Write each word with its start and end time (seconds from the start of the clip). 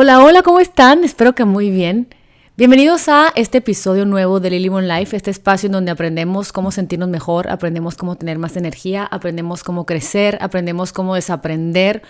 Hola, 0.00 0.22
hola, 0.22 0.42
¿cómo 0.42 0.60
están? 0.60 1.02
Espero 1.02 1.34
que 1.34 1.44
muy 1.44 1.70
bien. 1.70 2.06
Bienvenidos 2.56 3.08
a 3.08 3.32
este 3.34 3.58
episodio 3.58 4.06
nuevo 4.06 4.38
de 4.38 4.48
Lily 4.50 4.68
One 4.68 4.86
Life, 4.86 5.16
este 5.16 5.32
espacio 5.32 5.66
en 5.66 5.72
donde 5.72 5.90
aprendemos 5.90 6.52
cómo 6.52 6.70
sentirnos 6.70 7.08
mejor, 7.08 7.50
aprendemos 7.50 7.96
cómo 7.96 8.14
tener 8.14 8.38
más 8.38 8.56
energía, 8.56 9.08
aprendemos 9.10 9.64
cómo 9.64 9.86
crecer, 9.86 10.38
aprendemos 10.40 10.92
cómo 10.92 11.16
desaprender 11.16 12.02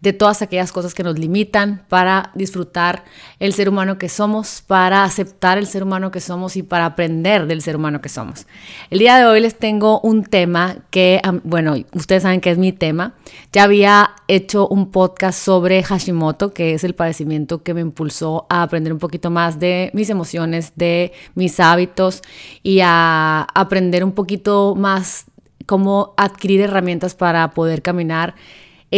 de 0.00 0.12
todas 0.12 0.42
aquellas 0.42 0.72
cosas 0.72 0.94
que 0.94 1.02
nos 1.02 1.18
limitan 1.18 1.84
para 1.88 2.30
disfrutar 2.34 3.04
el 3.40 3.52
ser 3.52 3.68
humano 3.68 3.98
que 3.98 4.08
somos, 4.08 4.62
para 4.66 5.04
aceptar 5.04 5.58
el 5.58 5.66
ser 5.66 5.82
humano 5.82 6.10
que 6.10 6.20
somos 6.20 6.56
y 6.56 6.62
para 6.62 6.86
aprender 6.86 7.46
del 7.46 7.62
ser 7.62 7.76
humano 7.76 8.00
que 8.00 8.08
somos. 8.08 8.46
El 8.90 8.98
día 8.98 9.18
de 9.18 9.26
hoy 9.26 9.40
les 9.40 9.58
tengo 9.58 10.00
un 10.00 10.24
tema 10.24 10.76
que, 10.90 11.20
bueno, 11.44 11.74
ustedes 11.92 12.22
saben 12.22 12.40
que 12.40 12.50
es 12.50 12.58
mi 12.58 12.72
tema. 12.72 13.14
Ya 13.52 13.64
había 13.64 14.10
hecho 14.28 14.68
un 14.68 14.90
podcast 14.90 15.38
sobre 15.38 15.82
Hashimoto, 15.82 16.52
que 16.52 16.74
es 16.74 16.84
el 16.84 16.94
padecimiento 16.94 17.62
que 17.62 17.74
me 17.74 17.80
impulsó 17.80 18.46
a 18.48 18.62
aprender 18.62 18.92
un 18.92 18.98
poquito 18.98 19.30
más 19.30 19.58
de 19.58 19.90
mis 19.94 20.10
emociones, 20.10 20.72
de 20.76 21.12
mis 21.34 21.60
hábitos 21.60 22.22
y 22.62 22.80
a 22.82 23.46
aprender 23.54 24.04
un 24.04 24.12
poquito 24.12 24.74
más 24.76 25.26
cómo 25.66 26.14
adquirir 26.16 26.60
herramientas 26.60 27.14
para 27.14 27.50
poder 27.50 27.82
caminar 27.82 28.34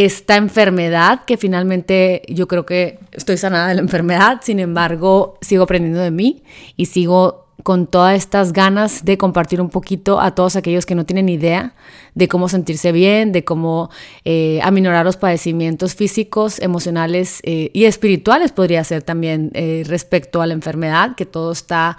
esta 0.04 0.36
enfermedad 0.36 1.24
que 1.24 1.36
finalmente 1.36 2.22
yo 2.28 2.46
creo 2.46 2.64
que 2.64 2.98
estoy 3.12 3.36
sanada 3.36 3.68
de 3.68 3.74
la 3.74 3.80
enfermedad, 3.80 4.40
sin 4.42 4.60
embargo 4.60 5.38
sigo 5.40 5.64
aprendiendo 5.64 6.00
de 6.00 6.10
mí 6.10 6.42
y 6.76 6.86
sigo 6.86 7.48
con 7.64 7.88
todas 7.88 8.16
estas 8.16 8.52
ganas 8.52 9.04
de 9.04 9.18
compartir 9.18 9.60
un 9.60 9.70
poquito 9.70 10.20
a 10.20 10.34
todos 10.34 10.54
aquellos 10.54 10.86
que 10.86 10.94
no 10.94 11.04
tienen 11.04 11.28
idea 11.28 11.74
de 12.14 12.28
cómo 12.28 12.48
sentirse 12.48 12.92
bien, 12.92 13.32
de 13.32 13.44
cómo 13.44 13.90
eh, 14.24 14.60
aminorar 14.62 15.04
los 15.04 15.16
padecimientos 15.16 15.94
físicos, 15.94 16.60
emocionales 16.60 17.40
eh, 17.42 17.70
y 17.74 17.84
espirituales 17.84 18.52
podría 18.52 18.84
ser 18.84 19.02
también 19.02 19.50
eh, 19.54 19.82
respecto 19.86 20.40
a 20.40 20.46
la 20.46 20.54
enfermedad, 20.54 21.16
que 21.16 21.26
todo 21.26 21.50
está 21.50 21.98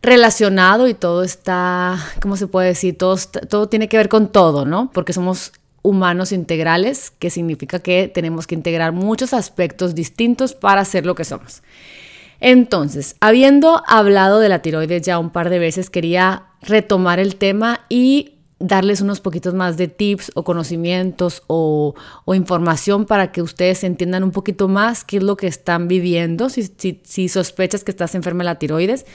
relacionado 0.00 0.88
y 0.88 0.94
todo 0.94 1.22
está, 1.22 1.98
¿cómo 2.22 2.36
se 2.36 2.46
puede 2.46 2.68
decir? 2.68 2.96
Todo, 2.96 3.16
todo 3.48 3.68
tiene 3.68 3.88
que 3.88 3.98
ver 3.98 4.08
con 4.08 4.32
todo, 4.32 4.64
¿no? 4.64 4.90
Porque 4.92 5.12
somos 5.12 5.52
humanos 5.86 6.32
integrales, 6.32 7.10
que 7.10 7.30
significa 7.30 7.78
que 7.78 8.10
tenemos 8.12 8.46
que 8.46 8.56
integrar 8.56 8.92
muchos 8.92 9.32
aspectos 9.32 9.94
distintos 9.94 10.52
para 10.54 10.84
ser 10.84 11.06
lo 11.06 11.14
que 11.14 11.24
somos. 11.24 11.62
Entonces, 12.40 13.16
habiendo 13.20 13.82
hablado 13.86 14.40
de 14.40 14.48
la 14.48 14.60
tiroides 14.60 15.02
ya 15.02 15.18
un 15.18 15.30
par 15.30 15.48
de 15.48 15.58
veces, 15.58 15.88
quería 15.88 16.44
retomar 16.60 17.20
el 17.20 17.36
tema 17.36 17.80
y 17.88 18.32
darles 18.58 19.00
unos 19.00 19.20
poquitos 19.20 19.54
más 19.54 19.76
de 19.76 19.86
tips 19.86 20.32
o 20.34 20.42
conocimientos 20.42 21.42
o, 21.46 21.94
información 22.34 23.06
para 23.06 23.30
que 23.30 23.40
ustedes 23.40 23.84
entiendan 23.84 24.24
un 24.24 24.32
poquito 24.32 24.66
más 24.66 25.04
qué 25.04 25.18
es 25.18 25.22
lo 25.22 25.36
que 25.36 25.46
están 25.46 25.88
viviendo, 25.88 26.48
si, 26.48 26.64
si 27.02 27.28
sospechas 27.28 27.84
que 27.84 27.92
estás 27.92 28.14
enferma 28.14 28.42
de 28.42 28.46
la 28.46 28.58
tiroides 28.58 29.06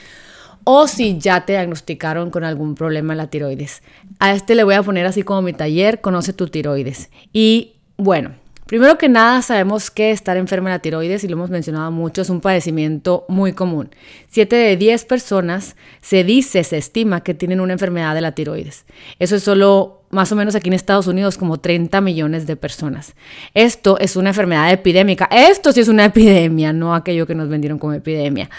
o 0.64 0.86
si 0.86 1.18
ya 1.18 1.44
te 1.44 1.52
diagnosticaron 1.52 2.30
con 2.30 2.44
algún 2.44 2.74
problema 2.74 3.12
en 3.12 3.18
la 3.18 3.28
tiroides. 3.28 3.82
A 4.18 4.32
este 4.32 4.54
le 4.54 4.64
voy 4.64 4.74
a 4.74 4.82
poner 4.82 5.06
así 5.06 5.22
como 5.22 5.42
mi 5.42 5.52
taller, 5.52 6.00
conoce 6.00 6.32
tu 6.32 6.48
tiroides. 6.48 7.10
Y 7.32 7.74
bueno, 7.96 8.32
primero 8.66 8.98
que 8.98 9.08
nada 9.08 9.42
sabemos 9.42 9.90
que 9.90 10.10
estar 10.10 10.36
enferma 10.36 10.70
de 10.70 10.76
la 10.76 10.82
tiroides, 10.82 11.24
y 11.24 11.28
lo 11.28 11.34
hemos 11.34 11.50
mencionado 11.50 11.90
mucho, 11.90 12.22
es 12.22 12.30
un 12.30 12.40
padecimiento 12.40 13.24
muy 13.28 13.52
común. 13.52 13.90
Siete 14.28 14.56
de 14.56 14.76
diez 14.76 15.04
personas 15.04 15.76
se 16.00 16.24
dice, 16.24 16.64
se 16.64 16.78
estima 16.78 17.22
que 17.22 17.34
tienen 17.34 17.60
una 17.60 17.74
enfermedad 17.74 18.14
de 18.14 18.20
la 18.20 18.32
tiroides. 18.32 18.84
Eso 19.18 19.36
es 19.36 19.42
solo 19.42 20.01
más 20.12 20.30
o 20.30 20.36
menos 20.36 20.54
aquí 20.54 20.68
en 20.68 20.74
Estados 20.74 21.06
Unidos 21.06 21.38
como 21.38 21.58
30 21.58 22.00
millones 22.02 22.46
de 22.46 22.54
personas. 22.54 23.14
Esto 23.54 23.98
es 23.98 24.14
una 24.14 24.28
enfermedad 24.28 24.70
epidémica. 24.70 25.26
Esto 25.32 25.72
sí 25.72 25.80
es 25.80 25.88
una 25.88 26.04
epidemia, 26.04 26.72
no 26.72 26.94
aquello 26.94 27.26
que 27.26 27.34
nos 27.34 27.48
vendieron 27.48 27.78
como 27.78 27.94
epidemia. 27.94 28.50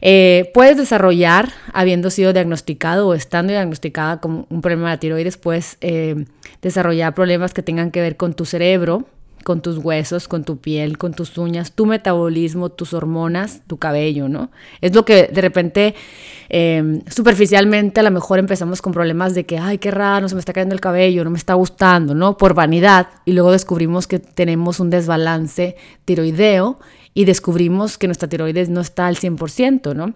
Eh, 0.00 0.50
puedes 0.54 0.78
desarrollar, 0.78 1.52
habiendo 1.74 2.08
sido 2.08 2.32
diagnosticado 2.32 3.06
o 3.08 3.14
estando 3.14 3.52
diagnosticada 3.52 4.18
con 4.20 4.46
un 4.48 4.60
problema 4.62 4.90
de 4.90 4.98
tiroides, 4.98 5.36
puedes 5.36 5.76
eh, 5.82 6.24
desarrollar 6.62 7.14
problemas 7.14 7.52
que 7.52 7.62
tengan 7.62 7.90
que 7.90 8.00
ver 8.00 8.16
con 8.16 8.32
tu 8.32 8.46
cerebro, 8.46 9.06
con 9.44 9.60
tus 9.60 9.78
huesos, 9.78 10.26
con 10.26 10.42
tu 10.42 10.56
piel, 10.56 10.98
con 10.98 11.14
tus 11.14 11.38
uñas, 11.38 11.72
tu 11.72 11.86
metabolismo, 11.86 12.70
tus 12.70 12.92
hormonas, 12.92 13.62
tu 13.66 13.76
cabello, 13.76 14.28
¿no? 14.28 14.50
Es 14.80 14.94
lo 14.94 15.04
que 15.04 15.28
de 15.32 15.40
repente, 15.40 15.94
em, 16.48 17.02
superficialmente, 17.08 18.00
a 18.00 18.02
lo 18.02 18.10
mejor 18.10 18.40
empezamos 18.40 18.82
con 18.82 18.92
problemas 18.92 19.34
de 19.34 19.46
que, 19.46 19.58
ay, 19.58 19.78
qué 19.78 19.90
raro, 19.90 20.28
se 20.28 20.34
me 20.34 20.40
está 20.40 20.52
cayendo 20.52 20.74
el 20.74 20.80
cabello, 20.80 21.22
no 21.22 21.30
me 21.30 21.38
está 21.38 21.54
gustando, 21.54 22.14
¿no? 22.14 22.36
Por 22.36 22.54
vanidad, 22.54 23.08
y 23.24 23.32
luego 23.32 23.52
descubrimos 23.52 24.06
que 24.06 24.18
tenemos 24.18 24.80
un 24.80 24.90
desbalance 24.90 25.76
tiroideo 26.04 26.80
y 27.14 27.24
descubrimos 27.24 27.96
que 27.96 28.08
nuestra 28.08 28.28
tiroides 28.28 28.68
no 28.68 28.80
está 28.80 29.06
al 29.06 29.16
100%, 29.16 29.94
¿no? 29.94 30.14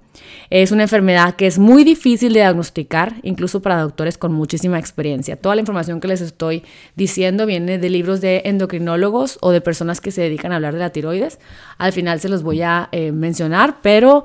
Es 0.51 0.73
una 0.73 0.83
enfermedad 0.83 1.37
que 1.37 1.47
es 1.47 1.59
muy 1.59 1.85
difícil 1.85 2.33
de 2.33 2.41
diagnosticar, 2.41 3.15
incluso 3.23 3.63
para 3.63 3.81
doctores 3.81 4.19
con 4.19 4.33
muchísima 4.33 4.81
experiencia. 4.81 5.37
Toda 5.37 5.55
la 5.55 5.61
información 5.61 6.01
que 6.01 6.09
les 6.09 6.21
estoy 6.21 6.65
diciendo 6.97 7.47
viene 7.47 7.79
de 7.79 7.89
libros 7.89 8.21
de 8.21 8.43
endocrinólogos 8.45 9.39
o 9.41 9.53
de 9.53 9.61
personas 9.61 10.01
que 10.01 10.11
se 10.11 10.23
dedican 10.23 10.51
a 10.51 10.57
hablar 10.57 10.75
de 10.75 10.81
la 10.81 10.91
tiroides. 10.91 11.39
Al 11.79 11.93
final 11.93 12.21
se 12.21 12.29
los 12.29 12.43
voy 12.43 12.63
a 12.63 12.89
eh, 12.91 13.13
mencionar, 13.13 13.77
pero 13.81 14.25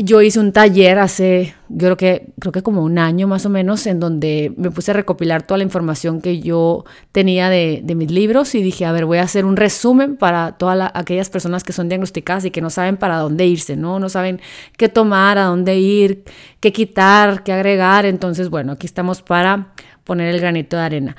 yo 0.00 0.22
hice 0.22 0.38
un 0.38 0.52
taller 0.52 0.98
hace, 1.00 1.54
yo 1.68 1.86
creo 1.86 1.96
que, 1.96 2.26
creo 2.38 2.52
que 2.52 2.62
como 2.62 2.84
un 2.84 2.98
año 2.98 3.26
más 3.26 3.44
o 3.46 3.48
menos, 3.48 3.84
en 3.88 3.98
donde 3.98 4.52
me 4.56 4.70
puse 4.70 4.92
a 4.92 4.94
recopilar 4.94 5.42
toda 5.42 5.58
la 5.58 5.64
información 5.64 6.20
que 6.20 6.38
yo 6.38 6.84
tenía 7.10 7.48
de, 7.50 7.82
mis 7.96 8.10
libros 8.10 8.54
y 8.54 8.62
dije, 8.62 8.84
a 8.84 8.92
ver, 8.92 9.06
voy 9.06 9.18
a 9.18 9.22
hacer 9.22 9.44
un 9.44 9.56
resumen 9.56 10.16
para 10.16 10.52
todas 10.52 10.92
aquellas 10.94 11.30
personas 11.30 11.64
que 11.64 11.72
son 11.72 11.88
diagnosticadas 11.88 12.44
y 12.44 12.52
que 12.52 12.60
no 12.60 12.70
saben 12.70 12.96
para 12.96 13.16
dónde 13.16 13.46
irse, 13.46 13.76
¿no? 13.76 13.98
No 13.98 14.08
saben 14.08 14.40
qué 14.76 14.88
tomar, 14.88 15.36
a 15.36 15.44
dónde 15.44 15.76
ir, 15.78 16.22
qué 16.60 16.72
quitar, 16.72 17.42
qué 17.42 17.52
agregar. 17.52 18.06
Entonces, 18.06 18.50
bueno, 18.50 18.72
aquí 18.72 18.86
estamos 18.86 19.20
para 19.22 19.72
poner 20.04 20.32
el 20.32 20.40
granito 20.40 20.76
de 20.76 20.82
arena. 20.82 21.16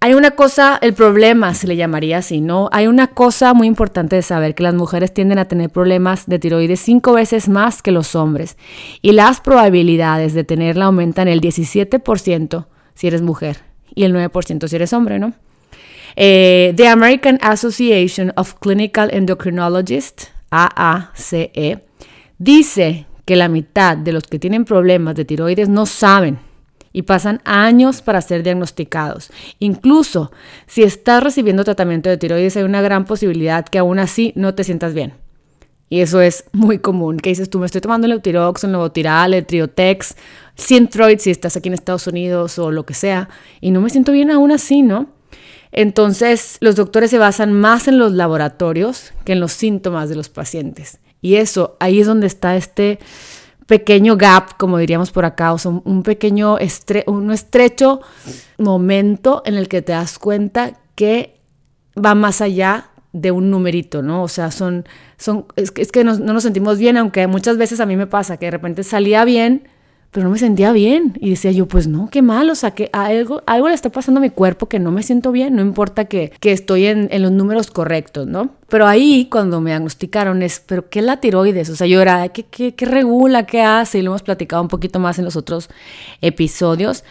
Hay 0.00 0.12
una 0.12 0.32
cosa, 0.32 0.78
el 0.82 0.92
problema 0.92 1.54
se 1.54 1.66
le 1.66 1.74
llamaría 1.74 2.18
así, 2.18 2.40
¿no? 2.40 2.68
Hay 2.70 2.86
una 2.86 3.08
cosa 3.08 3.54
muy 3.54 3.66
importante 3.66 4.16
de 4.16 4.22
saber 4.22 4.54
que 4.54 4.62
las 4.62 4.74
mujeres 4.74 5.12
tienden 5.12 5.38
a 5.38 5.46
tener 5.46 5.70
problemas 5.70 6.26
de 6.26 6.38
tiroides 6.38 6.80
cinco 6.80 7.14
veces 7.14 7.48
más 7.48 7.82
que 7.82 7.92
los 7.92 8.14
hombres 8.14 8.56
y 9.00 9.12
las 9.12 9.40
probabilidades 9.40 10.34
de 10.34 10.44
tenerla 10.44 10.84
aumentan 10.84 11.28
el 11.28 11.40
17% 11.40 12.66
si 12.94 13.06
eres 13.06 13.22
mujer 13.22 13.58
y 13.94 14.04
el 14.04 14.14
9% 14.14 14.68
si 14.68 14.76
eres 14.76 14.92
hombre, 14.92 15.18
¿no? 15.18 15.32
Eh, 16.14 16.74
The 16.76 16.88
American 16.88 17.38
Association 17.42 18.32
of 18.36 18.54
Clinical 18.60 19.10
Endocrinologists, 19.12 20.30
AACE, 20.50 21.84
dice 22.38 23.06
que 23.24 23.36
la 23.36 23.48
mitad 23.48 23.96
de 23.96 24.12
los 24.12 24.24
que 24.24 24.38
tienen 24.38 24.64
problemas 24.64 25.14
de 25.14 25.24
tiroides 25.24 25.68
no 25.68 25.84
saben 25.86 26.38
y 26.96 27.02
pasan 27.02 27.42
años 27.44 28.00
para 28.00 28.22
ser 28.22 28.42
diagnosticados. 28.42 29.30
Incluso 29.58 30.32
si 30.66 30.82
estás 30.82 31.22
recibiendo 31.22 31.62
tratamiento 31.62 32.08
de 32.08 32.16
tiroides, 32.16 32.56
hay 32.56 32.62
una 32.62 32.80
gran 32.80 33.04
posibilidad 33.04 33.66
que 33.66 33.76
aún 33.76 33.98
así 33.98 34.32
no 34.34 34.54
te 34.54 34.64
sientas 34.64 34.94
bien. 34.94 35.12
Y 35.90 36.00
eso 36.00 36.22
es 36.22 36.44
muy 36.52 36.78
común. 36.78 37.18
Que 37.18 37.28
dices 37.28 37.50
tú, 37.50 37.58
me 37.58 37.66
estoy 37.66 37.82
tomando 37.82 38.06
el 38.06 38.14
Eutirox, 38.14 38.64
el 38.64 38.72
Novotiral, 38.72 39.34
el 39.34 39.44
Triotex, 39.44 40.16
Synthroid 40.54 41.18
si 41.18 41.30
estás 41.30 41.54
aquí 41.58 41.68
en 41.68 41.74
Estados 41.74 42.06
Unidos 42.06 42.58
o 42.58 42.70
lo 42.70 42.86
que 42.86 42.94
sea, 42.94 43.28
y 43.60 43.72
no 43.72 43.82
me 43.82 43.90
siento 43.90 44.12
bien 44.12 44.30
aún 44.30 44.50
así, 44.50 44.80
¿no? 44.80 45.08
Entonces, 45.72 46.56
los 46.60 46.76
doctores 46.76 47.10
se 47.10 47.18
basan 47.18 47.52
más 47.52 47.88
en 47.88 47.98
los 47.98 48.12
laboratorios 48.12 49.12
que 49.26 49.32
en 49.32 49.40
los 49.40 49.52
síntomas 49.52 50.08
de 50.08 50.16
los 50.16 50.30
pacientes. 50.30 50.98
Y 51.20 51.34
eso, 51.34 51.76
ahí 51.78 52.00
es 52.00 52.06
donde 52.06 52.26
está 52.26 52.56
este 52.56 53.00
pequeño 53.66 54.16
gap, 54.16 54.56
como 54.56 54.78
diríamos 54.78 55.10
por 55.10 55.24
acá, 55.24 55.52
o 55.52 55.58
sea, 55.58 55.72
un 55.72 56.02
pequeño 56.02 56.56
un 57.06 57.30
estrecho 57.32 58.00
momento 58.58 59.42
en 59.44 59.54
el 59.54 59.68
que 59.68 59.82
te 59.82 59.92
das 59.92 60.18
cuenta 60.18 60.78
que 60.94 61.40
va 61.96 62.14
más 62.14 62.40
allá 62.40 62.90
de 63.12 63.30
un 63.30 63.50
numerito, 63.50 64.02
¿no? 64.02 64.22
O 64.22 64.28
sea, 64.28 64.50
son, 64.50 64.84
son 65.16 65.46
es, 65.56 65.70
que 65.70 66.04
no 66.04 66.16
nos 66.16 66.42
sentimos 66.42 66.78
bien, 66.78 66.96
aunque 66.96 67.26
muchas 67.26 67.56
veces 67.56 67.80
a 67.80 67.86
mí 67.86 67.96
me 67.96 68.06
pasa 68.06 68.36
que 68.36 68.46
de 68.46 68.50
repente 68.52 68.84
salía 68.84 69.24
bien, 69.24 69.68
pero 70.10 70.24
no 70.24 70.30
me 70.30 70.38
sentía 70.38 70.72
bien. 70.72 71.14
Y 71.20 71.30
decía 71.30 71.50
yo, 71.52 71.66
pues 71.66 71.86
no, 71.86 72.08
qué 72.10 72.22
mal, 72.22 72.48
o 72.50 72.54
sea, 72.54 72.72
que 72.72 72.88
algo, 72.92 73.42
algo 73.46 73.68
le 73.68 73.74
está 73.74 73.90
pasando 73.90 74.18
a 74.18 74.22
mi 74.22 74.30
cuerpo 74.30 74.66
que 74.66 74.78
no 74.78 74.90
me 74.90 75.02
siento 75.02 75.32
bien, 75.32 75.56
no 75.56 75.62
importa 75.62 76.06
que, 76.06 76.32
que 76.40 76.52
estoy 76.52 76.86
en, 76.86 77.08
en, 77.10 77.22
los 77.22 77.32
números 77.32 77.70
correctos, 77.70 78.26
¿no? 78.26 78.50
Pero 78.68 78.86
ahí 78.86 79.28
cuando 79.30 79.60
me 79.60 79.70
diagnosticaron 79.70 80.42
es, 80.42 80.62
pero 80.64 80.88
¿qué 80.88 81.00
es 81.00 81.04
la 81.04 81.20
tiroides? 81.20 81.68
O 81.70 81.76
sea, 81.76 81.86
yo 81.86 82.00
era, 82.00 82.28
¿qué, 82.30 82.44
qué, 82.44 82.74
qué 82.74 82.86
regula? 82.86 83.46
¿Qué 83.46 83.62
hace? 83.62 83.98
Y 83.98 84.02
lo 84.02 84.10
hemos 84.10 84.22
platicado 84.22 84.62
un 84.62 84.68
poquito 84.68 84.98
más 84.98 85.18
en 85.18 85.24
los 85.24 85.36
otros 85.36 85.68
episodios. 86.20 87.04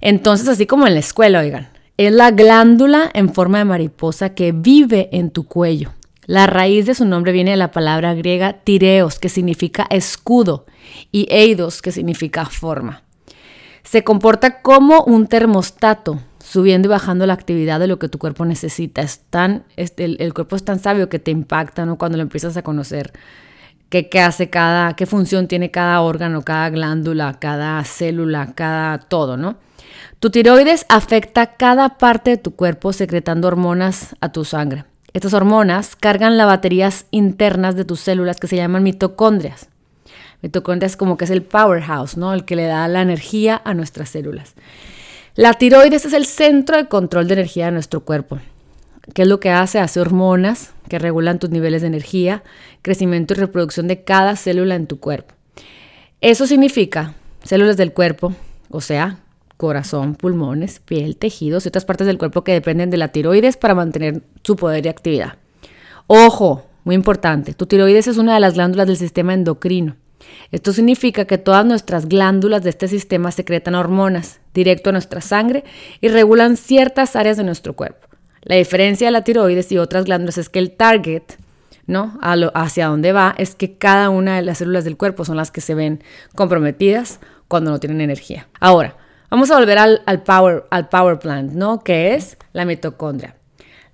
Entonces, 0.00 0.48
así 0.48 0.66
como 0.66 0.86
en 0.86 0.94
la 0.94 1.00
escuela, 1.00 1.40
oigan, 1.40 1.68
es 1.96 2.12
la 2.12 2.30
glándula 2.30 3.10
en 3.14 3.32
forma 3.32 3.58
de 3.58 3.64
mariposa 3.64 4.34
que 4.34 4.52
vive 4.52 5.08
en 5.12 5.30
tu 5.30 5.46
cuello. 5.46 5.92
La 6.26 6.48
raíz 6.48 6.86
de 6.86 6.94
su 6.94 7.04
nombre 7.04 7.30
viene 7.30 7.52
de 7.52 7.56
la 7.56 7.70
palabra 7.70 8.12
griega 8.14 8.52
tireos, 8.52 9.20
que 9.20 9.28
significa 9.28 9.86
escudo, 9.90 10.66
y 11.12 11.28
eidos, 11.30 11.82
que 11.82 11.92
significa 11.92 12.46
forma. 12.46 13.04
Se 13.84 14.02
comporta 14.02 14.60
como 14.60 15.04
un 15.04 15.28
termostato. 15.28 16.20
subiendo 16.44 16.86
y 16.86 16.90
bajando 16.90 17.26
la 17.26 17.32
actividad 17.32 17.80
de 17.80 17.88
lo 17.88 17.98
que 17.98 18.08
tu 18.08 18.18
cuerpo 18.18 18.44
necesita. 18.44 19.02
Es 19.02 19.20
tan, 19.30 19.64
el, 19.76 20.32
cuerpo 20.32 20.54
es 20.54 20.64
tan 20.64 20.78
sabio 20.78 21.08
que 21.08 21.18
te 21.18 21.32
impacta, 21.32 21.84
¿no? 21.84 21.98
Cuando 21.98 22.18
lo 22.18 22.22
empiezas 22.22 22.56
a 22.56 22.62
conocer. 22.62 23.12
Qué, 23.88 24.08
qué 24.08 24.20
hace 24.20 24.48
cada, 24.48 24.94
qué 24.94 25.06
función 25.06 25.48
tiene 25.48 25.72
cada 25.72 26.00
órgano, 26.00 26.42
cada 26.42 26.70
glándula, 26.70 27.38
cada 27.40 27.82
célula, 27.84 28.52
cada 28.54 28.98
todo, 28.98 29.36
¿no? 29.36 29.56
Tu 30.20 30.30
tiroides 30.30 30.86
afecta 30.88 31.56
cada 31.56 31.98
parte 31.98 32.30
de 32.30 32.36
tu 32.36 32.54
cuerpo 32.54 32.92
secretando 32.92 33.48
hormonas 33.48 34.14
a 34.20 34.30
tu 34.30 34.44
sangre. 34.44 34.84
Estas 35.16 35.32
hormonas 35.32 35.96
cargan 35.96 36.36
las 36.36 36.46
baterías 36.46 37.06
internas 37.10 37.74
de 37.74 37.86
tus 37.86 38.00
células 38.00 38.38
que 38.38 38.48
se 38.48 38.56
llaman 38.56 38.82
mitocondrias. 38.82 39.70
Mitocondrias 40.42 40.94
como 40.94 41.16
que 41.16 41.24
es 41.24 41.30
el 41.30 41.40
powerhouse, 41.40 42.18
¿no? 42.18 42.34
El 42.34 42.44
que 42.44 42.54
le 42.54 42.66
da 42.66 42.86
la 42.86 43.00
energía 43.00 43.62
a 43.64 43.72
nuestras 43.72 44.10
células. 44.10 44.52
La 45.34 45.54
tiroides 45.54 46.04
es 46.04 46.12
el 46.12 46.26
centro 46.26 46.76
de 46.76 46.88
control 46.88 47.28
de 47.28 47.32
energía 47.32 47.64
de 47.64 47.72
nuestro 47.72 48.00
cuerpo. 48.00 48.40
¿Qué 49.14 49.22
es 49.22 49.28
lo 49.28 49.40
que 49.40 49.48
hace? 49.48 49.78
Hace 49.80 50.00
hormonas 50.00 50.74
que 50.86 50.98
regulan 50.98 51.38
tus 51.38 51.48
niveles 51.48 51.80
de 51.80 51.88
energía, 51.88 52.42
crecimiento 52.82 53.32
y 53.32 53.38
reproducción 53.38 53.88
de 53.88 54.04
cada 54.04 54.36
célula 54.36 54.74
en 54.74 54.86
tu 54.86 55.00
cuerpo. 55.00 55.34
Eso 56.20 56.46
significa 56.46 57.14
células 57.42 57.78
del 57.78 57.94
cuerpo, 57.94 58.34
o 58.68 58.82
sea, 58.82 59.20
corazón, 59.56 60.14
pulmones, 60.14 60.80
piel, 60.80 61.16
tejidos 61.16 61.64
y 61.64 61.68
otras 61.68 61.84
partes 61.84 62.06
del 62.06 62.18
cuerpo 62.18 62.44
que 62.44 62.52
dependen 62.52 62.90
de 62.90 62.96
la 62.96 63.08
tiroides 63.08 63.56
para 63.56 63.74
mantener 63.74 64.22
su 64.42 64.56
poder 64.56 64.84
y 64.86 64.88
actividad. 64.88 65.34
Ojo, 66.06 66.66
muy 66.84 66.94
importante, 66.94 67.54
tu 67.54 67.66
tiroides 67.66 68.06
es 68.06 68.18
una 68.18 68.34
de 68.34 68.40
las 68.40 68.54
glándulas 68.54 68.86
del 68.86 68.96
sistema 68.96 69.34
endocrino. 69.34 69.96
Esto 70.50 70.72
significa 70.72 71.24
que 71.24 71.38
todas 71.38 71.64
nuestras 71.64 72.08
glándulas 72.08 72.62
de 72.62 72.70
este 72.70 72.88
sistema 72.88 73.30
secretan 73.30 73.74
hormonas 73.74 74.40
directo 74.54 74.90
a 74.90 74.92
nuestra 74.92 75.20
sangre 75.20 75.64
y 76.00 76.08
regulan 76.08 76.56
ciertas 76.56 77.16
áreas 77.16 77.36
de 77.36 77.44
nuestro 77.44 77.74
cuerpo. 77.74 78.06
La 78.42 78.56
diferencia 78.56 79.08
de 79.08 79.10
la 79.10 79.24
tiroides 79.24 79.72
y 79.72 79.78
otras 79.78 80.04
glándulas 80.04 80.38
es 80.38 80.48
que 80.48 80.60
el 80.60 80.70
target, 80.70 81.22
¿no? 81.86 82.18
hacia 82.20 82.86
dónde 82.86 83.12
va, 83.12 83.34
es 83.38 83.54
que 83.54 83.76
cada 83.76 84.08
una 84.08 84.36
de 84.36 84.42
las 84.42 84.58
células 84.58 84.84
del 84.84 84.96
cuerpo 84.96 85.24
son 85.24 85.36
las 85.36 85.50
que 85.50 85.60
se 85.60 85.74
ven 85.74 86.02
comprometidas 86.34 87.20
cuando 87.48 87.70
no 87.72 87.80
tienen 87.80 88.00
energía. 88.00 88.46
Ahora, 88.60 88.96
vamos 89.30 89.50
a 89.50 89.58
volver 89.58 89.78
al, 89.78 90.22
power, 90.24 90.64
al 90.70 90.88
power 90.88 91.18
plant, 91.18 91.52
¿no? 91.52 91.80
Que 91.80 92.14
es 92.14 92.36
la 92.52 92.64
mitocondria. 92.64 93.36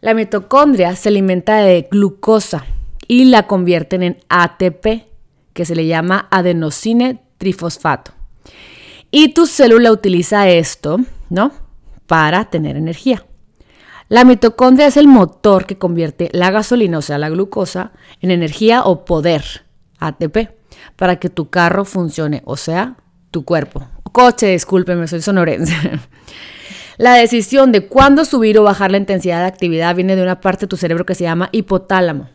La 0.00 0.14
mitocondria 0.14 0.96
se 0.96 1.08
alimenta 1.08 1.58
de 1.58 1.88
glucosa 1.90 2.64
y 3.06 3.26
la 3.26 3.46
convierten 3.46 4.02
en 4.02 4.19
ATP, 4.29 5.06
que 5.52 5.64
se 5.64 5.76
le 5.76 5.87
llama 5.87 6.29
adenosine 6.31 7.23
trifosfato. 7.38 8.12
Y 9.11 9.34
tu 9.34 9.46
célula 9.46 9.93
utiliza 9.93 10.49
esto, 10.49 10.99
¿no? 11.29 11.52
Para 12.06 12.46
tener 12.46 12.76
energía. 12.76 13.25
La 14.08 14.25
mitocondria 14.25 14.87
es 14.87 14.96
el 14.96 15.08
motor 15.08 15.67
que 15.67 15.79
convierte 15.79 16.31
la 16.32 16.50
gasolina, 16.50 16.99
o 16.99 17.02
sea, 17.02 17.19
la 17.19 17.31
glucosa, 17.31 17.93
en 18.20 18.31
energía 18.31 18.82
o 18.84 19.05
poder, 19.05 19.64
ATP, 20.00 20.50
para 20.96 21.17
que 21.17 21.31
tu 21.31 21.49
carro 21.49 21.84
funcione, 21.84 22.43
o 22.44 22.56
sea, 22.56 22.96
tu 23.31 23.44
cuerpo. 23.44 23.87
Coche, 24.12 24.48
discúlpeme, 24.48 25.08
soy 25.08 25.22
sonorense. 25.22 25.74
La 26.98 27.14
decisión 27.14 27.72
de 27.72 27.86
cuándo 27.86 28.24
subir 28.24 28.58
o 28.58 28.62
bajar 28.62 28.90
la 28.90 28.98
intensidad 28.98 29.40
de 29.40 29.46
actividad 29.46 29.96
viene 29.96 30.14
de 30.14 30.22
una 30.22 30.40
parte 30.40 30.66
de 30.66 30.68
tu 30.68 30.76
cerebro 30.76 31.06
que 31.06 31.14
se 31.14 31.24
llama 31.24 31.48
hipotálamo. 31.50 32.28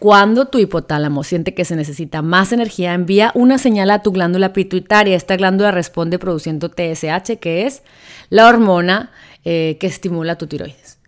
Cuando 0.00 0.48
tu 0.48 0.58
hipotálamo 0.58 1.22
siente 1.24 1.54
que 1.54 1.64
se 1.64 1.76
necesita 1.76 2.20
más 2.20 2.52
energía, 2.52 2.92
envía 2.92 3.30
una 3.34 3.56
señal 3.56 3.90
a 3.90 4.02
tu 4.02 4.12
glándula 4.12 4.52
pituitaria. 4.52 5.16
Esta 5.16 5.36
glándula 5.36 5.70
responde 5.70 6.18
produciendo 6.18 6.68
TSH, 6.68 7.38
que 7.40 7.66
es 7.66 7.82
la 8.28 8.48
hormona 8.48 9.12
eh, 9.44 9.78
que 9.80 9.86
estimula 9.86 10.36
tu 10.36 10.46
tiroides. 10.46 10.98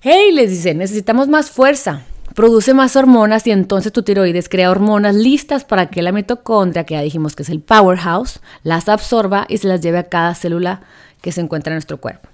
Hey, 0.00 0.32
les 0.32 0.50
dice, 0.50 0.74
necesitamos 0.74 1.28
más 1.28 1.50
fuerza. 1.50 2.02
Produce 2.40 2.72
más 2.72 2.96
hormonas 2.96 3.46
y 3.46 3.50
entonces 3.50 3.92
tu 3.92 4.02
tiroides 4.02 4.48
crea 4.48 4.70
hormonas 4.70 5.14
listas 5.14 5.66
para 5.66 5.90
que 5.90 6.00
la 6.00 6.10
mitocondria, 6.10 6.84
que 6.84 6.94
ya 6.94 7.02
dijimos 7.02 7.36
que 7.36 7.42
es 7.42 7.50
el 7.50 7.60
powerhouse, 7.60 8.40
las 8.62 8.88
absorba 8.88 9.44
y 9.46 9.58
se 9.58 9.68
las 9.68 9.82
lleve 9.82 9.98
a 9.98 10.04
cada 10.04 10.34
célula 10.34 10.80
que 11.20 11.32
se 11.32 11.42
encuentra 11.42 11.72
en 11.72 11.74
nuestro 11.74 11.98
cuerpo. 11.98 12.30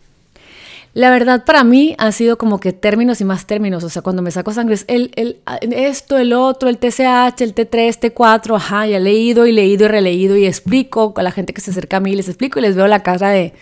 La 0.94 1.10
verdad 1.10 1.44
para 1.44 1.64
mí 1.64 1.96
ha 1.98 2.12
sido 2.12 2.38
como 2.38 2.60
que 2.60 2.72
términos 2.72 3.20
y 3.20 3.24
más 3.24 3.48
términos, 3.48 3.82
o 3.82 3.88
sea, 3.88 4.00
cuando 4.00 4.22
me 4.22 4.30
saco 4.30 4.52
sangre 4.52 4.76
es 4.76 4.84
el, 4.86 5.10
el, 5.16 5.40
esto, 5.72 6.18
el 6.18 6.34
otro, 6.34 6.68
el 6.68 6.78
TCH, 6.78 7.40
el 7.40 7.56
T3, 7.56 8.14
T4, 8.14 8.54
ajá, 8.54 8.86
ya 8.86 8.98
he 8.98 9.00
leído 9.00 9.44
y 9.44 9.50
leído 9.50 9.86
y 9.86 9.88
releído 9.88 10.36
y 10.36 10.46
explico 10.46 11.14
a 11.16 11.22
la 11.24 11.32
gente 11.32 11.52
que 11.52 11.60
se 11.60 11.72
acerca 11.72 11.96
a 11.96 12.00
mí, 12.00 12.14
les 12.14 12.28
explico 12.28 12.60
y 12.60 12.62
les 12.62 12.76
veo 12.76 12.86
la 12.86 13.02
cara 13.02 13.30
de, 13.30 13.54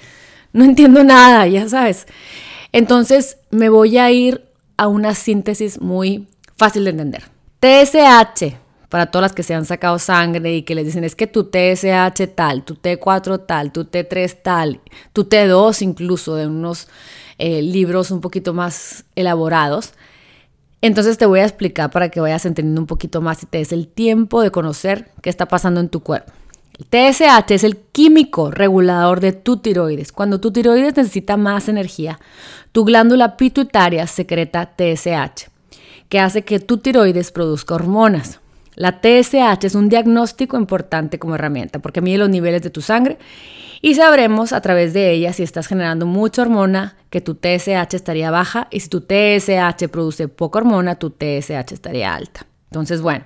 no 0.53 0.65
entiendo 0.67 1.05
nada, 1.05 1.47
ya 1.47 1.67
sabes. 1.71 2.07
Entonces 2.73 3.39
me 3.51 3.71
voy 3.71 3.97
a 3.97 4.11
ir 4.11 4.45
a 4.77 4.89
una 4.89 5.15
síntesis 5.15 5.81
muy 5.81 6.27
fácil 6.57 6.85
de 6.85 6.91
entender. 6.91 7.25
TSH, 7.61 8.57
para 8.89 9.07
todas 9.07 9.23
las 9.23 9.33
que 9.33 9.43
se 9.43 9.55
han 9.55 9.65
sacado 9.65 9.99
sangre 9.99 10.55
y 10.55 10.63
que 10.63 10.75
les 10.75 10.87
dicen 10.87 11.05
es 11.05 11.17
que 11.17 11.27
tu 11.27 11.51
TSH 11.51 12.29
tal, 12.35 12.65
tu 12.65 12.75
T4 12.75 13.45
tal, 13.47 13.73
tu 13.73 13.85
T3 13.85 14.37
tal, 14.43 14.81
tu 15.13 15.25
T2 15.25 15.83
incluso 15.83 16.37
de 16.37 16.47
unos 16.47 16.89
eh, 17.39 17.63
libros 17.63 18.11
un 18.11 18.21
poquito 18.21 18.55
más 18.55 19.05
elaborados. 19.17 19.95
Entonces 20.81 21.17
te 21.17 21.27
voy 21.27 21.41
a 21.41 21.45
explicar 21.45 21.91
para 21.91 22.11
que 22.11 22.21
vayas 22.21 22.45
entendiendo 22.45 22.81
un 22.81 22.87
poquito 22.87 23.21
más 23.23 23.43
y 23.43 23.47
te 23.47 23.59
des 23.59 23.73
el 23.73 23.89
tiempo 23.89 24.43
de 24.43 24.51
conocer 24.51 25.11
qué 25.23 25.31
está 25.31 25.47
pasando 25.47 25.81
en 25.81 25.89
tu 25.89 26.01
cuerpo. 26.01 26.33
El 26.79 26.87
TSH 26.87 27.51
es 27.53 27.65
el 27.65 27.79
químico 27.79 28.51
regulador 28.51 29.21
de 29.21 29.33
tu 29.33 29.57
tiroides. 29.57 30.13
Cuando 30.13 30.41
tu 30.41 30.53
tiroides 30.53 30.97
necesita 30.97 31.37
más 31.37 31.69
energía, 31.69 32.19
tu 32.73 32.85
glándula 32.85 33.37
pituitaria 33.37 34.07
secreta 34.07 34.75
TSH, 34.77 35.49
que 36.09 36.21
hace 36.21 36.43
que 36.43 36.61
tu 36.61 36.79
tiroides 36.79 37.33
produzca 37.33 37.75
hormonas. 37.75 38.41
La 38.77 39.01
TSH 39.01 39.65
es 39.65 39.75
un 39.75 39.89
diagnóstico 39.89 40.57
importante 40.57 41.19
como 41.19 41.37
herramienta 41.37 41.79
porque 41.79 42.01
mide 42.01 42.19
los 42.19 42.29
niveles 42.29 42.63
de 42.63 42.71
tu 42.71 42.83
sangre 42.83 43.19
y 43.81 43.95
sabremos 43.95 44.53
a 44.53 44.61
través 44.61 44.95
de 44.95 45.13
ella 45.13 45.33
si 45.33 45.43
estás 45.43 45.67
generando 45.67 46.07
mucha 46.07 46.43
hormona 46.43 46.97
que 47.11 47.21
tu 47.21 47.35
TSH 47.35 47.95
estaría 47.95 48.31
baja 48.31 48.67
y 48.71 48.81
si 48.81 48.89
tu 48.89 49.03
TSH 49.03 49.89
produce 49.91 50.27
poca 50.27 50.59
hormona, 50.59 50.97
tu 50.97 51.11
TSH 51.11 51.73
estaría 51.73 52.15
alta. 52.15 52.47
Entonces, 52.71 53.03
bueno, 53.03 53.25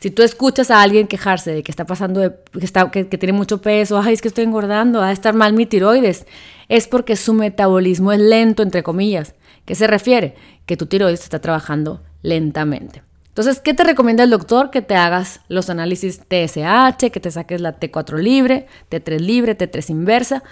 si 0.00 0.10
tú 0.10 0.22
escuchas 0.22 0.70
a 0.70 0.82
alguien 0.82 1.06
quejarse 1.06 1.52
de 1.52 1.62
que 1.62 1.72
está 1.72 1.86
pasando, 1.86 2.20
que, 2.52 2.64
está, 2.64 2.90
que, 2.90 3.04
tiene 3.04 3.32
mucho 3.32 3.62
peso, 3.62 3.98
ay, 3.98 4.12
es 4.12 4.20
que 4.20 4.28
estoy 4.28 4.44
engordando, 4.44 4.98
va 4.98 5.08
a 5.08 5.12
estar 5.12 5.32
mal 5.32 5.54
mi 5.54 5.64
tiroides, 5.64 6.26
es 6.68 6.88
porque 6.88 7.16
su 7.16 7.32
metabolismo 7.32 8.12
es 8.12 8.18
lento, 8.18 8.62
entre 8.62 8.82
comillas. 8.82 9.34
¿Qué 9.64 9.76
se 9.76 9.86
refiere? 9.86 10.34
Que 10.66 10.76
tu 10.76 10.86
tiroides 10.86 11.22
está 11.22 11.40
trabajando 11.40 12.02
lentamente. 12.22 13.02
Entonces, 13.28 13.60
¿qué 13.60 13.72
te 13.72 13.84
recomienda 13.84 14.24
el 14.24 14.30
doctor? 14.30 14.70
Que 14.70 14.82
te 14.82 14.94
hagas 14.94 15.40
los 15.48 15.70
análisis 15.70 16.20
TSH, 16.20 17.10
que 17.10 17.20
te 17.20 17.30
saques 17.30 17.60
la 17.62 17.80
T4 17.80 18.18
libre, 18.18 18.66
T3 18.90 19.18
libre, 19.20 19.56
T3 19.56 19.88
inversa. 19.90 20.42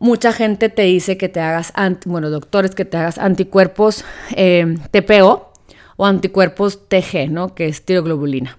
Mucha 0.00 0.32
gente 0.32 0.68
te 0.68 0.82
dice 0.82 1.16
que 1.16 1.30
te 1.30 1.40
hagas, 1.40 1.72
bueno, 2.04 2.28
doctores, 2.28 2.74
que 2.74 2.84
te 2.84 2.98
hagas 2.98 3.16
anticuerpos 3.16 4.04
eh, 4.36 4.76
TPO 4.90 5.52
o 5.96 6.04
anticuerpos 6.04 6.88
TG, 6.88 7.30
¿no? 7.30 7.54
Que 7.54 7.68
es 7.68 7.84
tiroglobulina. 7.84 8.58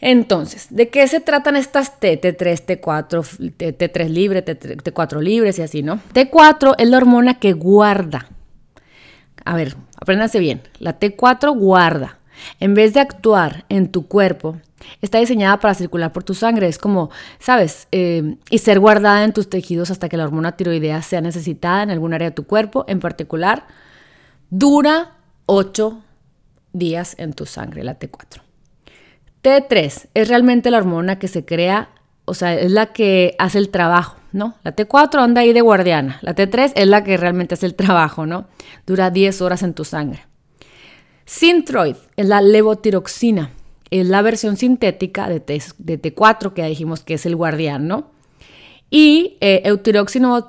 Entonces, 0.00 0.66
¿de 0.70 0.88
qué 0.88 1.06
se 1.06 1.20
tratan 1.20 1.54
estas 1.54 2.00
T? 2.00 2.20
T3, 2.20 2.80
T4, 2.80 3.56
T3 3.56 4.08
libre, 4.08 4.44
T4 4.44 5.20
libres 5.20 5.60
y 5.60 5.62
así, 5.62 5.84
¿no? 5.84 6.00
T4 6.12 6.74
es 6.76 6.88
la 6.88 6.96
hormona 6.96 7.38
que 7.38 7.52
guarda. 7.52 8.26
A 9.44 9.56
ver, 9.56 9.76
apréndanse 9.96 10.38
bien. 10.38 10.62
La 10.78 10.98
T4 10.98 11.56
guarda. 11.56 12.18
En 12.60 12.74
vez 12.74 12.94
de 12.94 13.00
actuar 13.00 13.64
en 13.68 13.90
tu 13.90 14.08
cuerpo, 14.08 14.56
está 15.00 15.18
diseñada 15.18 15.60
para 15.60 15.74
circular 15.74 16.12
por 16.12 16.24
tu 16.24 16.34
sangre. 16.34 16.68
Es 16.68 16.78
como, 16.78 17.10
¿sabes? 17.38 17.88
Eh, 17.92 18.36
y 18.50 18.58
ser 18.58 18.80
guardada 18.80 19.24
en 19.24 19.32
tus 19.32 19.48
tejidos 19.48 19.90
hasta 19.90 20.08
que 20.08 20.16
la 20.16 20.24
hormona 20.24 20.52
tiroidea 20.56 21.02
sea 21.02 21.20
necesitada 21.20 21.82
en 21.82 21.90
algún 21.90 22.14
área 22.14 22.30
de 22.30 22.34
tu 22.34 22.46
cuerpo. 22.46 22.84
En 22.88 23.00
particular, 23.00 23.66
dura 24.50 25.16
8 25.46 26.02
días 26.72 27.14
en 27.18 27.32
tu 27.32 27.46
sangre, 27.46 27.84
la 27.84 27.98
T4. 27.98 28.42
T3 29.42 30.08
es 30.14 30.28
realmente 30.28 30.70
la 30.70 30.78
hormona 30.78 31.18
que 31.18 31.28
se 31.28 31.44
crea, 31.44 31.90
o 32.24 32.34
sea, 32.34 32.54
es 32.54 32.70
la 32.70 32.86
que 32.86 33.34
hace 33.38 33.58
el 33.58 33.70
trabajo, 33.70 34.16
¿no? 34.32 34.56
La 34.64 34.74
T4 34.74 35.20
anda 35.20 35.42
ahí 35.42 35.52
de 35.52 35.60
guardiana. 35.60 36.18
La 36.22 36.34
T3 36.34 36.72
es 36.74 36.86
la 36.86 37.04
que 37.04 37.16
realmente 37.16 37.54
hace 37.54 37.66
el 37.66 37.74
trabajo, 37.74 38.26
¿no? 38.26 38.46
Dura 38.86 39.10
10 39.10 39.40
horas 39.42 39.62
en 39.62 39.74
tu 39.74 39.84
sangre. 39.84 40.26
Synthroid 41.24 41.96
es 42.16 42.26
la 42.26 42.40
levotiroxina, 42.42 43.50
es 43.90 44.06
la 44.06 44.22
versión 44.22 44.56
sintética 44.56 45.28
de, 45.28 45.40
T, 45.40 46.14
4 46.14 46.54
que 46.54 46.62
ya 46.62 46.68
dijimos 46.68 47.00
que 47.00 47.14
es 47.14 47.26
el 47.26 47.36
guardián, 47.36 47.86
¿no? 47.86 48.10
Y 48.90 49.38
eh, 49.40 49.62
eutiroxino 49.64 50.44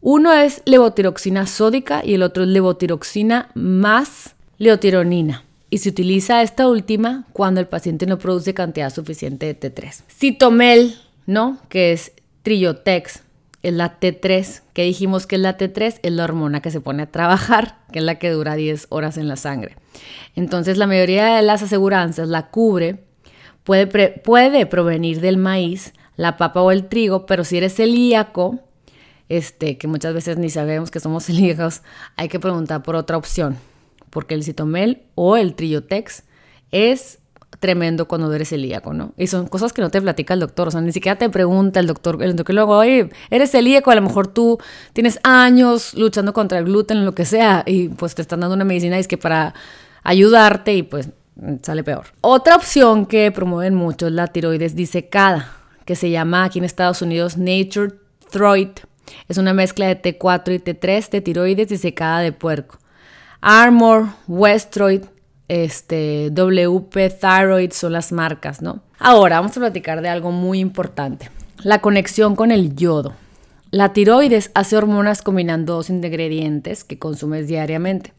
uno 0.00 0.32
es 0.32 0.62
levotiroxina 0.64 1.46
sódica 1.46 2.02
y 2.04 2.14
el 2.14 2.22
otro 2.22 2.44
es 2.44 2.48
levotiroxina 2.48 3.50
más 3.54 4.34
leotironina. 4.56 5.44
Y 5.68 5.78
se 5.78 5.90
utiliza 5.90 6.42
esta 6.42 6.66
última 6.68 7.26
cuando 7.32 7.60
el 7.60 7.68
paciente 7.68 8.06
no 8.06 8.18
produce 8.18 8.54
cantidad 8.54 8.90
suficiente 8.90 9.46
de 9.46 9.60
T3. 9.60 10.02
Citomel, 10.08 10.96
¿no? 11.26 11.58
Que 11.68 11.92
es 11.92 12.12
Trillotex, 12.42 13.22
es 13.62 13.74
la 13.74 14.00
T3, 14.00 14.62
que 14.72 14.84
dijimos 14.84 15.26
que 15.26 15.36
es 15.36 15.42
la 15.42 15.58
T3, 15.58 16.00
es 16.02 16.12
la 16.12 16.24
hormona 16.24 16.62
que 16.62 16.70
se 16.70 16.80
pone 16.80 17.02
a 17.02 17.10
trabajar, 17.10 17.78
que 17.92 17.98
es 17.98 18.04
la 18.04 18.18
que 18.18 18.30
dura 18.30 18.54
10 18.54 18.86
horas 18.88 19.18
en 19.18 19.28
la 19.28 19.36
sangre. 19.36 19.76
Entonces 20.34 20.78
la 20.78 20.86
mayoría 20.86 21.36
de 21.36 21.42
las 21.42 21.62
aseguranzas 21.62 22.28
la 22.28 22.48
cubre, 22.50 23.04
puede, 23.64 23.86
puede 23.86 24.66
provenir 24.66 25.20
del 25.20 25.36
maíz, 25.36 25.92
la 26.16 26.36
papa 26.36 26.62
o 26.62 26.70
el 26.70 26.88
trigo, 26.88 27.26
pero 27.26 27.44
si 27.44 27.58
eres 27.58 27.74
celíaco, 27.74 28.60
este, 29.28 29.78
que 29.78 29.86
muchas 29.86 30.14
veces 30.14 30.38
ni 30.38 30.50
sabemos 30.50 30.90
que 30.90 31.00
somos 31.00 31.24
celíacos, 31.26 31.82
hay 32.16 32.28
que 32.28 32.40
preguntar 32.40 32.82
por 32.82 32.96
otra 32.96 33.16
opción, 33.16 33.56
porque 34.08 34.34
el 34.34 34.42
citomel 34.42 35.02
o 35.14 35.36
el 35.36 35.54
trillotex 35.54 36.24
es 36.72 37.19
tremendo 37.60 38.08
cuando 38.08 38.32
eres 38.32 38.48
celíaco, 38.48 38.94
¿no? 38.94 39.12
Y 39.16 39.26
son 39.26 39.46
cosas 39.46 39.72
que 39.72 39.82
no 39.82 39.90
te 39.90 40.00
platica 40.00 40.34
el 40.34 40.40
doctor, 40.40 40.68
o 40.68 40.70
sea, 40.70 40.80
ni 40.80 40.92
siquiera 40.92 41.18
te 41.18 41.28
pregunta 41.28 41.78
el 41.78 41.86
doctor, 41.86 42.20
el 42.22 42.34
luego, 42.48 42.78
oye, 42.78 43.10
eres 43.28 43.50
celíaco, 43.50 43.90
a 43.90 43.94
lo 43.94 44.02
mejor 44.02 44.28
tú 44.28 44.58
tienes 44.94 45.20
años 45.22 45.94
luchando 45.94 46.32
contra 46.32 46.58
el 46.58 46.64
gluten, 46.64 47.04
lo 47.04 47.14
que 47.14 47.26
sea, 47.26 47.62
y 47.66 47.88
pues 47.90 48.14
te 48.14 48.22
están 48.22 48.40
dando 48.40 48.56
una 48.56 48.64
medicina 48.64 48.96
y 48.96 49.00
es 49.00 49.08
que 49.08 49.18
para 49.18 49.54
ayudarte 50.02 50.74
y 50.74 50.82
pues 50.82 51.10
sale 51.62 51.84
peor. 51.84 52.06
Otra 52.22 52.56
opción 52.56 53.04
que 53.04 53.30
promueven 53.30 53.74
mucho 53.74 54.06
es 54.06 54.12
la 54.12 54.26
tiroides 54.26 54.74
disecada, 54.74 55.52
que 55.84 55.96
se 55.96 56.10
llama 56.10 56.44
aquí 56.44 56.58
en 56.58 56.64
Estados 56.64 57.02
Unidos 57.02 57.36
Nature 57.36 57.92
Thyroid. 58.30 58.70
Es 59.28 59.36
una 59.36 59.52
mezcla 59.52 59.86
de 59.86 60.00
T4 60.00 60.54
y 60.54 60.58
T3 60.60 61.10
de 61.10 61.20
tiroides 61.20 61.68
disecada 61.68 62.20
de 62.20 62.32
puerco. 62.32 62.78
Armor, 63.42 64.06
Westroid, 64.28 65.02
este, 65.50 66.30
WP 66.30 67.10
Thyroid 67.20 67.72
son 67.72 67.92
las 67.92 68.12
marcas, 68.12 68.62
¿no? 68.62 68.82
Ahora 69.00 69.40
vamos 69.40 69.56
a 69.56 69.60
platicar 69.60 70.00
de 70.00 70.08
algo 70.08 70.30
muy 70.30 70.60
importante, 70.60 71.28
la 71.64 71.80
conexión 71.80 72.36
con 72.36 72.52
el 72.52 72.76
yodo. 72.76 73.14
La 73.72 73.92
tiroides 73.92 74.52
hace 74.54 74.76
hormonas 74.76 75.22
combinando 75.22 75.74
dos 75.74 75.90
ingredientes 75.90 76.84
que 76.84 77.00
consumes 77.00 77.48
diariamente. 77.48 78.12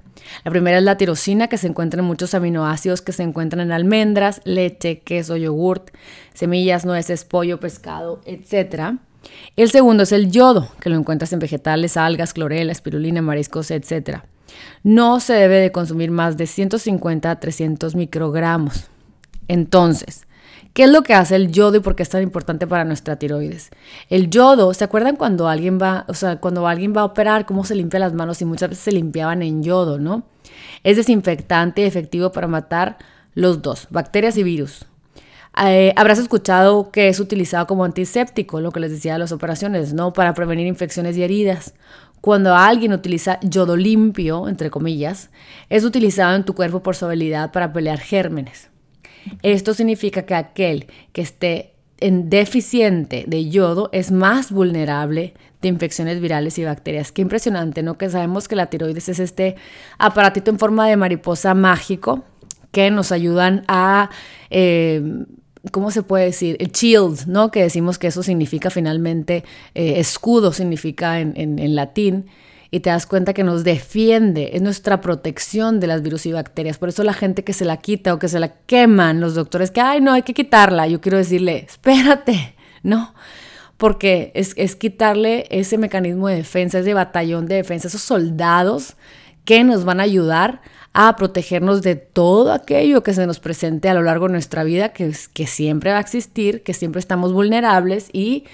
La 0.44 0.52
primera 0.52 0.78
es 0.78 0.84
la 0.84 0.98
tirosina, 0.98 1.48
que 1.48 1.58
se 1.58 1.68
encuentra 1.68 2.02
en 2.02 2.06
muchos 2.06 2.34
aminoácidos 2.34 3.02
que 3.02 3.14
se 3.14 3.24
encuentran 3.24 3.62
en 3.62 3.72
almendras, 3.72 4.42
leche, 4.44 5.00
queso, 5.00 5.38
yogurt, 5.38 5.90
semillas, 6.34 6.86
nueces, 6.86 7.24
pollo, 7.24 7.62
pescado, 7.62 8.20
etc. 8.26 8.98
El 9.56 9.72
segundo 9.72 10.04
es 10.04 10.12
el 10.12 10.32
yodo, 10.32 10.68
que 10.82 10.90
lo 10.90 10.98
encuentras 10.98 11.32
en 11.32 11.40
vegetales, 11.40 11.96
algas, 11.96 12.34
clorela, 12.34 12.74
espirulina, 12.74 13.22
mariscos, 13.22 13.72
etc. 13.72 14.20
No 14.84 15.20
se 15.20 15.34
debe 15.34 15.58
de 15.58 15.72
consumir 15.72 16.12
más 16.12 16.38
de 16.38 16.48
150 16.48 17.30
a 17.30 17.40
300 17.40 17.96
microgramos. 17.96 18.86
Entonces, 19.48 20.26
¿qué 20.74 20.84
es 20.84 20.90
lo 20.90 21.04
que 21.04 21.14
hace 21.14 21.36
el 21.36 21.52
yodo 21.52 21.78
y 21.78 21.80
por 21.82 21.96
qué 21.96 22.04
es 22.04 22.10
tan 22.10 22.24
importante 22.24 22.68
para 22.68 22.86
nuestra 22.86 23.18
tiroides? 23.18 23.70
El 24.10 24.30
yodo, 24.30 24.74
¿se 24.74 24.84
acuerdan 24.84 25.16
cuando 25.16 25.48
alguien 25.48 25.80
va, 25.82 26.06
o 26.08 26.14
sea, 26.14 26.38
cuando 26.38 26.68
alguien 26.68 26.94
va 26.96 27.02
a 27.02 27.06
operar, 27.06 27.46
cómo 27.46 27.66
se 27.66 27.76
limpia 27.76 28.00
las 28.00 28.14
manos 28.14 28.42
y 28.42 28.46
muchas 28.46 28.70
veces 28.70 28.84
se 28.84 28.92
limpiaban 28.92 29.42
en 29.42 29.64
yodo, 29.64 30.00
¿no? 30.00 30.24
Es 30.84 30.98
desinfectante 30.98 31.82
y 31.82 31.86
efectivo 31.86 32.32
para 32.32 32.48
matar 32.48 32.98
los 33.34 33.62
dos, 33.62 33.88
bacterias 33.90 34.38
y 34.38 34.44
virus. 34.44 34.86
Eh, 35.64 35.94
habrás 35.98 36.20
escuchado 36.20 36.92
que 36.92 37.10
es 37.10 37.20
utilizado 37.20 37.68
como 37.68 37.84
antiséptico, 37.84 38.62
lo 38.62 38.72
que 38.72 38.80
les 38.80 38.92
decía 38.92 39.14
de 39.14 39.20
las 39.20 39.32
operaciones, 39.32 39.94
¿no? 39.94 40.14
Para 40.14 40.34
prevenir 40.34 40.68
infecciones 40.68 41.18
y 41.18 41.24
heridas. 41.24 41.74
Cuando 42.22 42.56
alguien 42.56 42.94
utiliza 42.94 43.40
yodo 43.42 43.76
limpio, 43.76 44.48
entre 44.48 44.70
comillas, 44.70 45.32
es 45.70 45.84
utilizado 45.84 46.36
en 46.36 46.46
tu 46.46 46.54
cuerpo 46.54 46.84
por 46.84 46.96
su 46.96 47.06
habilidad 47.06 47.52
para 47.52 47.74
pelear 47.74 48.00
gérmenes. 48.00 48.70
Esto 49.42 49.74
significa 49.74 50.24
que 50.24 50.36
aquel 50.36 50.88
que 51.14 51.22
esté 51.22 51.74
en 52.00 52.30
deficiente 52.30 53.26
de 53.28 53.50
yodo 53.50 53.90
es 53.92 54.12
más 54.12 54.52
vulnerable 54.52 55.34
de 55.62 55.68
infecciones 55.68 56.20
virales 56.20 56.58
y 56.58 56.64
bacterias. 56.64 57.12
Qué 57.12 57.22
impresionante, 57.22 57.84
¿no? 57.84 57.98
Que 57.98 58.10
sabemos 58.10 58.48
que 58.48 58.56
la 58.56 58.68
tiroides 58.68 59.10
es 59.10 59.20
este 59.20 59.56
aparatito 59.98 60.50
en 60.52 60.60
forma 60.60 60.88
de 60.88 60.98
mariposa 60.98 61.54
mágico 61.54 62.24
que 62.72 62.90
nos 62.90 63.12
ayudan 63.12 63.64
a 63.68 64.10
eh, 64.50 65.26
¿cómo 65.70 65.92
se 65.92 66.02
puede 66.02 66.26
decir? 66.26 66.58
El 66.60 66.72
shield, 66.72 67.28
¿no? 67.28 67.52
Que 67.52 67.62
decimos 67.62 68.00
que 68.00 68.08
eso 68.08 68.24
significa 68.24 68.70
finalmente, 68.70 69.44
eh, 69.76 70.00
escudo 70.00 70.52
significa 70.54 71.20
en, 71.20 71.34
en, 71.38 71.76
latín, 71.76 72.26
y 72.72 72.80
te 72.80 72.90
das 72.90 73.06
cuenta 73.06 73.34
que 73.34 73.44
nos 73.44 73.64
defiende, 73.64 74.52
es 74.54 74.62
nuestra 74.62 75.02
protección 75.02 75.80
de 75.80 75.88
las 75.88 76.02
virus 76.02 76.26
y 76.26 76.32
bacterias. 76.32 76.78
Por 76.78 76.90
eso 76.90 77.04
la 77.04 77.14
gente 77.14 77.44
que 77.44 77.54
se 77.54 77.66
la 77.66 77.78
quita 77.78 78.14
o 78.14 78.20
que 78.20 78.30
se 78.30 78.40
la 78.40 78.54
queman, 78.66 79.20
los 79.20 79.36
doctores 79.36 79.72
que, 79.72 79.82
ay, 79.82 80.00
no, 80.00 80.14
hay 80.14 80.24
que 80.24 80.34
quitarla, 80.34 80.88
yo 80.88 81.02
quiero 81.02 81.18
decirle, 81.18 81.66
espérate, 81.70 82.56
no. 82.82 83.14
Porque 83.76 84.32
es, 84.36 84.54
es 84.56 84.76
quitarle 84.76 85.48
ese 85.50 85.78
mecanismo 85.78 86.28
de 86.28 86.36
defensa, 86.36 86.80
ese 86.80 86.94
batallón 86.94 87.46
de 87.48 87.56
defensa, 87.56 87.88
esos 87.88 88.02
soldados 88.02 88.96
que 89.44 89.64
nos 89.64 89.86
van 89.86 90.00
a 90.00 90.04
ayudar 90.04 90.62
a 90.94 91.16
protegernos 91.16 91.82
de 91.82 91.96
todo 91.96 92.52
aquello 92.52 93.04
que 93.04 93.14
se 93.14 93.26
nos 93.26 93.40
presente 93.40 93.90
a 93.90 93.94
lo 93.94 94.02
largo 94.02 94.28
de 94.28 94.34
nuestra 94.34 94.64
vida, 94.64 94.90
que, 94.90 95.14
siempre 95.14 95.92
va 95.92 95.98
a 95.98 96.02
existir, 96.02 96.64
que 96.64 96.74
siempre 96.74 97.00
estamos 97.00 97.32
vulnerables 97.32 98.10
y 98.12 98.46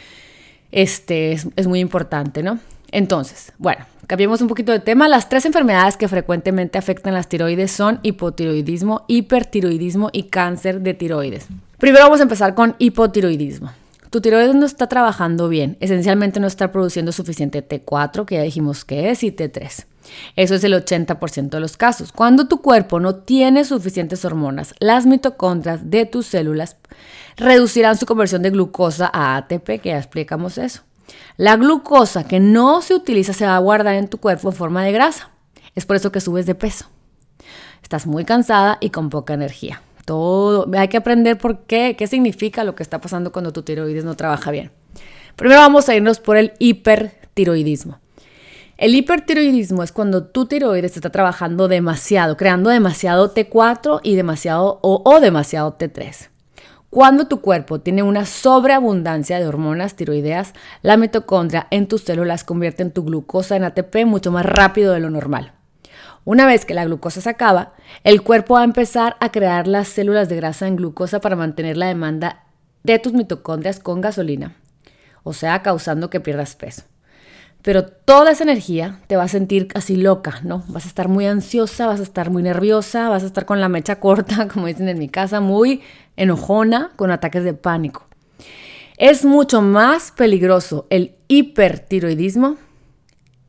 este 0.71 1.31
es, 1.31 1.67
muy 1.67 1.79
importante, 1.79 2.43
¿no? 2.43 2.59
Entonces, 2.91 3.53
bueno, 3.57 3.85
cambiemos 4.05 4.41
un 4.41 4.47
poquito 4.47 4.71
de 4.71 4.79
tema. 4.79 5.07
Las 5.07 5.29
tres 5.29 5.45
enfermedades 5.45 5.97
que 5.97 6.07
frecuentemente 6.07 6.77
afectan 6.77 7.13
las 7.13 7.27
tiroides 7.27 7.71
son 7.71 7.99
hipotiroidismo, 8.03 9.03
hipertiroidismo 9.07 10.09
y 10.13 10.23
cáncer 10.23 10.81
de 10.81 10.93
tiroides. 10.93 11.47
Primero 11.79 12.05
vamos 12.05 12.19
a 12.19 12.23
empezar 12.23 12.53
con 12.53 12.75
hipotiroidismo. 12.77 13.71
Tu 14.09 14.21
tiroides 14.21 14.55
no 14.55 14.65
está 14.65 14.87
trabajando 14.87 15.49
bien, 15.49 15.75
esencialmente 15.81 16.39
no 16.39 16.47
está 16.47 16.71
produciendo 16.71 17.11
suficiente 17.11 17.67
T4, 17.67 18.25
que 18.25 18.35
ya 18.35 18.41
dijimos 18.43 18.85
que 18.85 19.09
es, 19.09 19.23
y 19.23 19.31
T3. 19.31 19.85
Eso 20.35 20.55
es 20.55 20.63
el 20.63 20.73
80% 20.73 21.49
de 21.49 21.59
los 21.59 21.77
casos. 21.77 22.11
Cuando 22.11 22.47
tu 22.47 22.61
cuerpo 22.61 22.99
no 22.99 23.15
tiene 23.15 23.65
suficientes 23.65 24.23
hormonas, 24.25 24.73
las 24.79 25.05
mitocondrias 25.05 25.89
de 25.89 26.05
tus 26.05 26.27
células 26.27 26.77
reducirán 27.35 27.97
su 27.97 28.05
conversión 28.05 28.41
de 28.41 28.49
glucosa 28.49 29.09
a 29.13 29.37
ATP, 29.37 29.81
que 29.81 29.89
ya 29.89 29.97
explicamos 29.97 30.57
eso. 30.57 30.81
La 31.37 31.55
glucosa 31.55 32.27
que 32.27 32.39
no 32.39 32.81
se 32.81 32.95
utiliza 32.95 33.33
se 33.33 33.45
va 33.45 33.55
a 33.55 33.59
guardar 33.59 33.95
en 33.95 34.07
tu 34.07 34.17
cuerpo 34.17 34.49
en 34.49 34.55
forma 34.55 34.83
de 34.83 34.91
grasa. 34.91 35.31
Es 35.75 35.85
por 35.85 35.95
eso 35.95 36.11
que 36.11 36.21
subes 36.21 36.45
de 36.45 36.55
peso. 36.55 36.87
Estás 37.83 38.07
muy 38.07 38.25
cansada 38.25 38.77
y 38.81 38.89
con 38.89 39.09
poca 39.09 39.33
energía. 39.33 39.81
Todo, 40.05 40.67
hay 40.77 40.87
que 40.87 40.97
aprender 40.97 41.37
por 41.37 41.65
qué, 41.65 41.95
qué 41.97 42.07
significa 42.07 42.63
lo 42.63 42.75
que 42.75 42.83
está 42.83 42.99
pasando 42.99 43.31
cuando 43.31 43.53
tu 43.53 43.61
tiroides 43.61 44.05
no 44.05 44.15
trabaja 44.15 44.51
bien. 44.51 44.71
Primero 45.35 45.61
vamos 45.61 45.87
a 45.87 45.95
irnos 45.95 46.19
por 46.19 46.37
el 46.37 46.53
hipertiroidismo. 46.59 47.99
El 48.77 48.93
hipertiroidismo 48.93 49.81
es 49.81 49.91
cuando 49.91 50.25
tu 50.25 50.45
tiroides 50.45 50.95
está 50.95 51.09
trabajando 51.09 51.67
demasiado, 51.67 52.37
creando 52.37 52.69
demasiado 52.69 53.33
T4 53.33 54.01
y 54.03 54.15
demasiado 54.15 54.77
o, 54.83 55.19
demasiado 55.19 55.79
T3. 55.79 56.29
Cuando 56.91 57.27
tu 57.27 57.41
cuerpo 57.41 57.79
tiene 57.81 58.03
una 58.03 58.27
sobreabundancia 58.27 59.39
de 59.39 59.47
hormonas 59.47 59.95
tiroideas, 59.95 60.53
la 60.83 60.95
mitocondria 60.95 61.65
en 61.71 61.87
tus 61.87 62.03
células 62.03 62.43
convierte 62.43 62.83
en 62.83 62.91
tu 62.91 63.03
glucosa 63.03 63.55
en 63.55 63.63
ATP 63.63 64.05
mucho 64.05 64.31
más 64.31 64.45
rápido 64.45 64.93
de 64.93 64.99
lo 64.99 65.09
normal. 65.09 65.53
Una 66.23 66.45
vez 66.45 66.63
que 66.63 66.75
la 66.75 66.85
glucosa 66.85 67.19
se 67.19 67.31
acaba, 67.31 67.73
el 68.03 68.21
cuerpo 68.21 68.53
va 68.53 68.61
a 68.61 68.65
empezar 68.65 69.17
a 69.19 69.31
crear 69.31 69.65
las 69.65 69.87
células 69.87 70.29
de 70.29 70.35
grasa 70.35 70.67
en 70.67 70.75
glucosa 70.75 71.19
para 71.19 71.35
mantener 71.35 71.77
la 71.77 71.87
demanda 71.87 72.43
de 72.83 72.99
tus 72.99 73.13
mitocondrias 73.13 73.79
con 73.79 74.01
gasolina, 74.01 74.55
o 75.23 75.33
sea, 75.33 75.63
causando 75.63 76.11
que 76.11 76.19
pierdas 76.19 76.55
peso 76.55 76.83
pero 77.61 77.85
toda 77.85 78.31
esa 78.31 78.43
energía 78.43 78.99
te 79.07 79.17
va 79.17 79.23
a 79.23 79.27
sentir 79.27 79.67
así 79.75 79.95
loca, 79.95 80.39
¿no? 80.43 80.63
Vas 80.67 80.85
a 80.85 80.87
estar 80.87 81.07
muy 81.07 81.25
ansiosa, 81.25 81.87
vas 81.87 81.99
a 81.99 82.03
estar 82.03 82.29
muy 82.29 82.43
nerviosa, 82.43 83.09
vas 83.09 83.23
a 83.23 83.25
estar 83.25 83.45
con 83.45 83.59
la 83.59 83.69
mecha 83.69 83.99
corta, 83.99 84.47
como 84.47 84.67
dicen 84.67 84.89
en 84.89 84.99
mi 84.99 85.09
casa, 85.09 85.41
muy 85.41 85.81
enojona, 86.15 86.91
con 86.95 87.11
ataques 87.11 87.43
de 87.43 87.53
pánico. 87.53 88.05
Es 88.97 89.25
mucho 89.25 89.61
más 89.61 90.11
peligroso 90.11 90.87
el 90.89 91.15
hipertiroidismo 91.27 92.57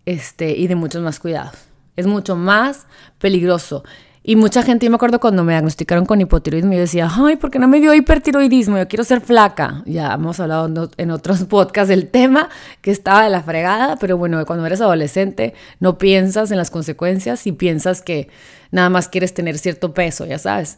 este, 0.05 0.57
y 0.57 0.67
de 0.67 0.75
muchos 0.75 1.03
más 1.03 1.21
cuidados. 1.21 1.57
Es 1.97 2.07
mucho 2.07 2.37
más 2.37 2.87
peligroso 3.19 3.83
y 4.29 4.37
mucha 4.37 4.63
gente, 4.63 4.85
yo 4.85 4.91
me 4.91 4.97
acuerdo 4.97 5.21
cuando 5.21 5.43
me 5.43 5.55
diagnosticaron 5.55 6.05
con 6.05 6.21
hipotiroidismo, 6.21 6.75
yo 6.75 6.81
decía, 6.81 7.09
ay, 7.11 7.37
¿por 7.37 7.51
qué 7.51 7.59
no 7.59 7.67
me 7.67 7.81
dio 7.81 7.95
hipertiroidismo? 7.95 8.77
Yo 8.77 8.87
quiero 8.87 9.03
ser 9.03 9.23
flaca. 9.23 9.83
Ya 9.87 10.13
hemos 10.13 10.39
hablado 10.39 10.91
en 10.99 11.11
otros 11.11 11.45
podcasts 11.49 11.89
del 11.89 12.09
tema, 12.11 12.51
que 12.83 12.91
estaba 12.91 13.25
de 13.25 13.31
la 13.31 13.43
fregada, 13.43 13.97
pero 13.97 14.19
bueno, 14.19 14.45
cuando 14.45 14.67
eres 14.67 14.83
adolescente 14.83 15.55
no 15.81 15.97
piensas 15.97 16.51
en 16.51 16.59
las 16.59 16.71
consecuencias 16.71 17.47
y 17.47 17.53
piensas 17.53 18.03
que 18.03 18.29
nada 18.71 18.91
más 18.91 19.09
quieres 19.09 19.33
tener 19.33 19.57
cierto 19.57 19.95
peso, 19.95 20.27
ya 20.27 20.37
sabes. 20.37 20.77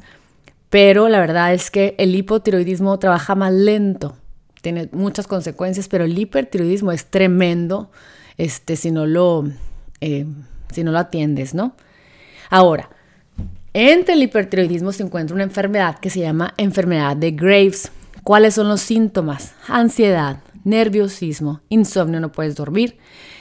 Pero 0.69 1.09
la 1.09 1.19
verdad 1.19 1.53
es 1.53 1.73
que 1.73 1.97
el 1.99 2.15
hipotiroidismo 2.15 3.01
trabaja 3.01 3.35
más 3.35 3.53
lento, 3.53 4.15
tiene 4.63 4.89
muchas 4.93 5.27
consecuencias, 5.27 5.89
pero 5.89 6.05
el 6.05 6.17
hipertiroidismo 6.17 6.93
es 6.93 7.07
tremendo 7.07 7.91
este, 8.37 8.77
si, 8.77 8.93
no 8.93 9.07
lo, 9.07 9.49
eh, 10.01 10.25
si 10.71 10.85
no 10.85 10.93
lo 10.93 11.01
atiendes, 11.01 11.53
¿no? 11.53 11.75
Ahora, 12.49 12.91
entre 13.73 14.15
el 14.15 14.23
hipertiroidismo 14.23 14.93
se 14.93 15.03
encuentra 15.03 15.35
una 15.35 15.45
enfermedad 15.45 15.99
que 15.99 16.11
se 16.11 16.21
llama 16.21 16.55
enfermedad 16.57 17.17
de 17.17 17.31
Graves. 17.31 17.93
¿Cuáles 18.25 18.55
son 18.55 18.69
los 18.69 18.81
síntomas? 18.81 19.55
Ansiedad, 19.69 20.39
nerviosismo, 20.65 21.61
insomnio, 21.69 22.21
no 22.21 22.33
puedes 22.33 22.57
dormir, 22.57 22.99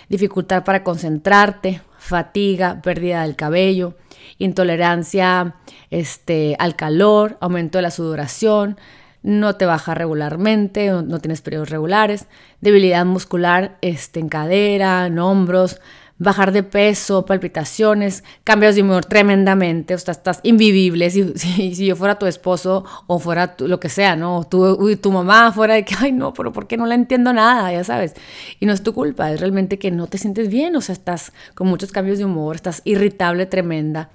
dificultad 0.07 0.63
para 0.63 0.83
concentrarte, 0.83 1.81
fatiga, 1.98 2.81
pérdida 2.81 3.24
del 3.24 3.36
cabello, 3.36 3.95
intolerancia 4.38 5.55
este, 5.89 6.55
al 6.59 6.75
calor, 6.75 7.38
aumento 7.41 7.77
de 7.77 7.81
la 7.83 7.91
sudoración, 7.91 8.77
no 9.21 9.55
te 9.55 9.65
baja 9.65 9.95
regularmente, 9.95 10.89
no, 10.89 11.19
tienes 11.19 11.41
periodos 11.41 11.69
regulares, 11.69 12.27
debilidad 12.62 13.05
muscular 13.05 13.77
este, 13.81 14.19
en 14.19 14.29
cadera, 14.29 15.07
en 15.07 15.19
hombros, 15.19 15.81
bajar 16.19 16.51
de 16.51 16.63
peso, 16.63 17.25
palpitaciones, 17.25 18.25
cambios 18.43 18.75
de 18.75 18.81
humor 18.81 19.05
tremendamente, 19.05 19.95
o 19.95 19.97
sea, 19.97 20.11
estás 20.11 20.41
invivible. 20.43 21.09
Si, 21.09 21.33
si, 21.35 21.85
yo 21.85 21.95
fuera 21.95 22.19
tu 22.19 22.25
esposo 22.27 22.85
o 23.07 23.19
fuera 23.19 23.55
lo 23.59 23.79
que 23.79 23.89
sea, 23.89 24.15
¿no? 24.15 24.43
Tu, 24.43 24.97
tu 24.97 25.11
mamá 25.11 25.51
fuera 25.51 25.73
de 25.75 25.85
que, 25.85 25.95
ay, 25.97 26.11
no, 26.11 26.33
pero 26.33 26.51
¿por 26.51 26.67
qué 26.67 26.77
no 26.77 26.85
la 26.85 26.95
entiendo 26.95 27.33
nada? 27.33 27.71
Ya 27.71 27.83
sabes. 27.83 28.13
Y 28.59 28.65
no 28.65 28.73
es 28.73 28.83
tu 28.83 28.93
culpa, 28.93 29.31
es 29.31 29.39
realmente 29.39 29.79
que 29.79 29.91
no 29.91 30.07
te 30.07 30.17
sientes 30.17 30.49
bien, 30.49 30.75
o 30.75 30.81
sea, 30.81 30.93
estás 30.93 31.31
con 31.55 31.67
muchos 31.67 31.91
cambios 31.91 32.17
de 32.17 32.25
humor, 32.25 32.57
estás 32.57 32.81
irritable, 32.83 33.45
tremenda 33.45 34.09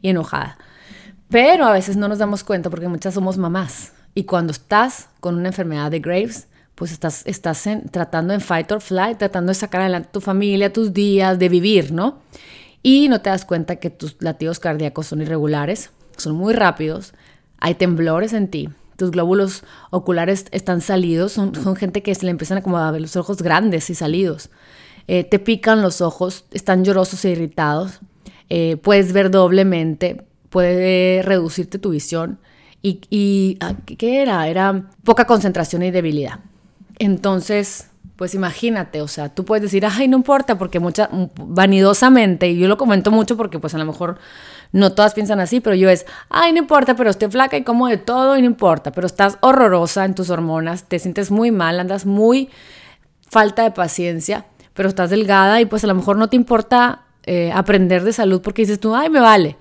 y 0.00 0.08
enojada. 0.08 0.56
Pero 1.28 1.66
a 1.66 1.72
veces 1.72 1.96
no 1.96 2.08
nos 2.08 2.18
damos 2.18 2.42
cuenta 2.42 2.70
porque 2.70 2.88
muchas 2.88 3.14
somos 3.14 3.38
mamás. 3.38 3.92
Y 4.14 4.24
cuando 4.24 4.50
estás 4.50 5.08
con 5.20 5.36
una 5.36 5.48
enfermedad 5.48 5.90
de 5.90 6.00
Graves, 6.00 6.48
pues 6.80 6.92
estás, 6.92 7.26
estás 7.26 7.68
tratando 7.90 8.32
en 8.32 8.40
fight 8.40 8.72
or 8.72 8.80
flight, 8.80 9.18
tratando 9.18 9.50
de 9.50 9.54
sacar 9.54 9.82
adelante 9.82 10.08
tu 10.10 10.22
familia, 10.22 10.72
tus 10.72 10.94
días, 10.94 11.38
de 11.38 11.50
vivir, 11.50 11.92
¿no? 11.92 12.20
Y 12.82 13.10
no 13.10 13.20
te 13.20 13.28
das 13.28 13.44
cuenta 13.44 13.76
que 13.76 13.90
tus 13.90 14.16
latidos 14.20 14.60
cardíacos 14.60 15.08
son 15.08 15.20
irregulares, 15.20 15.90
son 16.16 16.36
muy 16.36 16.54
rápidos, 16.54 17.12
hay 17.58 17.74
temblores 17.74 18.32
en 18.32 18.48
ti, 18.48 18.70
tus 18.96 19.10
glóbulos 19.10 19.62
oculares 19.90 20.46
están 20.52 20.80
salidos, 20.80 21.32
son, 21.32 21.54
son 21.54 21.76
gente 21.76 22.02
que 22.02 22.14
se 22.14 22.24
le 22.24 22.30
empiezan 22.30 22.56
a 22.56 22.62
como 22.62 22.78
a 22.78 22.90
ver 22.90 23.02
los 23.02 23.14
ojos 23.14 23.42
grandes 23.42 23.90
y 23.90 23.94
salidos, 23.94 24.48
eh, 25.06 25.22
te 25.22 25.38
pican 25.38 25.82
los 25.82 26.00
ojos, 26.00 26.46
están 26.50 26.82
llorosos 26.82 27.22
e 27.26 27.32
irritados, 27.32 28.00
eh, 28.48 28.78
puedes 28.78 29.12
ver 29.12 29.30
doblemente, 29.30 30.24
puede 30.48 31.20
reducirte 31.20 31.78
tu 31.78 31.90
visión. 31.90 32.38
Y, 32.80 33.02
y 33.10 33.58
ah, 33.60 33.74
¿qué 33.84 34.22
era? 34.22 34.48
Era 34.48 34.88
poca 35.04 35.26
concentración 35.26 35.82
y 35.82 35.90
debilidad. 35.90 36.40
Entonces, 37.00 37.88
pues 38.16 38.34
imagínate, 38.34 39.00
o 39.00 39.08
sea, 39.08 39.30
tú 39.30 39.46
puedes 39.46 39.62
decir, 39.62 39.86
ay, 39.86 40.06
no 40.06 40.18
importa, 40.18 40.58
porque 40.58 40.80
mucha, 40.80 41.08
vanidosamente, 41.38 42.48
y 42.50 42.58
yo 42.58 42.68
lo 42.68 42.76
comento 42.76 43.10
mucho 43.10 43.38
porque 43.38 43.58
pues 43.58 43.74
a 43.74 43.78
lo 43.78 43.86
mejor 43.86 44.18
no 44.72 44.92
todas 44.92 45.14
piensan 45.14 45.40
así, 45.40 45.60
pero 45.60 45.74
yo 45.74 45.88
es, 45.88 46.04
ay, 46.28 46.52
no 46.52 46.58
importa, 46.58 46.96
pero 46.96 47.08
estoy 47.08 47.30
flaca 47.30 47.56
y 47.56 47.64
como 47.64 47.88
de 47.88 47.96
todo 47.96 48.36
y 48.36 48.42
no 48.42 48.46
importa, 48.46 48.92
pero 48.92 49.06
estás 49.06 49.38
horrorosa 49.40 50.04
en 50.04 50.14
tus 50.14 50.28
hormonas, 50.28 50.90
te 50.90 50.98
sientes 50.98 51.30
muy 51.30 51.50
mal, 51.50 51.80
andas 51.80 52.04
muy 52.04 52.50
falta 53.30 53.62
de 53.62 53.70
paciencia, 53.70 54.44
pero 54.74 54.90
estás 54.90 55.08
delgada 55.08 55.58
y 55.62 55.64
pues 55.64 55.82
a 55.84 55.86
lo 55.86 55.94
mejor 55.94 56.18
no 56.18 56.28
te 56.28 56.36
importa 56.36 57.06
eh, 57.22 57.50
aprender 57.54 58.04
de 58.04 58.12
salud 58.12 58.42
porque 58.42 58.60
dices 58.60 58.78
tú, 58.78 58.94
ay, 58.94 59.08
me 59.08 59.20
vale, 59.20 59.56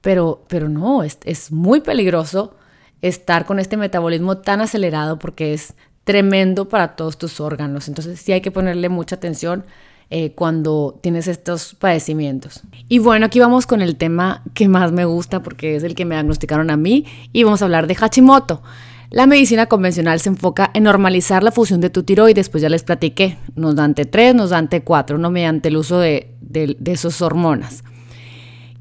pero, 0.00 0.44
pero 0.46 0.68
no, 0.68 1.02
es, 1.02 1.18
es 1.24 1.50
muy 1.50 1.80
peligroso 1.80 2.54
estar 3.02 3.46
con 3.46 3.58
este 3.58 3.76
metabolismo 3.76 4.38
tan 4.38 4.60
acelerado 4.60 5.18
porque 5.18 5.54
es 5.54 5.74
tremendo 6.04 6.68
para 6.68 6.96
todos 6.96 7.18
tus 7.18 7.40
órganos. 7.40 7.88
Entonces 7.88 8.20
sí 8.20 8.32
hay 8.32 8.40
que 8.40 8.50
ponerle 8.50 8.88
mucha 8.88 9.16
atención 9.16 9.64
eh, 10.10 10.32
cuando 10.34 10.98
tienes 11.02 11.26
estos 11.28 11.74
padecimientos. 11.74 12.62
Y 12.88 12.98
bueno, 12.98 13.26
aquí 13.26 13.40
vamos 13.40 13.66
con 13.66 13.82
el 13.82 13.96
tema 13.96 14.42
que 14.52 14.68
más 14.68 14.92
me 14.92 15.06
gusta 15.06 15.42
porque 15.42 15.76
es 15.76 15.82
el 15.82 15.94
que 15.94 16.04
me 16.04 16.14
diagnosticaron 16.14 16.70
a 16.70 16.76
mí 16.76 17.06
y 17.32 17.42
vamos 17.42 17.62
a 17.62 17.64
hablar 17.64 17.86
de 17.86 17.94
Hashimoto. 17.94 18.62
La 19.10 19.26
medicina 19.26 19.66
convencional 19.66 20.20
se 20.20 20.28
enfoca 20.28 20.70
en 20.74 20.84
normalizar 20.84 21.42
la 21.42 21.52
función 21.52 21.80
de 21.80 21.88
tu 21.88 22.02
tiroides, 22.02 22.48
pues 22.48 22.62
ya 22.62 22.68
les 22.68 22.82
platiqué, 22.82 23.38
nos 23.54 23.76
dan 23.76 23.94
T3, 23.94 24.34
nos 24.34 24.50
dan 24.50 24.68
T4, 24.68 25.18
no 25.18 25.30
mediante 25.30 25.68
el 25.68 25.76
uso 25.76 25.98
de, 25.98 26.34
de, 26.40 26.76
de 26.78 26.92
esas 26.92 27.22
hormonas. 27.22 27.84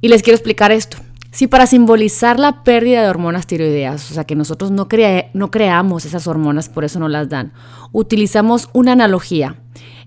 Y 0.01 0.09
les 0.09 0.23
quiero 0.23 0.35
explicar 0.35 0.71
esto. 0.71 0.97
Si 1.33 1.47
para 1.47 1.65
simbolizar 1.65 2.39
la 2.39 2.63
pérdida 2.63 3.01
de 3.01 3.09
hormonas 3.09 3.47
tiroideas, 3.47 4.11
o 4.11 4.13
sea 4.13 4.23
que 4.23 4.35
nosotros 4.35 4.69
no, 4.69 4.87
no 5.33 5.49
creamos 5.51 6.05
esas 6.05 6.27
hormonas, 6.27 6.69
por 6.69 6.83
eso 6.83 6.99
no 6.99 7.09
las 7.09 7.27
dan, 7.27 7.53
utilizamos 7.91 8.69
una 8.71 8.91
analogía 8.91 9.55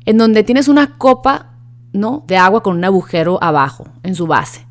en 0.05 0.19
donde 0.19 0.45
tienes 0.45 0.69
una 0.69 0.99
copa 0.99 1.51
¿no? 1.93 2.23
de 2.29 2.37
agua 2.37 2.63
con 2.63 2.77
un 2.77 2.85
agujero 2.85 3.43
abajo, 3.43 3.89
en 4.05 4.15
su 4.15 4.29
base. 4.29 4.69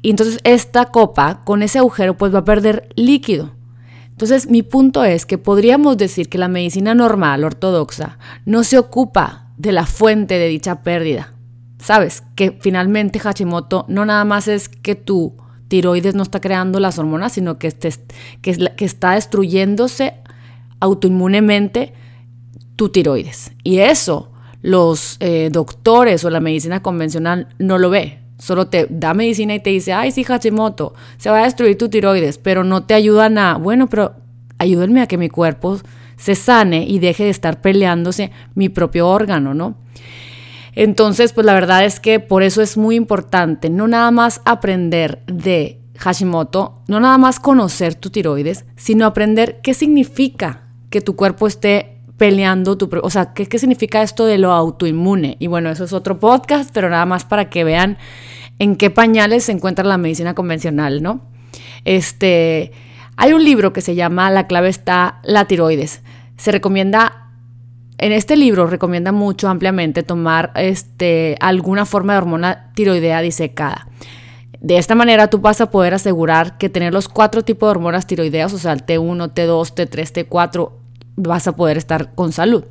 Y 0.00 0.08
entonces 0.08 0.38
esta 0.44 0.86
copa, 0.86 1.44
con 1.44 1.62
ese 1.62 1.80
agujero, 1.80 2.16
pues 2.16 2.34
va 2.34 2.38
a 2.38 2.44
perder 2.46 2.88
líquido. 2.96 3.50
Entonces 4.08 4.48
mi 4.48 4.62
punto 4.62 5.04
es 5.04 5.26
que 5.26 5.36
podríamos 5.36 5.98
decir 5.98 6.30
que 6.30 6.38
la 6.38 6.48
medicina 6.48 6.94
normal, 6.94 7.44
ortodoxa, 7.44 8.16
no 8.46 8.64
se 8.64 8.78
ocupa 8.78 9.50
de 9.58 9.72
la 9.72 9.84
fuente 9.84 10.38
de 10.38 10.48
dicha 10.48 10.82
pérdida. 10.82 11.34
¿Sabes? 11.78 12.22
Que 12.36 12.56
finalmente 12.58 13.18
Hashimoto 13.18 13.84
no 13.88 14.06
nada 14.06 14.24
más 14.24 14.48
es 14.48 14.70
que 14.70 14.94
tú 14.94 15.43
tiroides 15.74 16.14
no 16.14 16.22
está 16.22 16.40
creando 16.40 16.78
las 16.78 17.00
hormonas, 17.00 17.32
sino 17.32 17.58
que, 17.58 17.66
este, 17.66 17.92
que, 18.42 18.70
que 18.76 18.84
está 18.84 19.14
destruyéndose 19.14 20.14
autoinmunemente 20.78 21.92
tu 22.76 22.90
tiroides. 22.90 23.50
Y 23.64 23.78
eso 23.78 24.30
los 24.62 25.16
eh, 25.18 25.48
doctores 25.50 26.24
o 26.24 26.30
la 26.30 26.38
medicina 26.38 26.80
convencional 26.80 27.48
no 27.58 27.78
lo 27.78 27.90
ve. 27.90 28.20
Solo 28.38 28.68
te 28.68 28.86
da 28.88 29.14
medicina 29.14 29.52
y 29.52 29.58
te 29.58 29.70
dice, 29.70 29.92
ay, 29.92 30.12
sí, 30.12 30.22
Hashimoto, 30.22 30.94
se 31.16 31.28
va 31.28 31.40
a 31.40 31.44
destruir 31.44 31.76
tu 31.76 31.88
tiroides, 31.88 32.38
pero 32.38 32.62
no 32.62 32.84
te 32.84 32.94
ayudan 32.94 33.36
a, 33.36 33.56
bueno, 33.56 33.88
pero 33.88 34.14
ayúdenme 34.58 35.02
a 35.02 35.08
que 35.08 35.18
mi 35.18 35.28
cuerpo 35.28 35.80
se 36.16 36.36
sane 36.36 36.84
y 36.86 37.00
deje 37.00 37.24
de 37.24 37.30
estar 37.30 37.60
peleándose 37.60 38.30
mi 38.54 38.68
propio 38.68 39.08
órgano, 39.08 39.54
¿no? 39.54 39.74
Entonces, 40.76 41.32
pues 41.32 41.46
la 41.46 41.54
verdad 41.54 41.84
es 41.84 42.00
que 42.00 42.20
por 42.20 42.42
eso 42.42 42.62
es 42.62 42.76
muy 42.76 42.96
importante 42.96 43.70
no 43.70 43.88
nada 43.88 44.10
más 44.10 44.40
aprender 44.44 45.22
de 45.26 45.80
Hashimoto, 45.98 46.82
no 46.88 47.00
nada 47.00 47.18
más 47.18 47.38
conocer 47.38 47.94
tu 47.94 48.10
tiroides, 48.10 48.64
sino 48.76 49.06
aprender 49.06 49.60
qué 49.62 49.74
significa 49.74 50.68
que 50.90 51.00
tu 51.00 51.16
cuerpo 51.16 51.46
esté 51.46 51.94
peleando 52.16 52.76
tu, 52.78 52.88
o 53.02 53.10
sea, 53.10 53.32
¿qué, 53.32 53.46
qué 53.46 53.58
significa 53.58 54.02
esto 54.02 54.26
de 54.26 54.38
lo 54.38 54.52
autoinmune. 54.52 55.36
Y 55.40 55.46
bueno, 55.46 55.70
eso 55.70 55.84
es 55.84 55.92
otro 55.92 56.18
podcast, 56.18 56.70
pero 56.72 56.88
nada 56.88 57.06
más 57.06 57.24
para 57.24 57.50
que 57.50 57.64
vean 57.64 57.98
en 58.58 58.76
qué 58.76 58.90
pañales 58.90 59.44
se 59.44 59.52
encuentra 59.52 59.84
la 59.84 59.98
medicina 59.98 60.34
convencional, 60.34 61.02
¿no? 61.02 61.22
Este, 61.84 62.72
hay 63.16 63.32
un 63.32 63.44
libro 63.44 63.72
que 63.72 63.80
se 63.80 63.94
llama 63.94 64.30
La 64.30 64.46
clave 64.46 64.68
está 64.68 65.20
la 65.22 65.46
tiroides. 65.46 66.02
Se 66.36 66.52
recomienda 66.52 67.23
en 67.98 68.12
este 68.12 68.36
libro 68.36 68.66
recomienda 68.66 69.12
mucho 69.12 69.48
ampliamente 69.48 70.02
tomar 70.02 70.52
este, 70.56 71.36
alguna 71.40 71.86
forma 71.86 72.14
de 72.14 72.18
hormona 72.18 72.70
tiroidea 72.74 73.20
disecada. 73.20 73.88
De 74.60 74.78
esta 74.78 74.94
manera 74.94 75.28
tú 75.28 75.38
vas 75.38 75.60
a 75.60 75.70
poder 75.70 75.94
asegurar 75.94 76.56
que 76.56 76.68
tener 76.68 76.92
los 76.92 77.08
cuatro 77.08 77.42
tipos 77.42 77.66
de 77.66 77.70
hormonas 77.72 78.06
tiroideas, 78.06 78.52
o 78.52 78.58
sea, 78.58 78.72
el 78.72 78.84
T1, 78.84 79.34
T2, 79.34 79.74
T3, 79.74 80.26
T4, 80.26 80.70
vas 81.16 81.46
a 81.46 81.54
poder 81.54 81.76
estar 81.76 82.14
con 82.14 82.32
salud. 82.32 82.64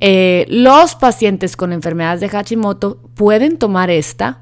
Eh, 0.00 0.44
los 0.48 0.96
pacientes 0.96 1.56
con 1.56 1.72
enfermedades 1.72 2.20
de 2.20 2.28
Hashimoto 2.28 2.98
pueden 3.14 3.58
tomar 3.58 3.90
esta. 3.90 4.40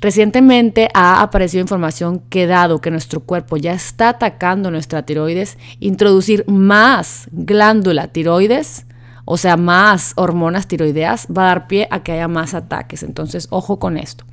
Recientemente 0.00 0.88
ha 0.94 1.22
aparecido 1.22 1.60
información 1.60 2.20
que 2.28 2.46
dado 2.46 2.80
que 2.80 2.90
nuestro 2.90 3.20
cuerpo 3.20 3.56
ya 3.56 3.72
está 3.72 4.10
atacando 4.10 4.70
nuestra 4.70 5.06
tiroides, 5.06 5.58
introducir 5.78 6.44
más 6.48 7.28
glándula 7.30 8.08
tiroides 8.08 8.86
o 9.24 9.36
sea, 9.36 9.56
más 9.56 10.12
hormonas 10.16 10.66
tiroideas, 10.66 11.26
va 11.26 11.44
a 11.44 11.46
dar 11.46 11.66
pie 11.66 11.88
a 11.90 12.02
que 12.02 12.12
haya 12.12 12.28
más 12.28 12.54
ataques. 12.54 13.02
Entonces, 13.02 13.48
ojo 13.50 13.78
con 13.78 13.96
esto. 13.96 14.24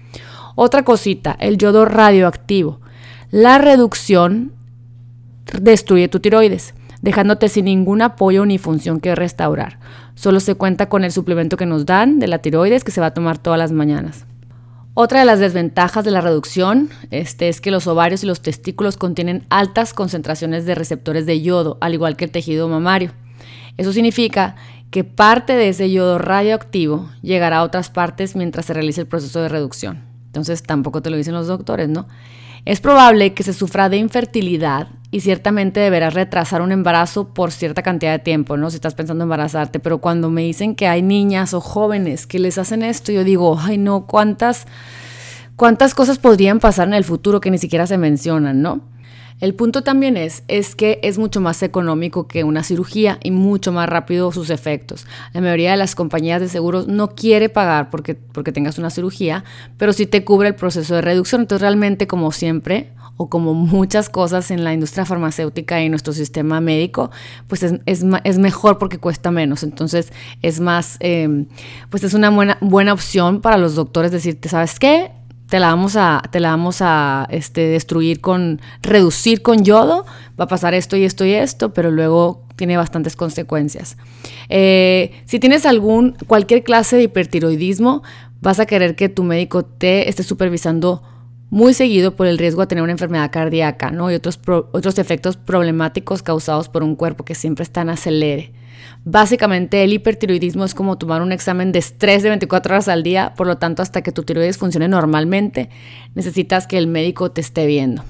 Otra 0.56 0.84
cosita, 0.84 1.36
el 1.40 1.58
yodo 1.58 1.86
radioactivo. 1.86 2.80
La 3.30 3.58
reducción 3.58 4.54
destruye 5.62 6.08
tu 6.08 6.20
tiroides, 6.20 6.74
dejándote 7.02 7.50
sin 7.50 7.66
ningún 7.66 8.02
apoyo 8.02 8.46
ni 8.46 8.58
función 8.58 9.00
que 9.00 9.16
restaurar. 9.16 9.80
Solo 10.16 10.40
se 10.40 10.56
cuenta 10.56 10.90
con 10.90 11.04
el 11.04 11.12
suplemento 11.12 11.58
que 11.58 11.66
nos 11.66 11.86
dan 11.86 12.20
de 12.20 12.28
la 12.28 12.40
tiroides 12.40 12.84
que 12.84 12.92
se 12.92 13.02
va 13.02 13.08
a 13.08 13.14
tomar 13.14 13.38
todas 13.38 13.60
las 13.60 13.72
mañanas. 13.72 14.26
Otra 15.00 15.20
de 15.20 15.26
las 15.28 15.40
desventajas 15.40 16.04
de 16.04 16.10
la 16.10 16.22
reducción 16.22 16.90
este, 17.12 17.50
es 17.50 17.62
que 17.62 17.70
los 17.70 17.86
ovarios 17.86 18.24
y 18.24 18.26
los 18.26 18.42
testículos 18.42 18.98
contienen 18.98 19.46
altas 19.50 19.94
concentraciones 19.94 20.66
de 20.66 20.74
receptores 20.74 21.28
de 21.28 21.40
yodo, 21.40 21.78
al 21.82 21.94
igual 21.94 22.16
que 22.16 22.26
el 22.26 22.32
tejido 22.32 22.68
mamario. 22.68 23.12
Eso 23.78 23.94
significa 23.94 24.56
que 24.92 25.04
parte 25.04 25.54
de 25.54 25.70
ese 25.70 25.92
yodo 25.92 26.18
radioactivo 26.18 27.10
llegará 27.22 27.58
a 27.58 27.64
otras 27.64 27.90
partes 27.90 28.36
mientras 28.36 28.66
se 28.66 28.74
realice 28.74 29.02
el 29.02 29.08
proceso 29.08 29.42
de 29.42 29.50
reducción. 29.50 30.04
Entonces 30.28 30.64
tampoco 30.64 31.02
te 31.02 31.10
lo 31.10 31.18
dicen 31.18 31.34
los 31.34 31.48
doctores, 31.48 31.90
¿no? 31.90 32.08
Es 32.66 32.82
probable 32.82 33.34
que 33.34 33.44
se 33.44 33.54
sufra 33.54 33.88
de 33.88 33.98
infertilidad 33.98 34.90
y 35.10 35.22
ciertamente 35.22 35.80
deberás 35.80 36.14
retrasar 36.14 36.62
un 36.62 36.74
embarazo 36.74 37.34
por 37.34 37.52
cierta 37.52 37.82
cantidad 37.82 38.12
de 38.12 38.20
tiempo, 38.20 38.58
¿no? 38.58 38.70
Si 38.70 38.76
estás 38.76 38.94
pensando 38.94 39.24
en 39.24 39.28
embarazarte, 39.28 39.80
pero 39.80 40.00
cuando 40.00 40.30
me 40.30 40.42
dicen 40.42 40.76
que 40.76 40.88
hay 40.88 41.02
niñas 41.02 41.54
o 41.54 41.62
jóvenes 41.62 42.28
que 42.28 42.40
les 42.40 42.58
hacen 42.58 42.84
esto, 42.84 43.12
yo 43.12 43.24
digo, 43.24 43.58
ay 43.58 43.78
no, 43.78 44.06
¿cuántas, 44.06 44.68
cuántas 45.56 45.96
cosas 45.96 46.18
podrían 46.18 46.60
pasar 46.60 46.90
en 46.90 46.94
el 46.94 47.06
futuro 47.06 47.40
que 47.40 47.52
ni 47.52 47.58
siquiera 47.58 47.88
se 47.88 47.98
mencionan, 47.98 48.62
¿no? 48.62 48.82
El 49.40 49.54
punto 49.54 49.84
también 49.84 50.18
es, 50.18 50.44
es 50.48 50.76
que 50.76 51.00
es 51.04 51.20
mucho 51.20 51.42
más 51.42 51.62
económico 51.62 52.28
que 52.28 52.44
una 52.44 52.64
cirugía 52.64 53.20
y 53.24 53.30
mucho 53.30 53.72
más 53.72 53.88
rápido 53.88 54.32
sus 54.32 54.50
efectos. 54.50 55.06
La 55.32 55.42
mayoría 55.42 55.72
de 55.72 55.78
las 55.78 55.94
compañías 55.94 56.42
de 56.42 56.50
seguros 56.50 56.88
no 56.88 57.10
quiere 57.10 57.48
pagar 57.48 57.92
porque, 57.92 58.16
porque 58.16 58.52
tengas 58.52 58.80
una 58.80 58.90
cirugía, 58.90 59.44
pero 59.78 59.94
sí 59.94 60.08
te 60.08 60.24
cubre 60.24 60.48
el 60.48 60.56
proceso 60.56 60.96
de 60.96 61.02
reducción. 61.02 61.42
Entonces 61.42 61.62
realmente, 61.62 62.08
como 62.08 62.32
siempre, 62.32 62.94
o 63.18 63.30
como 63.30 63.54
muchas 63.54 64.10
cosas 64.10 64.50
en 64.50 64.64
la 64.64 64.74
industria 64.74 65.06
farmacéutica 65.06 65.84
y 65.84 65.90
nuestro 65.90 66.14
sistema 66.14 66.62
médico, 66.62 67.12
pues 67.48 67.64
es, 67.64 67.74
es, 67.86 68.06
es 68.24 68.40
mejor 68.40 68.80
porque 68.80 69.00
cuesta 69.00 69.30
menos. 69.30 69.62
Entonces 69.62 70.14
es 70.42 70.60
más, 70.60 70.98
eh, 71.00 71.46
pues 71.90 72.04
es 72.04 72.14
una 72.14 72.30
buena, 72.30 72.58
buena 72.62 72.94
opción 72.94 73.42
para 73.42 73.58
los 73.58 73.76
doctores 73.76 74.12
decirte, 74.12 74.50
¿sabes 74.50 74.80
qué? 74.80 75.12
Te 75.50 75.60
la 75.60 75.68
vamos 75.68 75.96
a, 75.96 76.22
te 76.32 76.40
la 76.40 76.50
vamos 76.50 76.78
a 76.82 77.28
este, 77.30 77.68
destruir 77.68 78.20
con, 78.22 78.62
reducir 78.82 79.42
con 79.42 79.64
yodo, 79.64 80.06
va 80.40 80.46
a 80.46 80.48
pasar 80.48 80.74
esto 80.74 80.98
y 80.98 81.04
esto 81.04 81.26
y 81.26 81.34
esto, 81.34 81.74
pero 81.74 81.92
luego 81.92 82.44
tiene 82.56 82.76
bastantes 82.76 83.16
consecuencias. 83.16 83.98
Eh, 84.50 85.12
si 85.26 85.40
tienes 85.40 85.66
algún, 85.66 86.18
cualquier 86.28 86.64
clase 86.64 86.98
de 86.98 87.04
hipertiroidismo, 87.04 88.04
vas 88.42 88.60
a 88.60 88.66
querer 88.66 88.96
que 88.96 89.10
tu 89.10 89.24
médico 89.24 89.64
te 89.64 90.10
esté 90.10 90.24
supervisando 90.24 91.02
muy 91.50 91.74
seguido 91.74 92.16
por 92.16 92.28
el 92.28 92.38
riesgo 92.38 92.62
de 92.62 92.68
tener 92.68 92.84
una 92.84 92.92
enfermedad 92.92 93.32
cardíaca, 93.32 93.92
¿no? 93.92 94.12
Y 94.12 94.16
otros, 94.16 94.40
otros 94.46 95.00
efectos 95.00 95.38
problemáticos 95.38 96.24
causados 96.24 96.68
por 96.68 96.84
un 96.84 96.96
cuerpo 96.96 97.24
que 97.24 97.36
siempre 97.36 97.64
está 97.64 97.82
en 97.82 97.90
acelere. 97.90 98.52
Básicamente 99.10 99.86
el 99.86 99.94
hipertiroidismo 99.94 100.66
es 100.66 100.76
como 100.76 100.98
tomar 100.98 101.22
un 101.22 101.32
examen 101.32 101.72
de 101.72 101.80
estrés 101.80 102.24
de 102.24 102.30
24 102.30 102.76
horas 102.76 102.90
al 102.90 103.04
día, 103.04 103.34
por 103.38 103.48
lo 103.48 103.58
tanto 103.58 103.82
hasta 103.82 104.02
que 104.02 104.12
tu 104.12 104.24
tiroides 104.24 104.58
funcione 104.58 104.90
normalmente 104.90 105.70
necesitas 106.14 106.68
que 106.68 106.78
el 106.78 106.88
médico 106.88 107.32
te 107.32 107.40
esté 107.40 107.68
viendo. 107.68 108.04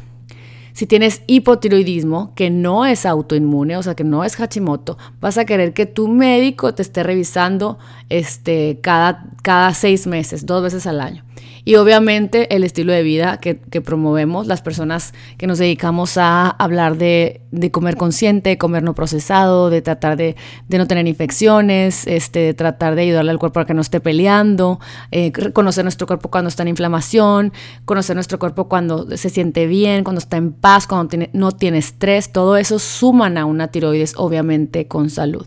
Si 0.73 0.87
tienes 0.87 1.21
hipotiroidismo, 1.27 2.33
que 2.33 2.49
no 2.49 2.83
es 2.83 3.05
autoinmune, 3.05 3.77
o 3.77 3.83
sea, 3.83 3.93
que 3.93 4.03
no 4.03 4.23
es 4.23 4.37
Hashimoto, 4.37 4.97
vas 5.21 5.37
a 5.37 5.45
querer 5.45 5.73
que 5.73 5.85
tu 5.85 6.07
médico 6.07 6.73
te 6.73 6.81
esté 6.81 7.03
revisando 7.03 7.77
este, 8.09 8.79
cada, 8.81 9.29
cada 9.43 9.75
seis 9.75 10.07
meses, 10.07 10.47
dos 10.47 10.63
veces 10.63 10.87
al 10.87 10.99
año. 10.99 11.23
Y 11.67 11.75
obviamente 11.75 12.55
el 12.55 12.63
estilo 12.63 12.93
de 12.93 13.03
vida 13.03 13.41
que, 13.41 13.55
promovemos, 13.81 14.47
las 14.47 14.61
personas 14.61 15.13
que 15.37 15.47
nos 15.47 15.57
dedicamos 15.57 16.17
a 16.17 16.49
hablar 16.49 16.95
de, 16.95 17.41
comer 17.73 17.97
consciente, 17.97 18.57
comer 18.57 18.83
no 18.83 18.95
procesado, 18.95 19.69
de 19.69 19.81
tratar 19.81 20.15
de, 20.15 20.37
no 20.69 20.87
tener 20.87 21.07
infecciones, 21.07 22.07
este, 22.07 22.39
de 22.39 22.53
tratar 22.53 22.95
de 22.95 23.01
ayudarle 23.01 23.31
al 23.31 23.37
cuerpo 23.37 23.59
a 23.59 23.65
que 23.65 23.73
no 23.73 23.81
esté 23.81 23.99
peleando, 23.99 24.79
eh, 25.11 25.33
conocer 25.51 25.83
nuestro 25.83 26.07
cuerpo 26.07 26.31
cuando 26.31 26.47
está 26.47 26.63
en 26.63 26.69
inflamación, 26.69 27.51
conocer 27.83 28.15
nuestro 28.15 28.39
cuerpo 28.39 28.69
cuando 28.69 29.17
se 29.17 29.29
siente 29.29 29.67
bien, 29.67 30.05
cuando 30.05 30.19
está 30.19 30.37
en 30.37 30.53
paz, 30.53 30.87
cuando 30.87 31.17
no 31.33 31.51
tiene 31.51 31.79
estrés, 31.79 32.31
todo 32.31 32.55
eso 32.55 32.79
suman 32.79 33.37
a 33.37 33.43
una 33.43 33.67
tiroides 33.67 34.13
obviamente 34.15 34.87
con 34.87 35.09
salud. 35.09 35.45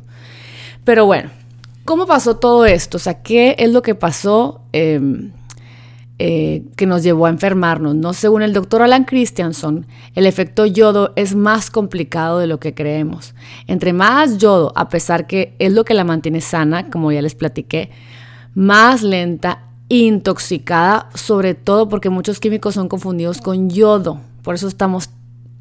Pero 0.84 1.06
bueno, 1.06 1.30
¿cómo 1.86 2.04
pasó 2.04 2.36
todo 2.36 2.66
esto? 2.66 2.98
O 2.98 3.00
sea, 3.00 3.22
¿qué 3.22 3.56
es 3.58 3.72
lo 3.72 3.80
que 3.80 3.94
pasó? 3.94 4.60
Em, 4.74 5.32
eh, 6.22 6.64
que 6.76 6.84
nos 6.84 7.02
llevó 7.02 7.24
a 7.24 7.30
enfermarnos. 7.30 7.94
¿no? 7.94 8.12
Según 8.12 8.42
el 8.42 8.52
doctor 8.52 8.82
Alan 8.82 9.04
Christianson, 9.04 9.86
el 10.14 10.26
efecto 10.26 10.66
yodo 10.66 11.14
es 11.16 11.34
más 11.34 11.70
complicado 11.70 12.38
de 12.38 12.46
lo 12.46 12.60
que 12.60 12.74
creemos. 12.74 13.34
Entre 13.66 13.94
más 13.94 14.36
yodo, 14.36 14.70
a 14.76 14.90
pesar 14.90 15.26
que 15.26 15.54
es 15.58 15.72
lo 15.72 15.82
que 15.86 15.94
la 15.94 16.04
mantiene 16.04 16.42
sana, 16.42 16.90
como 16.90 17.10
ya 17.10 17.22
les 17.22 17.34
platiqué, 17.34 17.88
más 18.54 19.02
lenta, 19.02 19.70
intoxicada, 19.88 21.08
sobre 21.14 21.54
todo 21.54 21.88
porque 21.88 22.10
muchos 22.10 22.38
químicos 22.38 22.74
son 22.74 22.90
confundidos 22.90 23.40
con 23.40 23.70
yodo. 23.70 24.20
Por 24.42 24.56
eso 24.56 24.68
estamos 24.68 25.08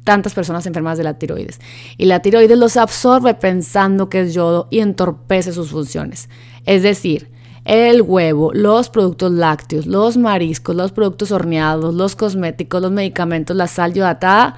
tantas 0.04 0.34
personas 0.34 0.66
enfermas 0.66 0.98
de 0.98 1.04
la 1.04 1.14
tiroides. 1.14 1.58
Y 1.96 2.04
la 2.04 2.20
tiroides 2.20 2.58
los 2.58 2.76
absorbe 2.76 3.32
pensando 3.32 4.10
que 4.10 4.20
es 4.20 4.34
yodo 4.34 4.68
y 4.70 4.80
entorpece 4.80 5.54
sus 5.54 5.70
funciones. 5.70 6.28
Es 6.66 6.82
decir, 6.82 7.30
el 7.70 8.02
huevo, 8.02 8.50
los 8.52 8.90
productos 8.90 9.30
lácteos, 9.30 9.86
los 9.86 10.16
mariscos, 10.16 10.74
los 10.74 10.90
productos 10.90 11.30
horneados, 11.30 11.94
los 11.94 12.16
cosméticos, 12.16 12.82
los 12.82 12.90
medicamentos, 12.90 13.56
la 13.56 13.68
sal 13.68 13.94
yodatada 13.94 14.56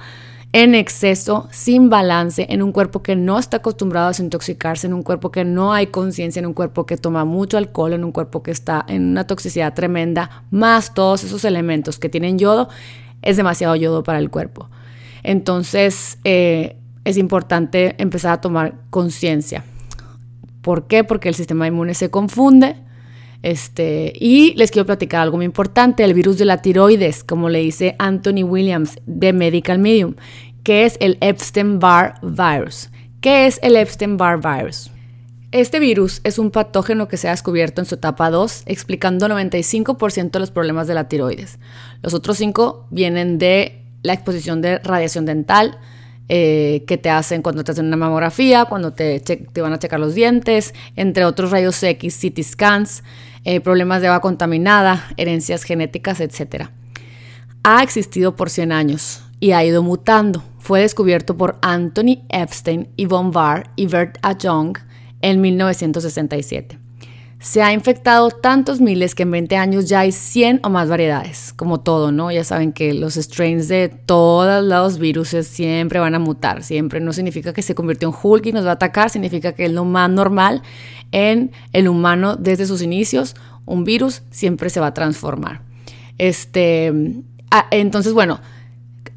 en 0.51 0.73
exceso, 0.73 1.47
sin 1.51 1.91
balance, 1.91 2.47
en 2.49 2.63
un 2.63 2.71
cuerpo 2.71 3.03
que 3.03 3.15
no 3.15 3.37
está 3.37 3.57
acostumbrado 3.57 4.07
a 4.07 4.09
desintoxicarse, 4.09 4.87
en 4.87 4.93
un 4.93 5.03
cuerpo 5.03 5.29
que 5.29 5.45
no 5.45 5.73
hay 5.73 5.87
conciencia, 5.87 6.39
en 6.39 6.47
un 6.47 6.53
cuerpo 6.53 6.87
que 6.87 6.97
toma 6.97 7.23
mucho 7.23 7.59
alcohol, 7.59 7.93
en 7.93 8.03
un 8.03 8.11
cuerpo 8.11 8.41
que 8.41 8.49
está 8.49 8.83
en 8.87 9.09
una 9.11 9.27
toxicidad 9.27 9.75
tremenda, 9.75 10.43
más 10.49 10.95
todos 10.95 11.23
esos 11.23 11.45
elementos 11.45 11.99
que 11.99 12.09
tienen 12.09 12.39
yodo, 12.39 12.67
es 13.21 13.37
demasiado 13.37 13.75
yodo 13.75 14.01
para 14.01 14.17
el 14.17 14.31
cuerpo. 14.31 14.69
Entonces, 15.21 16.17
eh, 16.23 16.77
es 17.05 17.17
importante 17.17 17.93
empezar 17.99 18.33
a 18.33 18.41
tomar 18.41 18.73
conciencia. 18.89 19.63
¿Por 20.63 20.87
qué? 20.87 21.03
Porque 21.03 21.29
el 21.29 21.35
sistema 21.35 21.67
inmune 21.67 21.93
se 21.93 22.09
confunde 22.09 22.75
este, 23.43 24.13
y 24.15 24.53
les 24.55 24.71
quiero 24.71 24.85
platicar 24.85 25.21
algo 25.21 25.37
muy 25.37 25.45
importante, 25.45 26.03
el 26.03 26.13
virus 26.13 26.37
de 26.37 26.45
la 26.45 26.61
tiroides, 26.61 27.23
como 27.23 27.49
le 27.49 27.59
dice 27.59 27.95
Anthony 27.99 28.43
Williams 28.43 28.97
de 29.05 29.33
Medical 29.33 29.79
Medium, 29.79 30.15
que 30.63 30.85
es 30.85 30.97
el 31.01 31.17
Epstein-Barr 31.21 32.15
virus. 32.21 32.89
¿Qué 33.21 33.45
es 33.45 33.59
el 33.61 33.75
Epstein-Barr 33.75 34.39
virus? 34.41 34.89
Este 35.51 35.79
virus 35.79 36.21
es 36.23 36.39
un 36.39 36.49
patógeno 36.49 37.07
que 37.07 37.17
se 37.17 37.27
ha 37.27 37.31
descubierto 37.31 37.81
en 37.81 37.85
su 37.85 37.95
etapa 37.95 38.31
2, 38.31 38.63
explicando 38.65 39.27
95% 39.27 40.31
de 40.31 40.39
los 40.39 40.49
problemas 40.49 40.87
de 40.87 40.95
la 40.95 41.07
tiroides. 41.07 41.59
Los 42.01 42.13
otros 42.13 42.37
5 42.37 42.87
vienen 42.89 43.37
de 43.37 43.83
la 44.01 44.13
exposición 44.13 44.61
de 44.61 44.79
radiación 44.79 45.25
dental, 45.25 45.77
eh, 46.29 46.85
que 46.87 46.97
te 46.97 47.09
hacen 47.09 47.41
cuando 47.41 47.65
te 47.65 47.73
hacen 47.73 47.85
una 47.85 47.97
mamografía, 47.97 48.65
cuando 48.65 48.93
te, 48.93 49.19
te, 49.19 49.61
van 49.61 49.73
a 49.73 49.79
checar 49.79 49.99
los 49.99 50.15
dientes, 50.15 50.73
entre 50.95 51.25
otros 51.25 51.51
rayos 51.51 51.83
X, 51.83 52.17
CT 52.17 52.41
scans, 52.41 53.03
eh, 53.45 53.59
problemas 53.59 54.01
de 54.01 54.07
agua 54.07 54.21
contaminada, 54.21 55.05
herencias 55.17 55.63
genéticas, 55.63 56.19
etc. 56.19 56.67
Ha 57.63 57.83
existido 57.83 58.35
por 58.35 58.49
100 58.49 58.71
años 58.71 59.23
y 59.39 59.51
ha 59.51 59.63
ido 59.63 59.83
mutando. 59.83 60.43
Fue 60.59 60.79
descubierto 60.79 61.35
por 61.35 61.57
Anthony 61.61 62.23
Epstein, 62.29 62.87
Yvonne 62.95 63.31
Barr 63.31 63.69
y 63.75 63.87
Bert 63.87 64.17
A. 64.21 64.37
Young 64.37 64.77
en 65.21 65.41
1967. 65.41 66.79
Se 67.43 67.61
ha 67.61 67.73
infectado 67.73 68.29
tantos 68.31 68.79
miles 68.79 69.15
que 69.15 69.23
en 69.23 69.31
20 69.31 69.57
años 69.57 69.89
ya 69.89 69.99
hay 69.99 70.13
100 70.13 70.61
o 70.63 70.69
más 70.69 70.87
variedades, 70.87 71.51
como 71.51 71.81
todo, 71.81 72.13
¿no? 72.13 72.31
Ya 72.31 72.45
saben 72.45 72.71
que 72.71 72.93
los 72.93 73.15
strains 73.15 73.67
de 73.67 73.89
todos 73.89 74.63
los 74.63 74.97
virus 74.97 75.35
siempre 75.41 75.99
van 75.99 76.15
a 76.15 76.19
mutar, 76.19 76.63
siempre. 76.63 77.01
No 77.01 77.11
significa 77.11 77.51
que 77.51 77.61
se 77.61 77.75
convirtió 77.75 78.07
en 78.07 78.15
Hulk 78.23 78.45
y 78.45 78.53
nos 78.53 78.65
va 78.65 78.69
a 78.69 78.75
atacar, 78.75 79.09
significa 79.09 79.51
que 79.51 79.65
es 79.65 79.73
lo 79.73 79.83
más 79.83 80.09
normal 80.09 80.61
en 81.13 81.51
el 81.71 81.87
humano 81.87 82.35
desde 82.35 82.65
sus 82.65 82.81
inicios. 82.81 83.35
Un 83.65 83.85
virus 83.85 84.23
siempre 84.29 84.69
se 84.69 84.81
va 84.81 84.87
a 84.87 84.93
transformar. 84.93 85.61
Este, 86.17 86.91
ah, 87.49 87.67
entonces, 87.71 88.11
bueno, 88.11 88.41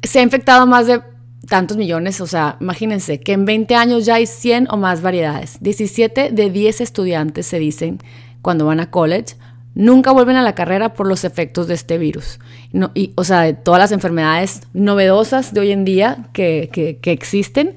se 0.01 0.19
ha 0.19 0.23
infectado 0.23 0.65
más 0.65 0.87
de 0.87 1.01
tantos 1.49 1.75
millones, 1.75 2.21
o 2.21 2.27
sea, 2.27 2.57
imagínense 2.61 3.19
que 3.19 3.33
en 3.33 3.45
20 3.45 3.75
años 3.75 4.05
ya 4.05 4.15
hay 4.15 4.25
100 4.25 4.67
o 4.69 4.77
más 4.77 5.01
variedades. 5.01 5.57
17 5.59 6.31
de 6.31 6.49
10 6.49 6.81
estudiantes 6.81 7.45
se 7.47 7.59
dicen 7.59 7.99
cuando 8.41 8.65
van 8.65 8.79
a 8.79 8.89
college 8.89 9.35
nunca 9.77 10.11
vuelven 10.11 10.37
a 10.37 10.41
la 10.41 10.55
carrera 10.55 10.95
por 10.95 11.07
los 11.07 11.23
efectos 11.23 11.67
de 11.67 11.75
este 11.75 11.99
virus. 11.99 12.39
No, 12.73 12.91
y, 12.95 13.13
o 13.15 13.23
sea, 13.23 13.41
de 13.41 13.53
todas 13.53 13.79
las 13.79 13.91
enfermedades 13.91 14.61
novedosas 14.73 15.53
de 15.53 15.59
hoy 15.59 15.71
en 15.71 15.85
día 15.85 16.29
que, 16.33 16.69
que, 16.71 17.11
existen, 17.11 17.75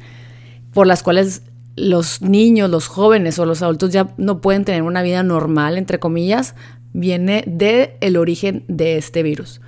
por 0.72 0.87
las 0.87 1.02
cuales 1.02 1.42
los 1.76 2.22
niños, 2.22 2.70
los 2.70 2.88
jóvenes 2.88 3.38
o 3.38 3.46
los 3.46 3.62
adultos 3.62 3.90
ya 3.90 4.12
no 4.16 4.40
pueden 4.40 4.64
tener 4.64 4.83
una 4.83 5.02
vida 5.02 5.22
normal, 5.22 5.78
entre 5.78 5.98
comillas, 5.98 6.54
viene 6.92 7.44
del 7.46 7.90
el 8.00 8.16
origen 8.16 8.64
de 8.68 8.96
este 8.96 9.22
virus. 9.22 9.61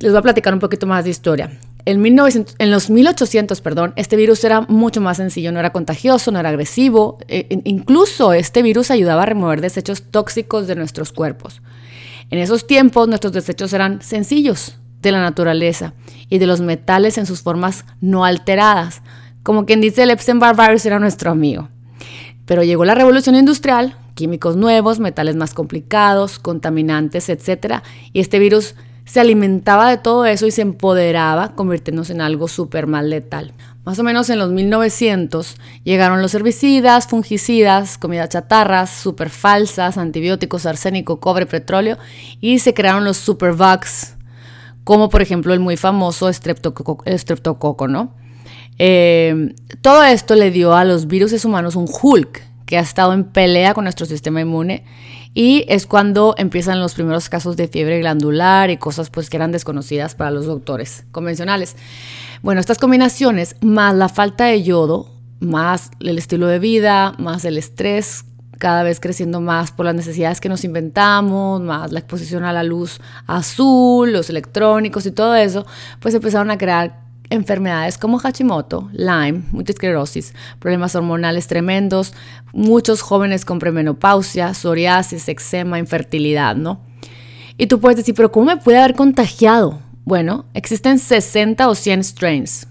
Les 0.00 0.12
voy 0.12 0.18
a 0.18 0.22
platicar 0.22 0.52
un 0.54 0.60
poquito 0.60 0.86
más 0.86 1.04
de 1.04 1.10
historia. 1.10 1.58
En, 1.84 2.02
1900, 2.02 2.56
en 2.58 2.70
los 2.70 2.90
1800, 2.90 3.60
perdón, 3.60 3.94
este 3.96 4.16
virus 4.16 4.44
era 4.44 4.60
mucho 4.62 5.00
más 5.00 5.16
sencillo, 5.16 5.52
no 5.52 5.58
era 5.58 5.72
contagioso, 5.72 6.30
no 6.30 6.38
era 6.38 6.50
agresivo. 6.50 7.18
E, 7.28 7.46
incluso 7.64 8.32
este 8.32 8.62
virus 8.62 8.90
ayudaba 8.90 9.22
a 9.22 9.26
remover 9.26 9.60
desechos 9.60 10.02
tóxicos 10.02 10.66
de 10.66 10.76
nuestros 10.76 11.12
cuerpos. 11.12 11.62
En 12.30 12.38
esos 12.38 12.66
tiempos 12.66 13.08
nuestros 13.08 13.32
desechos 13.32 13.72
eran 13.72 14.02
sencillos 14.02 14.76
de 15.00 15.12
la 15.12 15.20
naturaleza 15.20 15.94
y 16.28 16.38
de 16.38 16.46
los 16.46 16.60
metales 16.60 17.16
en 17.16 17.26
sus 17.26 17.40
formas 17.40 17.84
no 18.00 18.24
alteradas. 18.24 19.02
Como 19.42 19.66
quien 19.66 19.80
dice 19.80 20.02
el 20.02 20.10
Epstein-Barr 20.10 20.56
virus 20.56 20.86
era 20.86 20.98
nuestro 20.98 21.30
amigo. 21.30 21.68
Pero 22.44 22.62
llegó 22.62 22.84
la 22.84 22.94
revolución 22.94 23.34
industrial, 23.34 23.96
químicos 24.14 24.56
nuevos, 24.56 25.00
metales 25.00 25.36
más 25.36 25.54
complicados, 25.54 26.38
contaminantes, 26.38 27.28
etc. 27.28 27.82
Y 28.12 28.20
este 28.20 28.38
virus 28.38 28.74
se 29.04 29.20
alimentaba 29.20 29.88
de 29.88 29.96
todo 29.96 30.26
eso 30.26 30.46
y 30.46 30.50
se 30.50 30.60
empoderaba, 30.60 31.54
convirtiéndose 31.54 32.12
en 32.12 32.20
algo 32.20 32.46
súper 32.46 32.86
mal 32.86 33.08
letal. 33.08 33.54
Más 33.84 33.98
o 33.98 34.02
menos 34.02 34.28
en 34.28 34.38
los 34.38 34.50
1900 34.50 35.56
llegaron 35.82 36.20
los 36.20 36.34
herbicidas, 36.34 37.06
fungicidas, 37.06 37.96
comida 37.96 38.28
chatarras, 38.28 38.90
súper 38.90 39.30
falsas, 39.30 39.96
antibióticos, 39.96 40.66
arsénico, 40.66 41.20
cobre, 41.20 41.46
petróleo 41.46 41.96
y 42.38 42.58
se 42.58 42.74
crearon 42.74 43.04
los 43.06 43.16
superbugs, 43.16 44.16
como 44.84 45.08
por 45.08 45.22
ejemplo 45.22 45.54
el 45.54 45.60
muy 45.60 45.78
famoso 45.78 46.28
estreptococo, 46.28 47.88
¿no? 47.88 48.12
Eh, 48.78 49.54
todo 49.82 50.04
esto 50.04 50.34
le 50.34 50.50
dio 50.50 50.74
a 50.74 50.84
los 50.84 51.06
virus 51.06 51.44
humanos 51.44 51.76
un 51.76 51.88
Hulk 51.88 52.42
que 52.66 52.78
ha 52.78 52.80
estado 52.80 53.12
en 53.12 53.24
pelea 53.24 53.74
con 53.74 53.84
nuestro 53.84 54.06
sistema 54.06 54.40
inmune 54.40 54.84
y 55.34 55.64
es 55.68 55.86
cuando 55.86 56.34
empiezan 56.36 56.80
los 56.80 56.94
primeros 56.94 57.28
casos 57.28 57.56
de 57.56 57.68
fiebre 57.68 57.98
glandular 58.00 58.70
y 58.70 58.76
cosas 58.76 59.10
pues 59.10 59.30
que 59.30 59.36
eran 59.36 59.52
desconocidas 59.52 60.14
para 60.14 60.30
los 60.30 60.46
doctores 60.46 61.04
convencionales. 61.10 61.76
Bueno, 62.42 62.60
estas 62.60 62.78
combinaciones 62.78 63.56
más 63.60 63.94
la 63.94 64.08
falta 64.08 64.44
de 64.44 64.62
yodo, 64.62 65.10
más 65.40 65.90
el 66.00 66.18
estilo 66.18 66.46
de 66.46 66.58
vida, 66.58 67.14
más 67.18 67.44
el 67.44 67.58
estrés 67.58 68.24
cada 68.58 68.82
vez 68.82 69.00
creciendo 69.00 69.40
más 69.40 69.70
por 69.70 69.86
las 69.86 69.94
necesidades 69.94 70.40
que 70.40 70.48
nos 70.48 70.64
inventamos, 70.64 71.60
más 71.62 71.92
la 71.92 72.00
exposición 72.00 72.44
a 72.44 72.52
la 72.52 72.64
luz 72.64 73.00
azul, 73.26 74.12
los 74.12 74.28
electrónicos 74.30 75.06
y 75.06 75.12
todo 75.12 75.36
eso, 75.36 75.64
pues 76.00 76.14
empezaron 76.14 76.50
a 76.50 76.58
crear 76.58 77.07
enfermedades 77.30 77.98
como 77.98 78.18
Hashimoto, 78.18 78.88
Lyme, 78.92 79.42
multisclerosis, 79.50 80.34
problemas 80.58 80.94
hormonales 80.94 81.46
tremendos, 81.46 82.14
muchos 82.52 83.02
jóvenes 83.02 83.44
con 83.44 83.58
premenopausia, 83.58 84.54
psoriasis, 84.54 85.28
eczema, 85.28 85.78
infertilidad, 85.78 86.56
¿no? 86.56 86.80
Y 87.56 87.66
tú 87.66 87.80
puedes 87.80 87.96
decir, 87.96 88.14
pero 88.14 88.30
¿cómo 88.30 88.46
me 88.46 88.56
puede 88.56 88.78
haber 88.78 88.94
contagiado? 88.94 89.80
Bueno, 90.04 90.46
existen 90.54 90.98
60 90.98 91.68
o 91.68 91.74
100 91.74 92.04
strains, 92.04 92.66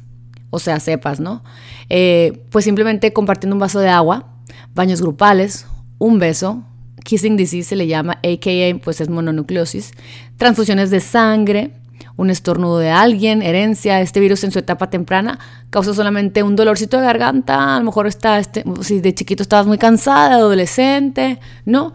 o 0.49 0.59
sea, 0.59 0.79
cepas, 0.79 1.19
¿no? 1.19 1.43
Eh, 1.89 2.43
pues 2.49 2.65
simplemente 2.65 3.13
compartiendo 3.13 3.55
un 3.55 3.59
vaso 3.59 3.79
de 3.79 3.89
agua, 3.89 4.33
baños 4.73 5.01
grupales, 5.01 5.67
un 5.99 6.19
beso, 6.19 6.63
kissing 7.03 7.37
disease 7.37 7.69
se 7.69 7.75
le 7.75 7.87
llama, 7.87 8.13
aka 8.23 8.79
pues 8.83 9.01
es 9.01 9.09
mononucleosis, 9.09 9.91
transfusiones 10.37 10.89
de 10.89 10.99
sangre, 10.99 11.71
un 12.17 12.29
estornudo 12.29 12.79
de 12.79 12.89
alguien, 12.89 13.41
herencia, 13.41 14.01
este 14.01 14.19
virus 14.19 14.43
en 14.43 14.51
su 14.51 14.59
etapa 14.59 14.89
temprana 14.89 15.39
causa 15.69 15.93
solamente 15.93 16.43
un 16.43 16.55
dolorcito 16.55 16.97
de 16.97 17.03
garganta, 17.03 17.75
a 17.75 17.79
lo 17.79 17.85
mejor 17.85 18.07
está, 18.07 18.39
este, 18.39 18.63
si 18.81 18.99
de 18.99 19.13
chiquito 19.13 19.43
estabas 19.43 19.67
muy 19.67 19.77
cansada, 19.77 20.35
adolescente, 20.35 21.39
¿no? 21.65 21.93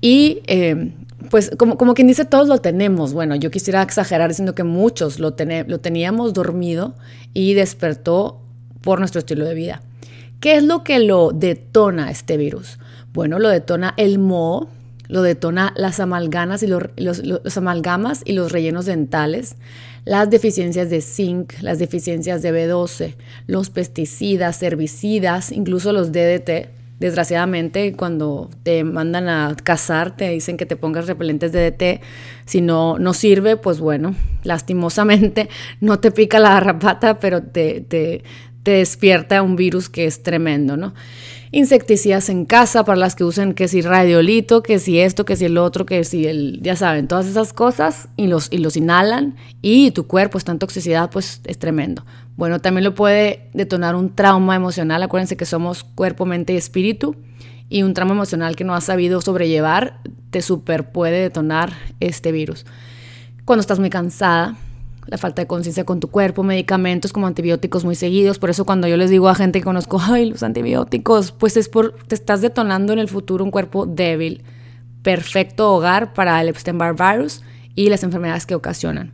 Y 0.00 0.42
eh, 0.46 0.92
pues 1.30 1.50
como, 1.58 1.76
como 1.78 1.94
quien 1.94 2.06
dice, 2.06 2.24
todos 2.24 2.48
lo 2.48 2.58
tenemos. 2.58 3.12
Bueno, 3.12 3.34
yo 3.34 3.50
quisiera 3.50 3.82
exagerar 3.82 4.28
diciendo 4.28 4.54
que 4.54 4.64
muchos 4.64 5.18
lo, 5.18 5.34
lo 5.66 5.80
teníamos 5.80 6.32
dormido 6.34 6.94
y 7.34 7.54
despertó 7.54 8.42
por 8.82 8.98
nuestro 8.98 9.20
estilo 9.20 9.44
de 9.44 9.54
vida. 9.54 9.82
¿Qué 10.40 10.56
es 10.56 10.62
lo 10.62 10.84
que 10.84 10.98
lo 10.98 11.30
detona 11.32 12.10
este 12.10 12.36
virus? 12.36 12.78
Bueno, 13.12 13.38
lo 13.38 13.48
detona 13.48 13.94
el 13.96 14.18
moho, 14.18 14.68
lo 15.08 15.22
detona 15.22 15.72
las 15.76 16.00
amalgamas 16.00 16.62
y 16.62 16.66
los, 16.66 16.82
los, 16.96 17.56
amalgamas 17.56 18.22
y 18.24 18.32
los 18.32 18.52
rellenos 18.52 18.86
dentales, 18.86 19.56
las 20.04 20.30
deficiencias 20.30 20.90
de 20.90 21.00
zinc, 21.00 21.52
las 21.60 21.78
deficiencias 21.78 22.42
de 22.42 22.52
B12, 22.52 23.14
los 23.46 23.70
pesticidas, 23.70 24.62
herbicidas, 24.62 25.52
incluso 25.52 25.92
los 25.92 26.12
DDT. 26.12 26.70
Desgraciadamente, 26.98 27.92
cuando 27.92 28.48
te 28.62 28.82
mandan 28.82 29.28
a 29.28 29.54
cazar, 29.62 30.16
te 30.16 30.30
dicen 30.30 30.56
que 30.56 30.64
te 30.64 30.76
pongas 30.76 31.06
repelentes 31.06 31.52
DDT. 31.52 32.00
Si 32.46 32.62
no, 32.62 32.98
no 32.98 33.12
sirve, 33.12 33.58
pues 33.58 33.80
bueno, 33.80 34.14
lastimosamente 34.44 35.50
no 35.80 36.00
te 36.00 36.10
pica 36.10 36.38
la 36.38 36.50
garrapata, 36.50 37.18
pero 37.18 37.42
te, 37.42 37.82
te, 37.82 38.22
te 38.62 38.70
despierta 38.72 39.42
un 39.42 39.56
virus 39.56 39.88
que 39.88 40.06
es 40.06 40.22
tremendo, 40.22 40.76
¿no? 40.76 40.94
Insecticidas 41.56 42.28
en 42.28 42.44
casa 42.44 42.84
para 42.84 42.98
las 42.98 43.14
que 43.14 43.24
usen 43.24 43.54
que 43.54 43.66
si 43.66 43.80
radiolito, 43.80 44.62
que 44.62 44.78
si 44.78 45.00
esto, 45.00 45.24
que 45.24 45.36
si 45.36 45.46
el 45.46 45.56
otro, 45.56 45.86
que 45.86 46.04
si 46.04 46.26
el, 46.26 46.60
ya 46.60 46.76
saben, 46.76 47.08
todas 47.08 47.26
esas 47.26 47.54
cosas 47.54 48.10
y 48.18 48.26
los, 48.26 48.48
y 48.50 48.58
los 48.58 48.76
inhalan 48.76 49.36
y 49.62 49.90
tu 49.92 50.06
cuerpo 50.06 50.36
está 50.36 50.52
en 50.52 50.58
toxicidad, 50.58 51.08
pues 51.08 51.40
es 51.46 51.58
tremendo. 51.58 52.04
Bueno, 52.36 52.60
también 52.60 52.84
lo 52.84 52.94
puede 52.94 53.48
detonar 53.54 53.94
un 53.94 54.14
trauma 54.14 54.54
emocional, 54.54 55.02
acuérdense 55.02 55.38
que 55.38 55.46
somos 55.46 55.82
cuerpo, 55.82 56.26
mente 56.26 56.52
y 56.52 56.56
espíritu 56.56 57.16
y 57.70 57.84
un 57.84 57.94
trauma 57.94 58.12
emocional 58.12 58.54
que 58.54 58.64
no 58.64 58.74
has 58.74 58.84
sabido 58.84 59.22
sobrellevar 59.22 60.00
te 60.28 60.42
super 60.42 60.92
puede 60.92 61.22
detonar 61.22 61.72
este 62.00 62.32
virus. 62.32 62.66
Cuando 63.46 63.62
estás 63.62 63.78
muy 63.78 63.88
cansada, 63.88 64.56
la 65.06 65.18
falta 65.18 65.42
de 65.42 65.46
conciencia 65.46 65.84
con 65.84 66.00
tu 66.00 66.08
cuerpo, 66.08 66.42
medicamentos 66.42 67.12
como 67.12 67.26
antibióticos 67.26 67.84
muy 67.84 67.94
seguidos. 67.94 68.38
Por 68.38 68.50
eso 68.50 68.64
cuando 68.64 68.88
yo 68.88 68.96
les 68.96 69.10
digo 69.10 69.28
a 69.28 69.34
gente 69.34 69.60
que 69.60 69.64
conozco, 69.64 70.00
ay, 70.00 70.30
los 70.30 70.42
antibióticos, 70.42 71.32
pues 71.32 71.56
es 71.56 71.68
por, 71.68 71.94
te 72.06 72.14
estás 72.14 72.40
detonando 72.40 72.92
en 72.92 72.98
el 72.98 73.08
futuro 73.08 73.44
un 73.44 73.50
cuerpo 73.50 73.86
débil. 73.86 74.42
Perfecto 75.02 75.72
hogar 75.72 76.12
para 76.12 76.40
el 76.40 76.48
Epstein-Barr 76.48 76.96
virus 76.96 77.42
y 77.74 77.88
las 77.88 78.02
enfermedades 78.02 78.46
que 78.46 78.54
ocasionan. 78.54 79.12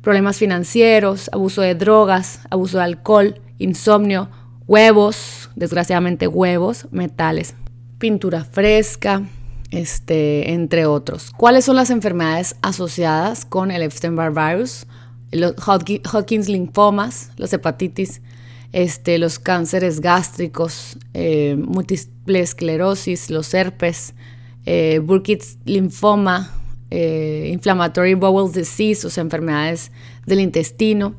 Problemas 0.00 0.36
financieros, 0.36 1.28
abuso 1.32 1.62
de 1.62 1.74
drogas, 1.74 2.40
abuso 2.50 2.78
de 2.78 2.84
alcohol, 2.84 3.40
insomnio, 3.58 4.28
huevos, 4.66 5.50
desgraciadamente 5.56 6.26
huevos, 6.26 6.88
metales, 6.90 7.54
pintura 7.98 8.44
fresca, 8.44 9.22
este, 9.70 10.52
entre 10.52 10.86
otros. 10.86 11.32
¿Cuáles 11.36 11.64
son 11.64 11.76
las 11.76 11.90
enfermedades 11.90 12.56
asociadas 12.62 13.44
con 13.44 13.70
el 13.70 13.82
Epstein-Barr 13.82 14.32
virus? 14.32 14.86
Los 15.34 15.54
Hodgkins 15.66 16.48
linfomas, 16.48 17.30
los 17.36 17.52
hepatitis, 17.52 18.20
este, 18.72 19.18
los 19.18 19.38
cánceres 19.38 20.00
gástricos, 20.00 20.98
eh, 21.12 21.56
múltiple 21.56 22.40
esclerosis, 22.40 23.30
los 23.30 23.52
herpes, 23.54 24.14
eh, 24.66 25.00
linfoma, 25.64 26.50
eh, 26.90 27.50
inflammatory 27.52 28.14
bowel 28.14 28.52
disease, 28.52 29.06
o 29.06 29.10
sea, 29.10 29.22
enfermedades 29.22 29.92
del 30.26 30.40
intestino, 30.40 31.14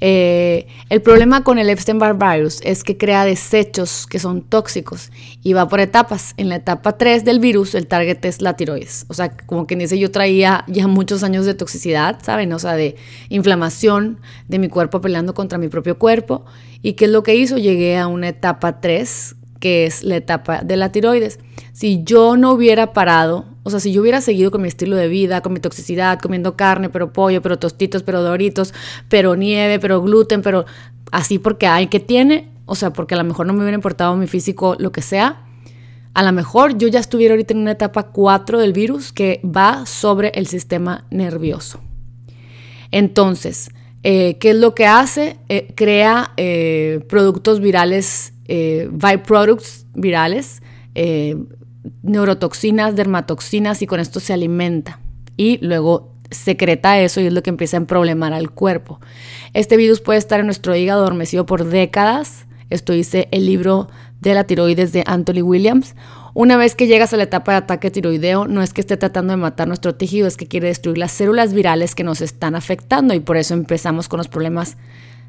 eh, 0.00 0.66
el 0.90 1.02
problema 1.02 1.44
con 1.44 1.58
el 1.58 1.70
Epstein-Barr 1.70 2.18
virus 2.18 2.60
es 2.62 2.84
que 2.84 2.96
crea 2.96 3.24
desechos 3.24 4.06
que 4.06 4.18
son 4.18 4.42
tóxicos 4.42 5.10
y 5.42 5.52
va 5.52 5.68
por 5.68 5.80
etapas. 5.80 6.34
En 6.36 6.48
la 6.48 6.56
etapa 6.56 6.98
3 6.98 7.24
del 7.24 7.40
virus, 7.40 7.74
el 7.74 7.86
target 7.86 8.24
es 8.24 8.42
la 8.42 8.54
tiroides. 8.56 9.06
O 9.08 9.14
sea, 9.14 9.36
como 9.36 9.66
quien 9.66 9.80
dice, 9.80 9.98
yo 9.98 10.10
traía 10.10 10.64
ya 10.66 10.88
muchos 10.88 11.22
años 11.22 11.46
de 11.46 11.54
toxicidad, 11.54 12.18
¿saben? 12.22 12.52
O 12.52 12.58
sea, 12.58 12.74
de 12.74 12.96
inflamación 13.28 14.20
de 14.48 14.58
mi 14.58 14.68
cuerpo 14.68 15.00
peleando 15.00 15.34
contra 15.34 15.58
mi 15.58 15.68
propio 15.68 15.98
cuerpo. 15.98 16.44
¿Y 16.82 16.94
qué 16.94 17.06
es 17.06 17.10
lo 17.10 17.22
que 17.22 17.34
hizo? 17.36 17.56
Llegué 17.56 17.96
a 17.96 18.06
una 18.06 18.28
etapa 18.28 18.80
3 18.80 19.36
que 19.64 19.86
es 19.86 20.04
la 20.04 20.16
etapa 20.16 20.60
de 20.60 20.76
la 20.76 20.92
tiroides. 20.92 21.38
Si 21.72 22.04
yo 22.04 22.36
no 22.36 22.52
hubiera 22.52 22.92
parado, 22.92 23.46
o 23.62 23.70
sea, 23.70 23.80
si 23.80 23.94
yo 23.94 24.02
hubiera 24.02 24.20
seguido 24.20 24.50
con 24.50 24.60
mi 24.60 24.68
estilo 24.68 24.94
de 24.94 25.08
vida, 25.08 25.40
con 25.40 25.54
mi 25.54 25.58
toxicidad, 25.58 26.18
comiendo 26.20 26.54
carne, 26.54 26.90
pero 26.90 27.14
pollo, 27.14 27.40
pero 27.40 27.58
tostitos, 27.58 28.02
pero 28.02 28.20
doritos, 28.20 28.74
pero 29.08 29.36
nieve, 29.36 29.78
pero 29.78 30.02
gluten, 30.02 30.42
pero 30.42 30.66
así 31.12 31.38
porque 31.38 31.66
hay 31.66 31.86
que 31.86 31.98
tiene, 31.98 32.50
o 32.66 32.74
sea, 32.74 32.92
porque 32.92 33.14
a 33.14 33.16
lo 33.16 33.24
mejor 33.24 33.46
no 33.46 33.54
me 33.54 33.60
hubiera 33.60 33.74
importado 33.74 34.14
mi 34.16 34.26
físico, 34.26 34.76
lo 34.78 34.92
que 34.92 35.00
sea, 35.00 35.46
a 36.12 36.22
lo 36.22 36.32
mejor 36.32 36.76
yo 36.76 36.88
ya 36.88 37.00
estuviera 37.00 37.32
ahorita 37.32 37.54
en 37.54 37.60
una 37.60 37.70
etapa 37.70 38.10
4 38.12 38.58
del 38.58 38.74
virus 38.74 39.12
que 39.12 39.40
va 39.42 39.86
sobre 39.86 40.28
el 40.34 40.46
sistema 40.46 41.06
nervioso. 41.08 41.80
Entonces, 42.90 43.70
eh, 44.02 44.36
¿qué 44.40 44.50
es 44.50 44.56
lo 44.56 44.74
que 44.74 44.84
hace? 44.84 45.38
Eh, 45.48 45.72
crea 45.74 46.32
eh, 46.36 47.00
productos 47.08 47.60
virales 47.60 48.33
eh, 48.46 48.88
byproducts 48.90 49.86
virales, 49.94 50.62
eh, 50.94 51.36
neurotoxinas, 52.02 52.96
dermatoxinas 52.96 53.82
y 53.82 53.86
con 53.86 54.00
esto 54.00 54.20
se 54.20 54.32
alimenta. 54.32 55.00
Y 55.36 55.58
luego 55.64 56.14
secreta 56.30 56.98
eso 57.00 57.20
y 57.20 57.26
es 57.26 57.32
lo 57.32 57.42
que 57.42 57.50
empieza 57.50 57.76
a 57.76 57.84
problemar 57.84 58.32
al 58.32 58.50
cuerpo. 58.50 59.00
Este 59.52 59.76
virus 59.76 60.00
puede 60.00 60.18
estar 60.18 60.40
en 60.40 60.46
nuestro 60.46 60.74
hígado 60.74 61.02
adormecido 61.02 61.46
por 61.46 61.64
décadas. 61.64 62.46
Esto 62.70 62.92
dice 62.92 63.28
el 63.30 63.46
libro 63.46 63.88
de 64.20 64.34
la 64.34 64.44
tiroides 64.44 64.92
de 64.92 65.04
Anthony 65.06 65.42
Williams. 65.42 65.94
Una 66.36 66.56
vez 66.56 66.74
que 66.74 66.88
llegas 66.88 67.12
a 67.12 67.16
la 67.16 67.22
etapa 67.22 67.52
de 67.52 67.58
ataque 67.58 67.92
tiroideo, 67.92 68.48
no 68.48 68.60
es 68.60 68.72
que 68.72 68.80
esté 68.80 68.96
tratando 68.96 69.32
de 69.32 69.36
matar 69.36 69.68
nuestro 69.68 69.94
tejido, 69.94 70.26
es 70.26 70.36
que 70.36 70.48
quiere 70.48 70.66
destruir 70.66 70.98
las 70.98 71.12
células 71.12 71.54
virales 71.54 71.94
que 71.94 72.02
nos 72.02 72.20
están 72.20 72.56
afectando 72.56 73.14
y 73.14 73.20
por 73.20 73.36
eso 73.36 73.54
empezamos 73.54 74.08
con 74.08 74.18
los 74.18 74.26
problemas 74.26 74.76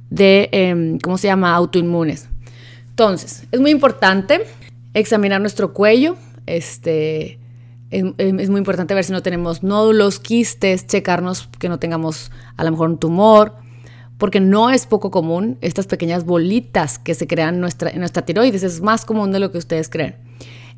de, 0.09 0.49
em, 0.51 0.97
¿cómo 0.97 1.19
se 1.19 1.27
llama?, 1.27 1.53
autoinmunes. 1.53 2.27
Entonces, 2.95 3.43
es 3.51 3.59
muy 3.59 3.71
importante 3.71 4.47
examinar 4.93 5.41
nuestro 5.41 5.73
cuello. 5.73 6.15
Este, 6.45 7.39
es, 7.91 8.49
muy 8.49 8.57
importante 8.57 8.93
ver 8.93 9.03
si 9.03 9.11
no 9.11 9.21
tenemos 9.21 9.63
nódulos, 9.63 10.21
quistes, 10.21 10.87
checarnos 10.87 11.49
que 11.59 11.67
no 11.67 11.77
tengamos 11.77 12.31
a 12.55 12.63
lo 12.63 12.71
mejor 12.71 12.91
un 12.91 12.97
tumor, 12.97 13.55
porque 14.17 14.39
no 14.39 14.69
es 14.69 14.85
poco 14.85 15.11
común 15.11 15.57
estas 15.59 15.87
pequeñas 15.87 16.23
bolitas 16.23 16.97
que 16.97 17.15
se 17.15 17.27
crean 17.27 17.55
en 17.55 17.59
nuestra, 17.59 17.89
en 17.89 17.99
nuestra 17.99 18.23
tiroides. 18.23 18.63
Es 18.63 18.79
más 18.79 19.03
común 19.03 19.33
de 19.33 19.39
lo 19.39 19.51
que 19.51 19.57
ustedes 19.57 19.89
creen. 19.89 20.15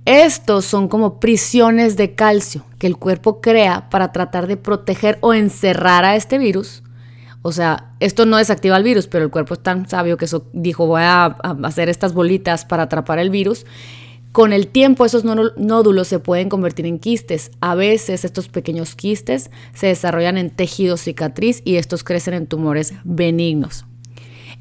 Estos 0.06 0.65
son 0.65 0.88
como 0.88 1.19
prisiones 1.19 1.97
de 1.97 2.15
calcio 2.15 2.65
que 2.80 2.88
el 2.88 2.97
cuerpo 2.97 3.41
crea 3.41 3.91
para 3.91 4.12
tratar 4.12 4.47
de 4.47 4.58
proteger 4.58 5.19
o 5.21 5.36
encerrar 5.36 6.03
a 6.03 6.15
este 6.15 6.39
virus 6.39 6.82
o 7.48 7.54
sea, 7.54 7.94
esto 8.02 8.26
no 8.26 8.36
desactiva 8.36 8.76
el 8.76 8.84
virus, 8.84 9.08
pero 9.08 9.24
el 9.24 9.32
cuerpo 9.32 9.54
es 9.54 9.64
tan 9.64 9.88
sabio 9.88 10.18
que 10.18 10.26
eso 10.26 10.48
dijo, 10.52 10.86
voy 10.86 11.04
a, 11.04 11.28
hacer 11.64 11.88
estas 11.88 12.14
bolitas 12.14 12.66
para 12.66 12.84
atrapar 12.84 13.20
el 13.20 13.30
virus. 13.30 13.66
Con 14.34 14.52
el 14.52 14.68
tiempo 14.68 15.06
esos 15.06 15.24
nódulos 15.24 16.10
se 16.10 16.20
pueden 16.20 16.50
convertir 16.50 16.86
en 16.86 17.00
quistes. 17.00 17.52
A 17.62 17.74
veces 17.74 18.26
estos 18.26 18.50
pequeños 18.50 18.96
quistes 18.96 19.50
se 19.74 19.88
desarrollan 19.88 20.38
en 20.38 20.50
tejido 20.50 20.98
cicatriz 20.98 21.62
y 21.64 21.78
estos 21.78 22.04
crecen 22.04 22.34
en 22.34 22.48
tumores 22.48 22.96
benignos. 23.06 23.86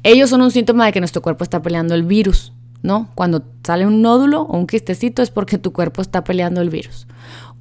Ellos 0.03 0.29
son 0.29 0.41
un 0.41 0.51
síntoma 0.51 0.85
de 0.85 0.93
que 0.93 1.01
nuestro 1.01 1.21
cuerpo 1.21 1.43
está 1.43 1.61
peleando 1.61 1.93
el 1.93 2.03
virus, 2.03 2.53
¿no? 2.83 3.11
Cuando 3.15 3.43
sale 3.65 3.85
un 3.85 4.01
nódulo 4.01 4.43
o 4.43 4.57
un 4.57 4.65
quistecito 4.65 5.21
es 5.21 5.29
porque 5.29 5.57
tu 5.57 5.73
cuerpo 5.73 6.01
está 6.01 6.23
peleando 6.23 6.61
el 6.61 6.69
virus. 6.69 7.05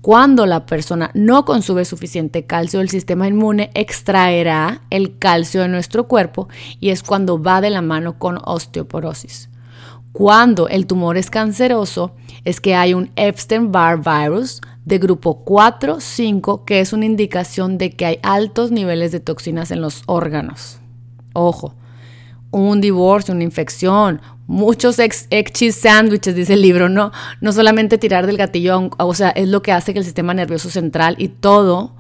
Cuando 0.07 0.47
la 0.47 0.67
persona 0.67 1.11
no 1.15 1.45
consume 1.45 1.85
suficiente 1.85 2.47
calcio, 2.47 2.81
el 2.81 2.91
sistema 2.91 3.27
inmune 3.27 3.73
extraerá 3.75 4.83
el 4.89 5.19
calcio 5.19 5.63
de 5.63 5.69
nuestro 5.69 6.07
cuerpo 6.07 6.49
y 6.79 6.91
es 6.91 7.03
cuando 7.03 7.43
va 7.43 7.61
de 7.61 7.71
la 7.71 7.83
mano 7.83 8.17
con 8.17 8.39
osteoporosis. 8.45 9.51
Cuando 10.13 10.69
el 10.69 10.87
tumor 10.87 11.17
es 11.17 11.29
canceroso, 11.29 12.15
es 12.45 12.61
que 12.61 12.77
hay 12.77 12.95
un 12.95 13.11
Epstein-Barr 13.17 13.99
virus 13.99 14.61
de 14.85 14.99
grupo 14.99 15.45
4-5, 15.45 16.65
que 16.65 16.79
es 16.79 16.93
una 16.93 17.05
indicación 17.05 17.77
de 17.77 17.91
que 17.91 18.07
hay 18.07 18.21
altos 18.23 18.71
niveles 18.71 19.11
de 19.11 19.19
toxinas 19.19 19.73
en 19.73 19.81
los 19.81 20.05
órganos. 20.07 20.79
Ojo, 21.33 21.75
un 22.57 22.81
divorcio, 22.81 23.35
una 23.35 23.45
infección, 23.45 24.21
muchos 24.47 24.99
ex, 24.99 25.29
cheese 25.29 25.77
sandwiches, 25.77 26.35
dice 26.35 26.55
el 26.55 26.63
libro, 26.63 26.89
no, 26.89 27.13
no 27.41 27.53
solamente 27.53 27.99
tirar 27.99 28.27
del 28.27 28.37
gatillo, 28.37 28.91
o 28.99 29.15
sea, 29.15 29.31
es 29.31 29.49
lo 29.49 29.63
que 29.63 29.73
hace 29.73 29.93
que 29.93 29.99
el 29.99 30.05
sistema 30.05 30.33
nervioso 30.33 30.71
central 30.71 31.17
y 31.19 31.29
todo 31.29 31.95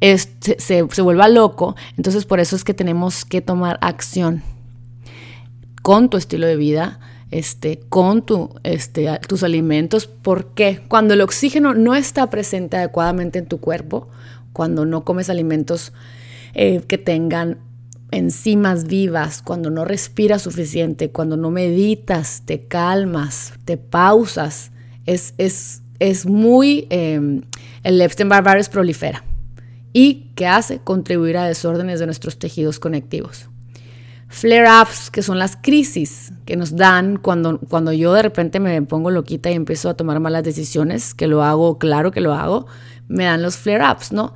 se, 0.00 0.58
se 0.58 1.02
vuelva 1.02 1.28
loco. 1.28 1.76
Entonces, 1.96 2.26
por 2.26 2.40
eso 2.40 2.56
es 2.56 2.64
que 2.64 2.74
tenemos 2.74 3.24
que 3.24 3.40
tomar 3.40 3.78
acción 3.80 4.42
con 5.82 6.10
tu 6.10 6.16
estilo 6.16 6.46
de 6.46 6.56
vida, 6.56 7.00
este, 7.30 7.80
con 7.88 8.20
tu, 8.22 8.50
este, 8.64 9.08
tus 9.26 9.42
alimentos, 9.42 10.06
porque 10.06 10.82
cuando 10.88 11.14
el 11.14 11.22
oxígeno 11.22 11.72
no 11.72 11.94
está 11.94 12.28
presente 12.28 12.76
adecuadamente 12.76 13.38
en 13.38 13.46
tu 13.46 13.58
cuerpo, 13.58 14.08
cuando 14.52 14.84
no 14.84 15.04
comes 15.04 15.30
alimentos 15.30 15.94
eh, 16.52 16.82
que 16.86 16.98
tengan 16.98 17.58
enzimas 18.12 18.84
vivas, 18.84 19.42
cuando 19.42 19.70
no 19.70 19.84
respiras 19.84 20.42
suficiente, 20.42 21.10
cuando 21.10 21.36
no 21.36 21.50
meditas, 21.50 22.42
te 22.44 22.66
calmas, 22.66 23.54
te 23.64 23.76
pausas, 23.76 24.70
es, 25.06 25.34
es, 25.38 25.82
es 25.98 26.26
muy... 26.26 26.86
Em, 26.90 27.42
el 27.82 28.00
Epstein-Barr 28.00 28.44
virus 28.44 28.68
prolifera. 28.68 29.24
¿Y 29.92 30.30
qué 30.36 30.46
hace? 30.46 30.78
Contribuir 30.78 31.36
a 31.36 31.46
desórdenes 31.46 31.98
de 31.98 32.06
nuestros 32.06 32.38
tejidos 32.38 32.78
conectivos. 32.78 33.48
Flare-ups, 34.28 35.10
que 35.10 35.22
son 35.22 35.38
las 35.38 35.56
crisis 35.56 36.32
que 36.46 36.56
nos 36.56 36.76
dan 36.76 37.18
cuando, 37.18 37.58
cuando 37.58 37.92
yo 37.92 38.14
de 38.14 38.22
repente 38.22 38.60
me 38.60 38.80
pongo 38.82 39.10
loquita 39.10 39.50
y 39.50 39.54
empiezo 39.54 39.90
a 39.90 39.94
tomar 39.94 40.20
malas 40.20 40.44
decisiones, 40.44 41.12
que 41.12 41.26
lo 41.26 41.42
hago, 41.42 41.78
claro 41.78 42.12
que 42.12 42.22
lo 42.22 42.32
hago, 42.32 42.66
me 43.08 43.24
dan 43.24 43.42
los 43.42 43.56
flare-ups, 43.56 44.12
¿no? 44.12 44.32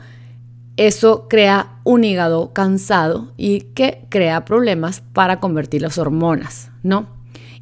Eso 0.77 1.27
crea 1.29 1.79
un 1.85 2.05
hígado 2.05 2.53
cansado 2.53 3.33
y 3.37 3.61
que 3.61 4.07
crea 4.11 4.45
problemas 4.45 5.01
para 5.01 5.41
convertir 5.41 5.81
las 5.81 5.97
hormonas, 5.97 6.71
¿no? 6.83 7.09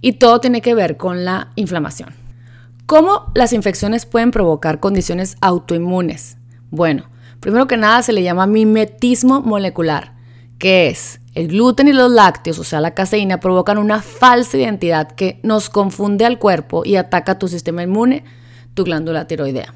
Y 0.01 0.15
todo 0.15 0.41
tiene 0.41 0.61
que 0.63 0.75
ver 0.75 0.97
con 0.97 1.25
la 1.25 1.53
inflamación. 1.55 2.11
¿Cómo 2.87 3.33
las 3.35 3.53
infecciones 3.53 4.05
pueden 4.05 4.31
provocar 4.31 4.81
condiciones 4.81 5.37
autoinmunes? 5.41 6.39
Bueno, 6.71 7.05
primero 7.41 7.67
que 7.67 7.77
nada 7.77 8.03
se 8.03 8.13
le 8.13 8.23
llama 8.23 8.47
mimetismo 8.47 9.41
molecular, 9.41 10.13
que 10.59 10.89
es 10.89 11.21
el 11.35 11.49
gluten 11.49 11.89
y 11.89 11.93
los 11.93 12.11
lácteos, 12.11 12.59
o 12.59 12.65
sea, 12.65 12.81
la 12.81 12.95
caseína, 12.95 13.41
provocan 13.41 13.79
una 13.79 14.03
falsa 14.03 14.57
identidad 14.57 15.13
que 15.13 15.41
nos 15.43 15.71
confunde 15.71 16.25
al 16.25 16.39
cuerpo 16.39 16.83
y 16.85 16.97
ataca 16.97 17.39
tu 17.39 17.49
sistema 17.49 17.83
inmune, 17.83 18.25
tu 18.75 18.85
glándula 18.85 19.27
tiroidea. 19.27 19.75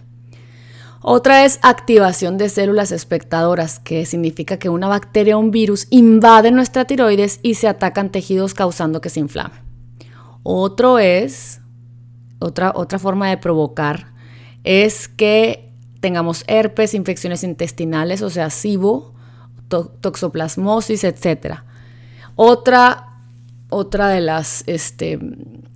Otra 1.01 1.45
es 1.45 1.61
activación 1.63 2.39
de 2.39 2.49
células 2.49 2.91
espectadoras, 2.91 3.79
que 3.79 4.05
significa 4.05 4.59
que 4.59 4.69
una 4.69 4.89
bacteria 4.89 5.37
o 5.37 5.41
un 5.41 5.53
virus 5.53 5.87
invade 5.91 6.51
nuestra 6.51 6.87
tiroides 6.87 7.39
y 7.43 7.55
se 7.55 7.69
atacan 7.69 8.11
tejidos 8.11 8.53
causando 8.55 9.01
que 9.01 9.11
se 9.11 9.21
inflame. 9.21 9.55
Otro 10.43 10.99
es, 10.99 11.61
otra, 12.41 12.73
otra 12.75 12.99
forma 12.99 13.29
de 13.29 13.37
provocar, 13.37 14.13
es 14.65 15.09
que 15.09 15.73
tengamos 16.01 16.45
herpes, 16.49 16.95
infecciones 16.95 17.45
intestinales, 17.45 18.23
o 18.23 18.31
sea, 18.31 18.51
SIBO, 18.51 19.15
toxoplasmosis, 19.69 21.05
etc. 21.05 21.61
Otra, 22.35 23.23
otra 23.69 24.09
de 24.09 24.21
las 24.21 24.65
este, 24.67 25.19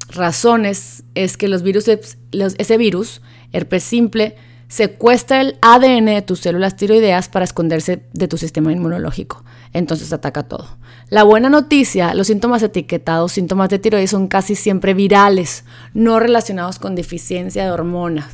razones 0.09 1.05
es 1.15 1.37
que 1.37 1.49
los 1.49 1.63
virus, 1.63 1.89
ese 1.89 2.77
virus, 2.77 3.23
herpes 3.53 3.85
simple, 3.85 4.37
secuestra 4.73 5.43
el 5.43 5.59
ADN 5.61 6.07
de 6.07 6.23
tus 6.23 6.41
células 6.41 6.77
tiroideas 6.77 7.29
para 7.29 7.45
esconderse 7.45 8.05
de 8.15 8.27
tu 8.27 8.39
sistema 8.39 8.73
inmunológico. 8.73 9.45
Entonces 9.75 10.15
ataca 10.15 10.45
todo. 10.45 10.79
La 11.11 11.25
buena 11.25 11.51
noticia, 11.51 12.15
los 12.15 12.29
síntomas 12.29 12.63
etiquetados, 12.63 13.33
síntomas 13.33 13.69
de 13.69 13.79
tiroides, 13.79 14.09
son 14.09 14.29
casi 14.29 14.55
siempre 14.55 14.95
virales, 14.95 15.67
no 15.93 16.19
relacionados 16.21 16.79
con 16.79 16.95
deficiencia 16.95 17.67
de 17.67 17.71
hormonas. 17.71 18.31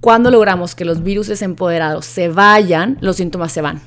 Cuando 0.00 0.30
logramos 0.30 0.76
que 0.76 0.84
los 0.84 1.02
virus 1.02 1.42
empoderados 1.42 2.06
se 2.06 2.28
vayan, 2.28 2.96
los 3.00 3.16
síntomas 3.16 3.50
se 3.50 3.60
van. 3.60 3.80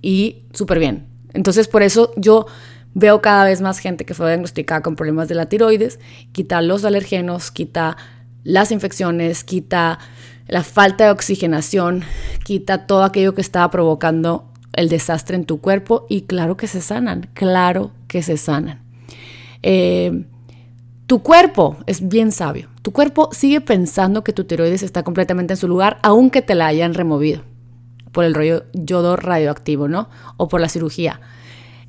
Y 0.00 0.44
súper 0.52 0.78
bien. 0.78 1.08
Entonces 1.32 1.66
por 1.66 1.82
eso 1.82 2.12
yo 2.16 2.46
veo 2.94 3.20
cada 3.20 3.44
vez 3.44 3.60
más 3.60 3.80
gente 3.80 4.04
que 4.04 4.14
fue 4.14 4.28
diagnosticada 4.28 4.82
con 4.82 4.94
problemas 4.94 5.26
de 5.26 5.34
la 5.34 5.46
tiroides, 5.46 5.98
quita 6.30 6.62
los 6.62 6.84
alergenos, 6.84 7.50
quita 7.50 7.96
las 8.44 8.70
infecciones, 8.70 9.42
quita 9.42 9.98
la 10.46 10.62
falta 10.62 11.04
de 11.04 11.10
oxigenación 11.10 12.02
quita 12.44 12.86
todo 12.86 13.04
aquello 13.04 13.34
que 13.34 13.40
estaba 13.40 13.70
provocando 13.70 14.50
el 14.72 14.88
desastre 14.88 15.36
en 15.36 15.44
tu 15.44 15.60
cuerpo 15.60 16.06
y 16.08 16.22
claro 16.22 16.56
que 16.56 16.66
se 16.66 16.80
sanan, 16.80 17.30
claro 17.34 17.92
que 18.08 18.22
se 18.22 18.36
sanan. 18.36 18.82
Eh, 19.62 20.24
tu 21.06 21.22
cuerpo 21.22 21.76
es 21.86 22.08
bien 22.08 22.32
sabio. 22.32 22.68
Tu 22.82 22.92
cuerpo 22.92 23.30
sigue 23.32 23.60
pensando 23.60 24.24
que 24.24 24.32
tu 24.32 24.44
tiroides 24.44 24.82
está 24.82 25.02
completamente 25.02 25.54
en 25.54 25.56
su 25.58 25.68
lugar, 25.68 25.98
aunque 26.02 26.42
te 26.42 26.54
la 26.54 26.66
hayan 26.66 26.94
removido 26.94 27.42
por 28.12 28.24
el 28.24 28.34
rollo 28.34 28.64
yodo 28.72 29.16
radioactivo, 29.16 29.88
¿no? 29.88 30.08
O 30.36 30.48
por 30.48 30.60
la 30.60 30.68
cirugía. 30.68 31.20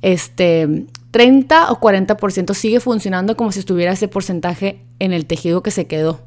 Este 0.02 0.86
30 1.12 1.72
o 1.72 1.80
40% 1.80 2.54
sigue 2.54 2.80
funcionando 2.80 3.36
como 3.36 3.52
si 3.52 3.60
estuviera 3.60 3.92
ese 3.92 4.08
porcentaje 4.08 4.82
en 4.98 5.12
el 5.12 5.26
tejido 5.26 5.62
que 5.62 5.70
se 5.70 5.86
quedó. 5.86 6.20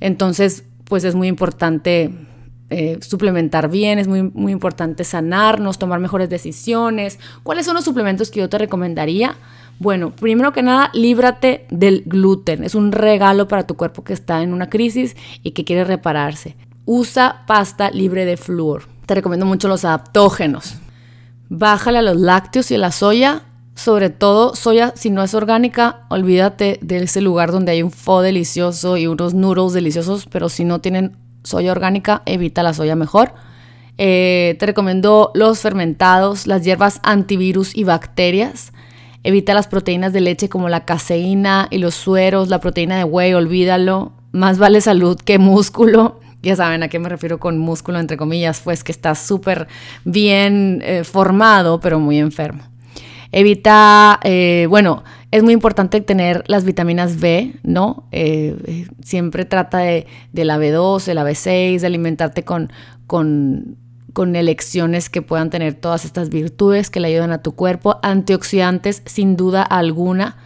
Entonces, 0.00 0.64
pues 0.92 1.04
es 1.04 1.14
muy 1.14 1.26
importante 1.28 2.10
eh, 2.68 2.98
suplementar 3.00 3.70
bien, 3.70 3.98
es 3.98 4.08
muy, 4.08 4.24
muy 4.24 4.52
importante 4.52 5.04
sanarnos, 5.04 5.78
tomar 5.78 6.00
mejores 6.00 6.28
decisiones. 6.28 7.18
¿Cuáles 7.42 7.64
son 7.64 7.76
los 7.76 7.84
suplementos 7.84 8.30
que 8.30 8.40
yo 8.40 8.50
te 8.50 8.58
recomendaría? 8.58 9.36
Bueno, 9.78 10.14
primero 10.14 10.52
que 10.52 10.62
nada, 10.62 10.90
líbrate 10.92 11.64
del 11.70 12.02
gluten. 12.04 12.62
Es 12.62 12.74
un 12.74 12.92
regalo 12.92 13.48
para 13.48 13.66
tu 13.66 13.74
cuerpo 13.74 14.04
que 14.04 14.12
está 14.12 14.42
en 14.42 14.52
una 14.52 14.68
crisis 14.68 15.16
y 15.42 15.52
que 15.52 15.64
quiere 15.64 15.84
repararse. 15.84 16.56
Usa 16.84 17.44
pasta 17.46 17.90
libre 17.90 18.26
de 18.26 18.36
flúor. 18.36 18.82
Te 19.06 19.14
recomiendo 19.14 19.46
mucho 19.46 19.68
los 19.68 19.86
adaptógenos. 19.86 20.74
Bájale 21.48 22.00
a 22.00 22.02
los 22.02 22.18
lácteos 22.18 22.70
y 22.70 22.74
a 22.74 22.78
la 22.78 22.92
soya 22.92 23.44
sobre 23.74 24.10
todo 24.10 24.54
soya, 24.54 24.92
si 24.96 25.10
no 25.10 25.22
es 25.22 25.34
orgánica, 25.34 26.00
olvídate 26.08 26.78
de 26.82 26.98
ese 26.98 27.20
lugar 27.20 27.52
donde 27.52 27.72
hay 27.72 27.82
un 27.82 27.90
pho 27.90 28.20
delicioso 28.20 28.96
y 28.96 29.06
unos 29.06 29.34
noodles 29.34 29.72
deliciosos, 29.72 30.26
pero 30.30 30.48
si 30.48 30.64
no 30.64 30.80
tienen 30.80 31.16
soya 31.42 31.72
orgánica, 31.72 32.22
evita 32.26 32.62
la 32.62 32.74
soya 32.74 32.96
mejor. 32.96 33.32
Eh, 33.98 34.56
te 34.58 34.66
recomiendo 34.66 35.30
los 35.34 35.60
fermentados, 35.60 36.46
las 36.46 36.64
hierbas 36.64 37.00
antivirus 37.02 37.76
y 37.76 37.84
bacterias. 37.84 38.72
Evita 39.24 39.54
las 39.54 39.68
proteínas 39.68 40.12
de 40.12 40.20
leche 40.20 40.48
como 40.48 40.68
la 40.68 40.84
caseína 40.84 41.68
y 41.70 41.78
los 41.78 41.94
sueros, 41.94 42.48
la 42.48 42.60
proteína 42.60 42.96
de 42.96 43.04
whey, 43.04 43.34
olvídalo. 43.34 44.12
Más 44.32 44.58
vale 44.58 44.80
salud 44.80 45.18
que 45.18 45.38
músculo. 45.38 46.20
Ya 46.42 46.56
saben 46.56 46.82
a 46.82 46.88
qué 46.88 46.98
me 46.98 47.08
refiero 47.08 47.38
con 47.38 47.56
músculo, 47.56 48.00
entre 48.00 48.16
comillas, 48.16 48.62
pues 48.64 48.82
que 48.82 48.90
está 48.90 49.14
súper 49.14 49.68
bien 50.04 50.82
eh, 50.84 51.04
formado, 51.04 51.78
pero 51.78 52.00
muy 52.00 52.18
enfermo. 52.18 52.71
Evita, 53.32 54.20
eh, 54.22 54.66
bueno, 54.68 55.02
es 55.30 55.42
muy 55.42 55.54
importante 55.54 56.02
tener 56.02 56.44
las 56.46 56.64
vitaminas 56.64 57.18
B, 57.18 57.54
¿no? 57.62 58.06
Eh, 58.12 58.86
siempre 59.02 59.46
trata 59.46 59.78
de, 59.78 60.06
la 60.34 60.58
B2, 60.58 61.02
de 61.06 61.14
la 61.14 61.24
B6, 61.24 61.80
de 61.80 61.86
alimentarte 61.86 62.44
con, 62.44 62.70
con, 63.06 63.78
con 64.12 64.36
elecciones 64.36 65.08
que 65.08 65.22
puedan 65.22 65.48
tener 65.48 65.72
todas 65.72 66.04
estas 66.04 66.28
virtudes 66.28 66.90
que 66.90 67.00
le 67.00 67.08
ayudan 67.08 67.32
a 67.32 67.42
tu 67.42 67.54
cuerpo. 67.54 67.98
Antioxidantes, 68.02 69.02
sin 69.06 69.36
duda 69.36 69.62
alguna. 69.62 70.36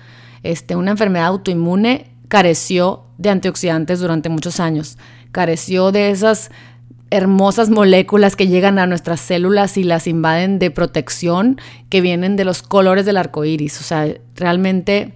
Este, 0.45 0.76
una 0.76 0.93
enfermedad 0.93 1.26
autoinmune 1.26 2.07
careció 2.28 3.07
de 3.18 3.30
antioxidantes 3.30 3.99
durante 3.99 4.28
muchos 4.28 4.61
años. 4.61 4.97
Careció 5.32 5.91
de 5.91 6.11
esas 6.11 6.53
hermosas 7.11 7.71
moléculas 7.71 8.37
que 8.37 8.49
llegan 8.49 8.79
a 8.79 8.87
nuestras 8.87 9.21
células 9.21 9.77
y 9.77 9.85
las 9.85 10.07
invaden 10.07 10.59
de 10.59 10.71
protección 10.71 11.61
que 11.89 12.01
vienen 12.01 12.37
de 12.37 12.45
los 12.45 12.63
colores 12.63 13.07
del 13.07 13.17
arco 13.17 13.45
iris. 13.45 13.81
O 13.81 13.85
sea, 13.85 14.09
realmente 14.35 15.15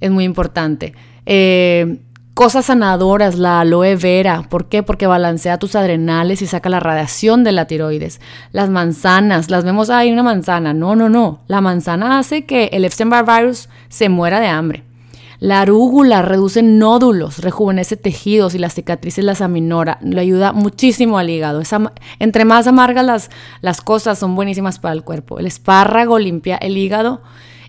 es 0.00 0.10
muy 0.10 0.24
importante. 0.24 0.94
Eh, 1.26 1.98
Cosas 2.34 2.64
sanadoras, 2.64 3.36
la 3.36 3.60
aloe 3.60 3.94
vera. 3.94 4.46
¿Por 4.48 4.70
qué? 4.70 4.82
Porque 4.82 5.06
balancea 5.06 5.58
tus 5.58 5.76
adrenales 5.76 6.40
y 6.40 6.46
saca 6.46 6.70
la 6.70 6.80
radiación 6.80 7.44
de 7.44 7.52
la 7.52 7.66
tiroides. 7.66 8.22
Las 8.52 8.70
manzanas, 8.70 9.50
las 9.50 9.64
vemos, 9.64 9.90
hay 9.90 10.10
una 10.10 10.22
manzana. 10.22 10.72
No, 10.72 10.96
no, 10.96 11.10
no. 11.10 11.40
La 11.46 11.60
manzana 11.60 12.18
hace 12.18 12.46
que 12.46 12.70
el 12.72 12.86
Epstein-Barr 12.86 13.26
virus 13.26 13.68
se 13.90 14.08
muera 14.08 14.40
de 14.40 14.46
hambre. 14.46 14.82
La 15.42 15.60
arúgula 15.60 16.22
reduce 16.22 16.62
nódulos, 16.62 17.38
rejuvenece 17.38 17.96
tejidos 17.96 18.54
y 18.54 18.58
las 18.58 18.74
cicatrices 18.74 19.24
las 19.24 19.40
aminora. 19.40 19.98
Le 20.00 20.20
ayuda 20.20 20.52
muchísimo 20.52 21.18
al 21.18 21.30
hígado. 21.30 21.62
entre 22.20 22.44
más 22.44 22.68
amargas 22.68 23.04
las, 23.04 23.30
las 23.60 23.80
cosas 23.80 24.20
son 24.20 24.36
buenísimas 24.36 24.78
para 24.78 24.94
el 24.94 25.02
cuerpo. 25.02 25.40
El 25.40 25.46
espárrago 25.46 26.20
limpia 26.20 26.56
el 26.58 26.76
hígado 26.76 27.22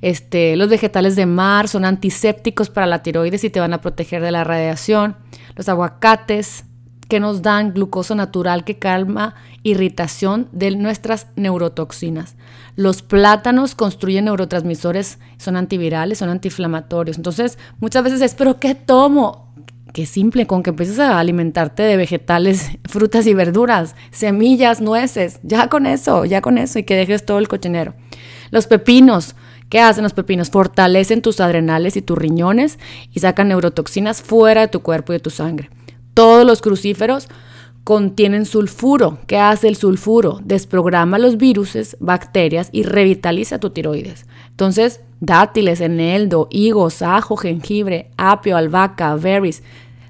este, 0.04 0.58
los 0.58 0.68
vegetales 0.68 1.16
de 1.16 1.26
mar 1.26 1.70
son 1.70 1.86
antisépticos 1.86 2.70
para 2.70 2.86
la 2.86 3.02
tiroides 3.02 3.46
y 3.46 3.50
te 3.50 3.62
van 3.62 3.74
a 3.74 3.80
proteger 3.80 4.22
de 4.22 4.32
la 4.32 4.44
radiación. 4.44 5.16
Los 5.56 5.70
aguacates 5.70 6.66
que 7.14 7.20
nos 7.20 7.44
dan 7.44 7.76
glucosa 7.76 8.16
natural 8.16 8.64
que 8.64 8.80
calma 8.80 9.36
irritación 9.62 10.50
de 10.52 10.72
nuestras 10.72 11.28
neurotoxinas. 11.36 12.36
Los 12.76 13.04
plátanos 13.04 13.76
construyen 13.76 14.26
neurotransmisores, 14.26 15.20
son 15.38 15.56
antivirales, 15.56 16.18
son 16.18 16.30
antiinflamatorios. 16.30 17.18
Entonces, 17.18 17.60
muchas 17.80 18.04
veces 18.04 18.22
es, 18.22 18.34
pero 18.34 18.60
¿qué 18.60 18.74
tomo? 18.74 19.54
Qué 19.94 20.08
simple, 20.08 20.48
con 20.48 20.64
que 20.64 20.72
empieces 20.72 20.98
a 20.98 21.20
alimentarte 21.20 21.84
de 21.84 21.98
vegetales, 21.98 22.72
frutas 22.90 23.28
y 23.28 23.36
verduras, 23.36 23.96
semillas, 24.10 24.82
nueces, 24.82 25.40
ya 25.44 25.70
con 25.70 25.86
eso, 25.86 26.26
ya 26.26 26.42
con 26.42 26.58
eso, 26.58 26.80
y 26.80 26.84
que 26.84 26.96
dejes 26.96 27.28
todo 27.28 27.38
el 27.38 27.48
cochinero. 27.48 27.94
Los 28.50 28.66
pepinos, 28.66 29.36
¿Qué 29.70 29.80
hacen 29.80 30.04
los 30.04 30.14
pepinos? 30.14 30.50
Fortalecen 30.52 31.22
tus 31.22 31.40
adrenales 31.40 31.96
y 31.96 32.04
tus 32.04 32.16
riñones 32.16 32.78
y 33.12 33.20
sacan 33.22 33.48
neurotoxinas 33.48 34.22
fuera 34.22 34.62
de 34.62 34.68
tu 34.68 34.82
cuerpo 34.82 35.14
y 35.14 35.16
de 35.16 35.20
tu 35.20 35.32
sangre. 35.32 35.70
Todos 36.14 36.46
los 36.46 36.62
crucíferos 36.62 37.28
contienen 37.84 38.46
sulfuro. 38.46 39.20
¿Qué 39.28 39.38
hace 39.38 39.68
el 39.68 39.76
sulfuro? 39.76 40.40
Desprograma 40.44 41.20
los 41.20 41.38
virus, 41.38 41.98
bacterias 42.00 42.70
y 42.72 42.84
revitaliza 42.84 43.60
tu 43.60 43.72
tiroides. 43.72 44.26
Entonces, 44.50 45.02
dátiles, 45.20 45.82
eneldo, 45.82 46.48
higos, 46.52 47.02
ajo, 47.02 47.36
jengibre, 47.36 48.10
apio, 48.18 48.58
albahaca, 48.58 49.16
berries, 49.16 49.64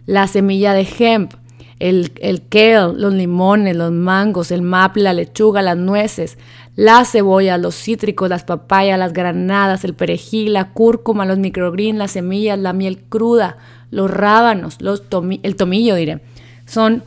la 0.06 0.28
semilla 0.28 0.74
de 0.74 0.88
hemp, 1.00 1.34
el, 1.80 2.12
el 2.22 2.48
kale, 2.48 2.94
los 2.96 3.14
limones, 3.14 3.76
los 3.76 3.92
mangos, 3.92 4.52
el 4.52 4.62
maple, 4.62 5.04
la 5.04 5.14
lechuga, 5.14 5.62
las 5.62 5.78
nueces, 5.78 6.38
la 6.76 7.06
cebolla, 7.06 7.58
los 7.58 7.76
cítricos, 7.76 8.30
las 8.30 8.44
papayas, 8.44 8.98
las 8.98 9.14
granadas, 9.14 9.84
el 9.84 9.94
perejil, 9.94 10.54
la 10.54 10.72
cúrcuma, 10.72 11.26
los 11.26 11.38
microgreens, 11.38 11.98
las 11.98 12.12
semillas, 12.12 12.58
la 12.58 12.74
miel 12.74 13.04
cruda, 13.10 13.58
los 13.92 14.10
rábanos, 14.10 14.82
los 14.82 15.04
el 15.44 15.56
tomillo, 15.56 15.96
diré, 15.96 16.22
son 16.66 17.04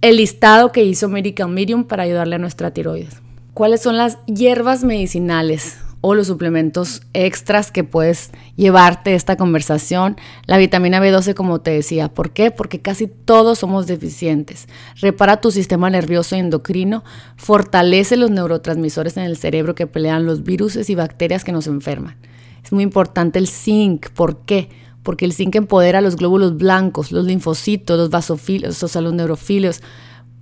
el 0.00 0.16
listado 0.16 0.72
que 0.72 0.84
hizo 0.84 1.08
Medical 1.08 1.48
Medium 1.48 1.84
para 1.84 2.04
ayudarle 2.04 2.36
a 2.36 2.38
nuestra 2.38 2.72
tiroides. 2.72 3.20
¿Cuáles 3.54 3.82
son 3.82 3.96
las 3.96 4.18
hierbas 4.26 4.82
medicinales 4.84 5.78
o 6.00 6.14
los 6.14 6.28
suplementos 6.28 7.02
extras 7.12 7.70
que 7.70 7.84
puedes 7.84 8.30
llevarte 8.56 9.14
esta 9.14 9.36
conversación. 9.36 10.16
La 10.46 10.56
vitamina 10.56 11.00
B12, 11.00 11.34
como 11.34 11.60
te 11.60 11.72
decía, 11.72 12.08
¿por 12.08 12.30
qué? 12.30 12.50
Porque 12.50 12.80
casi 12.80 13.06
todos 13.06 13.58
somos 13.58 13.86
deficientes. 13.86 14.66
Repara 15.00 15.40
tu 15.40 15.50
sistema 15.50 15.90
nervioso 15.90 16.36
y 16.36 16.38
endocrino, 16.38 17.04
fortalece 17.36 18.16
los 18.16 18.30
neurotransmisores 18.30 19.16
en 19.16 19.24
el 19.24 19.36
cerebro 19.36 19.74
que 19.74 19.86
pelean 19.86 20.26
los 20.26 20.42
virus 20.42 20.88
y 20.88 20.94
bacterias 20.94 21.44
que 21.44 21.52
nos 21.52 21.66
enferman. 21.66 22.16
Es 22.64 22.72
muy 22.72 22.82
importante 22.82 23.38
el 23.38 23.48
zinc, 23.48 24.10
¿por 24.10 24.38
qué? 24.44 24.68
Porque 25.02 25.24
el 25.24 25.32
zinc 25.32 25.54
empodera 25.56 26.00
los 26.00 26.16
glóbulos 26.16 26.56
blancos, 26.56 27.12
los 27.12 27.24
linfocitos, 27.24 27.98
los 27.98 28.10
vasofilios, 28.10 28.82
o 28.82 28.88
sea, 28.88 29.00
los 29.00 29.14
neurofilios, 29.14 29.80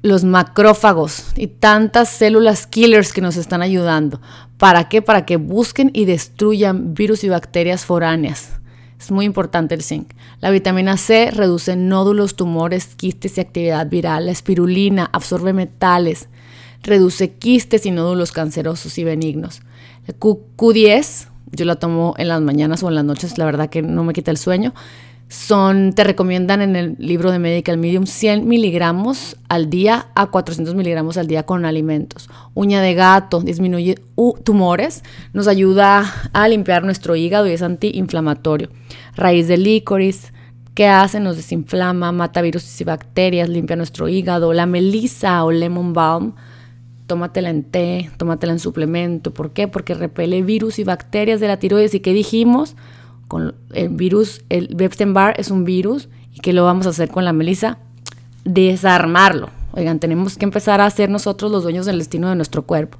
los 0.02 0.24
macrófagos 0.24 1.32
y 1.36 1.48
tantas 1.48 2.08
células 2.08 2.66
killers 2.66 3.12
que 3.12 3.20
nos 3.20 3.36
están 3.36 3.62
ayudando. 3.62 4.20
¿Para 4.56 4.88
qué? 4.88 5.02
Para 5.02 5.26
que 5.26 5.36
busquen 5.36 5.90
y 5.92 6.04
destruyan 6.04 6.94
virus 6.94 7.24
y 7.24 7.28
bacterias 7.28 7.84
foráneas. 7.84 8.50
Es 8.98 9.10
muy 9.10 9.24
importante 9.24 9.74
el 9.74 9.82
zinc. 9.82 10.12
La 10.40 10.50
vitamina 10.50 10.96
C 10.96 11.30
reduce 11.30 11.76
nódulos, 11.76 12.34
tumores, 12.34 12.94
quistes 12.96 13.38
y 13.38 13.40
actividad 13.40 13.88
viral. 13.88 14.26
La 14.26 14.32
espirulina 14.32 15.08
absorbe 15.12 15.52
metales, 15.52 16.28
reduce 16.82 17.32
quistes 17.32 17.86
y 17.86 17.90
nódulos 17.90 18.32
cancerosos 18.32 18.98
y 18.98 19.04
benignos. 19.04 19.62
El 20.06 20.18
Q10, 20.18 21.28
yo 21.52 21.64
la 21.64 21.76
tomo 21.76 22.14
en 22.18 22.28
las 22.28 22.40
mañanas 22.40 22.82
o 22.82 22.88
en 22.88 22.96
las 22.96 23.04
noches, 23.04 23.38
la 23.38 23.44
verdad 23.44 23.70
que 23.70 23.82
no 23.82 24.04
me 24.04 24.12
quita 24.12 24.30
el 24.30 24.38
sueño 24.38 24.74
son, 25.28 25.92
te 25.92 26.04
recomiendan 26.04 26.62
en 26.62 26.74
el 26.74 26.96
libro 26.98 27.30
de 27.30 27.38
Medical 27.38 27.76
Medium 27.76 28.06
100 28.06 28.48
miligramos 28.48 29.36
al 29.50 29.68
día 29.68 30.08
a 30.14 30.28
400 30.28 30.74
miligramos 30.74 31.18
al 31.18 31.26
día 31.26 31.42
con 31.42 31.66
alimentos. 31.66 32.30
Uña 32.54 32.80
de 32.80 32.94
gato 32.94 33.40
disminuye 33.40 33.96
tumores, 34.42 35.04
nos 35.34 35.46
ayuda 35.46 36.10
a 36.32 36.48
limpiar 36.48 36.82
nuestro 36.82 37.14
hígado 37.14 37.46
y 37.46 37.50
es 37.50 37.60
antiinflamatorio. 37.60 38.70
Raíz 39.16 39.48
de 39.48 39.58
licorice, 39.58 40.32
¿qué 40.72 40.86
hace? 40.86 41.20
Nos 41.20 41.36
desinflama, 41.36 42.10
mata 42.10 42.40
virus 42.40 42.80
y 42.80 42.84
bacterias, 42.84 43.50
limpia 43.50 43.76
nuestro 43.76 44.08
hígado. 44.08 44.54
La 44.54 44.64
melisa 44.64 45.44
o 45.44 45.52
lemon 45.52 45.92
balm, 45.92 46.36
tómatela 47.06 47.50
en 47.50 47.64
té, 47.64 48.10
tómatela 48.16 48.54
en 48.54 48.60
suplemento. 48.60 49.34
¿Por 49.34 49.52
qué? 49.52 49.68
Porque 49.68 49.92
repele 49.92 50.40
virus 50.40 50.78
y 50.78 50.84
bacterias 50.84 51.38
de 51.38 51.48
la 51.48 51.58
tiroides. 51.58 51.92
¿Y 51.92 52.00
qué 52.00 52.14
dijimos? 52.14 52.76
El 53.74 53.88
virus, 53.90 54.42
el 54.48 54.76
Epstein-Barr 54.78 55.34
es 55.38 55.50
un 55.50 55.64
virus 55.64 56.08
y 56.32 56.40
que 56.40 56.52
lo 56.52 56.64
vamos 56.64 56.86
a 56.86 56.90
hacer 56.90 57.10
con 57.10 57.24
la 57.24 57.32
melisa, 57.32 57.78
desarmarlo. 58.44 59.50
Oigan, 59.72 59.98
tenemos 59.98 60.38
que 60.38 60.44
empezar 60.44 60.80
a 60.80 60.90
ser 60.90 61.10
nosotros 61.10 61.52
los 61.52 61.62
dueños 61.62 61.86
del 61.86 61.98
destino 61.98 62.28
de 62.28 62.36
nuestro 62.36 62.62
cuerpo. 62.62 62.98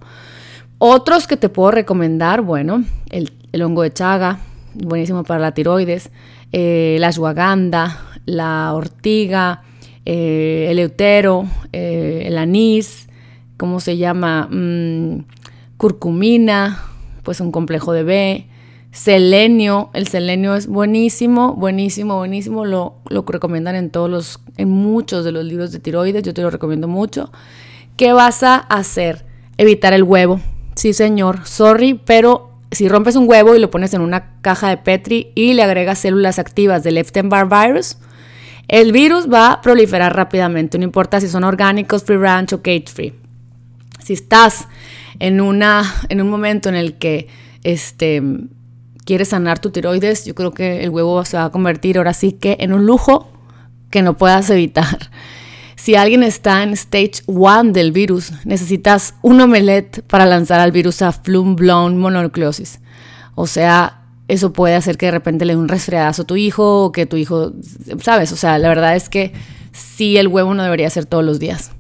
Otros 0.79 1.26
que 1.26 1.37
te 1.37 1.49
puedo 1.49 1.70
recomendar, 1.70 2.43
bueno, 2.43 2.85
el, 3.11 3.33
hongo 3.62 3.83
de 3.83 3.93
chaga, 3.93 4.39
buenísimo 4.74 5.24
para 5.24 5.41
la 5.41 5.53
tiroides, 5.53 6.11
eh, 6.53 6.99
la 7.01 7.09
ashwagandha, 7.09 7.99
la 8.26 8.72
ortiga, 8.74 9.62
eh, 10.05 10.68
el 10.70 10.79
eutero, 10.79 11.47
eh, 11.72 12.22
el 12.26 12.39
anís, 12.39 13.09
¿cómo 13.57 13.81
se 13.81 13.97
llama? 13.97 14.49
Mm, 14.51 15.24
curcumina, 15.76 16.85
pues 17.24 17.41
un 17.41 17.51
complejo 17.51 17.93
de 17.93 18.05
B, 18.05 18.47
Selenio, 18.91 19.91
el 19.93 20.09
selenio 20.09 20.55
es 20.55 20.66
buenísimo, 20.66 21.55
buenísimo, 21.55 22.16
buenísimo. 22.16 22.64
Lo, 22.64 22.97
lo 23.09 23.22
recomiendan 23.22 23.76
en 23.76 23.91
todos 23.91 24.09
los, 24.09 24.41
en 24.57 24.70
muchos 24.70 25.24
de 25.24 25.32
los 25.32 25.45
libros 25.45 25.72
de 25.72 25.78
tiroides. 25.78 26.22
Yo 26.22 26.34
te 26.34 26.43
lo 26.43 26.51
recomiendo 26.51 26.89
mucho. 26.89 27.30
¿Qué 27.97 28.12
vas 28.12 28.43
a 28.43 28.57
hacer? 28.57 29.26
Evitar 29.59 29.93
el 29.93 30.05
huevo. 30.05 30.41
Sí, 30.74 30.93
señor. 30.93 31.47
Sorry, 31.47 31.95
pero 31.95 32.51
si 32.70 32.89
rompes 32.89 33.16
un 33.16 33.28
huevo 33.28 33.55
y 33.55 33.59
lo 33.59 33.70
pones 33.70 33.93
en 33.95 34.01
una 34.01 34.41
caja 34.41 34.68
de 34.68 34.76
Petri 34.76 35.32
y 35.34 35.55
le 35.55 35.62
agregas 35.62 35.99
células 35.99 36.39
activas 36.39 36.82
del 36.82 36.99
Epstein-Barr 36.99 37.49
virus, 37.49 37.99
el 38.68 38.93
virus 38.93 39.32
va 39.32 39.53
a 39.53 39.61
proliferar 39.61 40.14
rápidamente. 40.14 40.78
No 40.78 40.84
importa 40.84 41.20
si 41.20 41.28
son 41.28 41.45
orgánicos, 41.45 42.05
free 42.05 42.18
range 42.18 42.55
o 42.55 42.62
cage 42.62 42.84
free. 42.86 43.14
Si 44.03 44.12
estás 44.12 44.68
en, 45.18 45.41
una, 45.41 45.82
en 46.09 46.20
un 46.20 46.28
momento 46.28 46.68
en 46.68 46.74
el 46.74 46.99
que 46.99 47.28
este, 47.64 48.22
quieres 49.09 49.28
sanar 49.28 49.59
tu 49.59 49.70
tiroides, 49.70 50.26
yo 50.26 50.34
creo 50.34 50.52
que 50.52 50.84
el 50.84 50.90
huevo 50.90 51.24
se 51.24 51.38
va 51.38 51.44
a 51.44 51.50
convertir 51.50 51.96
ahora 51.96 52.12
sí 52.12 52.32
que 52.32 52.59
en 52.61 52.74
un 52.74 52.84
lujo 52.84 53.26
que 53.88 54.02
no 54.02 54.18
puedas 54.18 54.50
evitar. 54.50 55.11
Si 55.76 55.94
alguien 55.94 56.22
está 56.22 56.62
en 56.62 56.74
stage 56.74 57.22
1 57.24 57.72
del 57.72 57.90
virus, 57.90 58.32
necesitas 58.44 59.14
un 59.22 59.40
omelette 59.40 60.02
para 60.02 60.26
lanzar 60.26 60.61
al 60.61 60.72
virus 60.72 61.00
a 61.00 61.12
flum 61.12 61.56
blown 61.56 61.96
mononucleosis. 61.96 62.80
O 63.34 63.46
sea, 63.46 64.02
eso 64.28 64.52
puede 64.52 64.74
hacer 64.74 64.98
que 64.98 65.06
de 65.06 65.12
repente 65.12 65.46
le 65.46 65.54
dé 65.54 65.59
un 65.59 65.68
resfriadazo 65.68 66.22
a 66.22 66.26
tu 66.26 66.36
hijo 66.36 66.84
o 66.84 66.92
que 66.92 67.06
tu 67.06 67.16
hijo, 67.16 67.52
¿sabes? 68.02 68.30
O 68.32 68.36
sea, 68.36 68.59
la 68.59 68.68
verdad 68.68 68.94
es 68.94 69.09
que 69.09 69.32
sí, 69.72 70.18
el 70.18 70.28
huevo 70.28 70.52
no 70.52 70.62
debería 70.64 70.90
ser 70.90 71.06
todos 71.06 71.24
los 71.24 71.38
días. 71.38 71.70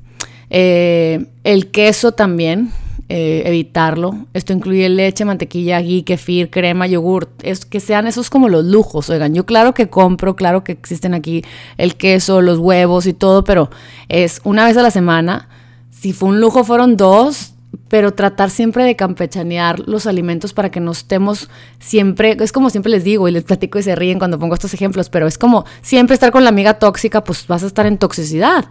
Eh, 0.48 1.26
el 1.44 1.70
queso 1.70 2.12
también, 2.12 2.72
eh, 3.10 3.42
evitarlo. 3.46 4.26
Esto 4.34 4.52
incluye 4.52 4.88
leche, 4.88 5.24
mantequilla, 5.24 5.80
ghee, 5.80 6.02
kefir, 6.02 6.50
crema, 6.50 6.86
yogur. 6.86 7.30
Es 7.42 7.64
que 7.64 7.80
sean 7.80 8.06
esos 8.06 8.28
como 8.28 8.48
los 8.48 8.64
lujos. 8.64 9.08
Oigan, 9.08 9.34
yo 9.34 9.46
claro 9.46 9.72
que 9.72 9.88
compro, 9.88 10.36
claro 10.36 10.62
que 10.62 10.72
existen 10.72 11.14
aquí 11.14 11.42
el 11.78 11.96
queso, 11.96 12.42
los 12.42 12.58
huevos 12.58 13.06
y 13.06 13.14
todo, 13.14 13.44
pero 13.44 13.70
es 14.08 14.40
una 14.44 14.66
vez 14.66 14.76
a 14.76 14.82
la 14.82 14.90
semana. 14.90 15.48
Si 15.90 16.12
fue 16.12 16.28
un 16.28 16.40
lujo, 16.40 16.64
fueron 16.64 16.98
dos, 16.98 17.54
pero 17.88 18.12
tratar 18.12 18.50
siempre 18.50 18.84
de 18.84 18.94
campechanear 18.94 19.80
los 19.80 20.06
alimentos 20.06 20.52
para 20.52 20.70
que 20.70 20.80
no 20.80 20.92
estemos 20.92 21.48
siempre, 21.78 22.36
es 22.38 22.52
como 22.52 22.68
siempre 22.68 22.92
les 22.92 23.04
digo 23.04 23.26
y 23.26 23.32
les 23.32 23.44
platico 23.44 23.78
y 23.78 23.82
se 23.82 23.96
ríen 23.96 24.18
cuando 24.18 24.38
pongo 24.38 24.54
estos 24.54 24.74
ejemplos, 24.74 25.08
pero 25.08 25.26
es 25.26 25.38
como 25.38 25.64
siempre 25.80 26.14
estar 26.14 26.30
con 26.30 26.44
la 26.44 26.50
amiga 26.50 26.74
tóxica, 26.74 27.24
pues 27.24 27.46
vas 27.46 27.62
a 27.62 27.66
estar 27.66 27.86
en 27.86 27.96
toxicidad, 27.96 28.66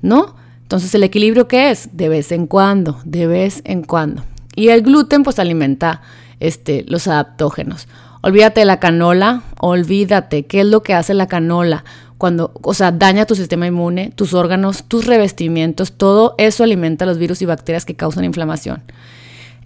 ¿no? 0.00 0.36
Entonces, 0.72 0.94
¿el 0.94 1.02
equilibrio 1.02 1.48
qué 1.48 1.70
es? 1.70 1.90
De 1.92 2.08
vez 2.08 2.32
en 2.32 2.46
cuando, 2.46 2.98
de 3.04 3.26
vez 3.26 3.60
en 3.66 3.82
cuando. 3.82 4.24
Y 4.56 4.68
el 4.70 4.80
gluten 4.80 5.22
pues 5.22 5.38
alimenta 5.38 6.00
este, 6.40 6.86
los 6.88 7.08
adaptógenos. 7.08 7.88
Olvídate 8.22 8.60
de 8.60 8.64
la 8.64 8.80
canola, 8.80 9.42
olvídate. 9.60 10.46
¿Qué 10.46 10.60
es 10.60 10.66
lo 10.66 10.82
que 10.82 10.94
hace 10.94 11.12
la 11.12 11.26
canola? 11.26 11.84
Cuando, 12.16 12.52
o 12.62 12.72
sea, 12.72 12.90
daña 12.90 13.26
tu 13.26 13.34
sistema 13.34 13.66
inmune, 13.66 14.12
tus 14.16 14.32
órganos, 14.32 14.84
tus 14.84 15.04
revestimientos, 15.04 15.92
todo 15.92 16.34
eso 16.38 16.64
alimenta 16.64 17.04
los 17.04 17.18
virus 17.18 17.42
y 17.42 17.44
bacterias 17.44 17.84
que 17.84 17.94
causan 17.94 18.24
inflamación. 18.24 18.82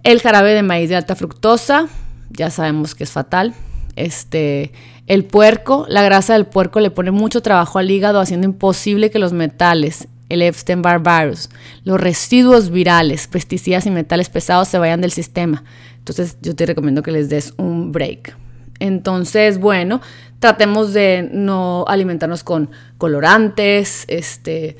El 0.03 0.19
jarabe 0.19 0.53
de 0.53 0.61
maíz 0.61 0.89
de 0.89 0.97
alta 0.97 1.15
fructosa, 1.15 1.87
ya 2.31 2.49
sabemos 2.49 2.95
que 2.95 3.05
es 3.05 3.11
fatal. 3.11 3.53
Este, 3.95 4.73
el 5.05 5.23
puerco, 5.23 5.85
la 5.87 6.01
grasa 6.01 6.33
del 6.33 6.47
puerco 6.47 6.81
le 6.81 6.91
pone 6.91 7.11
mucho 7.11 7.41
trabajo 7.41 7.79
al 7.79 7.89
hígado, 7.89 8.19
haciendo 8.19 8.45
imposible 8.45 9.09
que 9.09 9.19
los 9.19 9.31
metales, 9.31 10.09
el 10.29 10.41
Epstein-Barr 10.41 11.01
virus, 11.01 11.49
los 11.83 11.99
residuos 11.99 12.69
virales, 12.69 13.27
pesticidas 13.27 13.85
y 13.85 13.91
metales 13.91 14.29
pesados 14.29 14.67
se 14.67 14.77
vayan 14.77 15.01
del 15.01 15.11
sistema. 15.11 15.63
Entonces, 15.99 16.37
yo 16.41 16.55
te 16.55 16.65
recomiendo 16.65 17.03
que 17.03 17.11
les 17.11 17.29
des 17.29 17.53
un 17.57 17.91
break. 17.91 18.35
Entonces, 18.79 19.59
bueno, 19.59 20.01
tratemos 20.39 20.93
de 20.93 21.29
no 21.31 21.85
alimentarnos 21.87 22.43
con 22.43 22.69
colorantes, 22.97 24.05
este, 24.07 24.77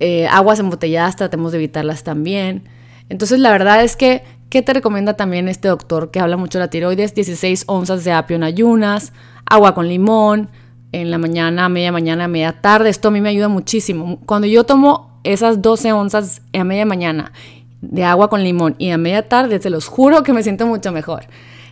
eh, 0.00 0.26
aguas 0.28 0.58
embotelladas, 0.58 1.16
tratemos 1.16 1.52
de 1.52 1.58
evitarlas 1.58 2.04
también. 2.04 2.64
Entonces, 3.08 3.38
la 3.40 3.50
verdad 3.50 3.82
es 3.82 3.96
que, 3.96 4.22
¿qué 4.48 4.62
te 4.62 4.72
recomienda 4.72 5.14
también 5.14 5.48
este 5.48 5.68
doctor 5.68 6.10
que 6.10 6.20
habla 6.20 6.36
mucho 6.36 6.58
de 6.58 6.64
la 6.64 6.70
tiroides? 6.70 7.14
16 7.14 7.64
onzas 7.66 8.04
de 8.04 8.12
apio 8.12 8.36
en 8.36 8.44
ayunas, 8.44 9.12
agua 9.44 9.74
con 9.74 9.88
limón, 9.88 10.48
en 10.92 11.10
la 11.10 11.18
mañana, 11.18 11.68
media 11.68 11.90
mañana, 11.90 12.28
media 12.28 12.52
tarde. 12.52 12.90
Esto 12.90 13.08
a 13.08 13.10
mí 13.10 13.20
me 13.20 13.30
ayuda 13.30 13.48
muchísimo. 13.48 14.20
Cuando 14.26 14.46
yo 14.46 14.64
tomo 14.64 15.18
esas 15.24 15.62
12 15.62 15.92
onzas 15.92 16.42
a 16.52 16.64
media 16.64 16.86
mañana 16.86 17.32
de 17.80 18.04
agua 18.04 18.28
con 18.28 18.44
limón 18.44 18.76
y 18.78 18.90
a 18.90 18.98
media 18.98 19.28
tarde, 19.28 19.58
te 19.58 19.70
los 19.70 19.86
juro 19.86 20.22
que 20.22 20.32
me 20.32 20.42
siento 20.42 20.66
mucho 20.66 20.92
mejor. 20.92 21.24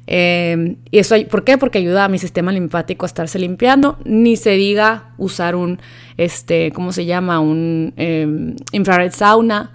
Eh, 0.07 0.77
y 0.91 0.99
eso, 0.99 1.15
¿por 1.31 1.45
qué? 1.45 1.57
Porque 1.57 1.79
ayuda 1.79 2.05
a 2.05 2.09
mi 2.09 2.19
sistema 2.19 2.51
linfático 2.51 3.05
a 3.05 3.09
estarse 3.09 3.39
limpiando. 3.39 3.99
Ni 4.05 4.37
se 4.37 4.51
diga 4.51 5.13
usar 5.19 5.55
un, 5.55 5.79
este, 6.17 6.73
¿cómo 6.73 6.93
se 6.93 7.05
llama? 7.05 7.41
Un 7.41 7.93
eh, 7.97 8.55
infrared 8.73 9.13
sauna. 9.13 9.73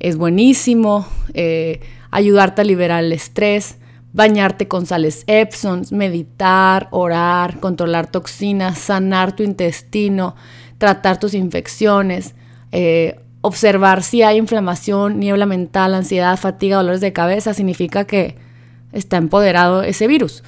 Es 0.00 0.16
buenísimo. 0.16 1.06
Eh, 1.34 1.80
ayudarte 2.10 2.62
a 2.62 2.64
liberar 2.64 3.04
el 3.04 3.12
estrés. 3.12 3.76
Bañarte 4.14 4.68
con 4.68 4.86
sales 4.86 5.24
Epsom, 5.26 5.82
meditar, 5.90 6.88
orar, 6.92 7.60
controlar 7.60 8.06
toxinas, 8.06 8.78
sanar 8.78 9.36
tu 9.36 9.42
intestino, 9.42 10.36
tratar 10.78 11.18
tus 11.18 11.34
infecciones, 11.34 12.34
observar 13.40 14.02
si 14.02 14.22
hay 14.22 14.38
inflamación, 14.38 15.20
niebla 15.20 15.44
mental, 15.44 15.94
ansiedad, 15.94 16.38
fatiga, 16.38 16.78
dolores 16.78 17.02
de 17.02 17.12
cabeza, 17.12 17.52
significa 17.52 18.06
que 18.06 18.36
está 18.92 19.18
empoderado 19.18 19.82
ese 19.82 20.06
virus. 20.06 20.42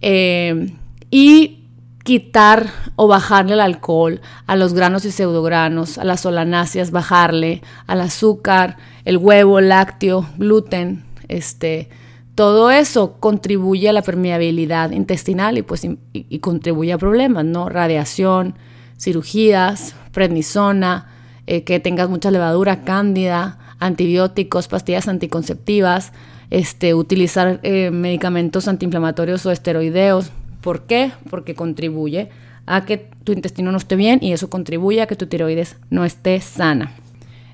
Eh, 0.00 0.74
y 1.10 1.68
quitar 2.04 2.66
o 2.96 3.06
bajarle 3.06 3.54
el 3.54 3.60
alcohol 3.60 4.20
a 4.46 4.56
los 4.56 4.74
granos 4.74 5.04
y 5.04 5.12
pseudogranos, 5.12 5.96
a 5.96 6.04
las 6.04 6.20
solanáceas, 6.22 6.90
bajarle 6.90 7.62
al 7.86 8.00
azúcar, 8.00 8.76
el 9.04 9.16
huevo, 9.16 9.60
lácteo, 9.60 10.28
gluten, 10.36 11.04
este, 11.28 11.88
todo 12.34 12.70
eso 12.70 13.18
contribuye 13.20 13.88
a 13.88 13.92
la 13.92 14.02
permeabilidad 14.02 14.90
intestinal 14.92 15.58
y 15.58 15.62
pues 15.62 15.84
y, 15.84 16.38
contribuye 16.38 16.92
a 16.92 16.98
problemas, 16.98 17.44
¿no? 17.44 17.68
Radiación, 17.68 18.54
cirugías, 18.98 19.94
prednisona, 20.12 21.08
eh, 21.46 21.64
que 21.64 21.80
tengas 21.80 22.08
mucha 22.08 22.30
levadura 22.30 22.84
cándida, 22.84 23.58
antibióticos, 23.80 24.68
pastillas 24.68 25.08
anticonceptivas, 25.08 26.12
este, 26.50 26.94
utilizar 26.94 27.60
eh, 27.62 27.90
medicamentos 27.90 28.68
antiinflamatorios 28.68 29.44
o 29.44 29.50
esteroideos. 29.50 30.30
¿Por 30.60 30.86
qué? 30.86 31.12
Porque 31.28 31.54
contribuye 31.54 32.30
a 32.66 32.84
que 32.84 33.10
tu 33.24 33.32
intestino 33.32 33.72
no 33.72 33.78
esté 33.78 33.96
bien 33.96 34.18
y 34.22 34.32
eso 34.32 34.48
contribuye 34.48 35.02
a 35.02 35.06
que 35.06 35.16
tu 35.16 35.26
tiroides 35.26 35.76
no 35.90 36.04
esté 36.04 36.40
sana. 36.40 36.94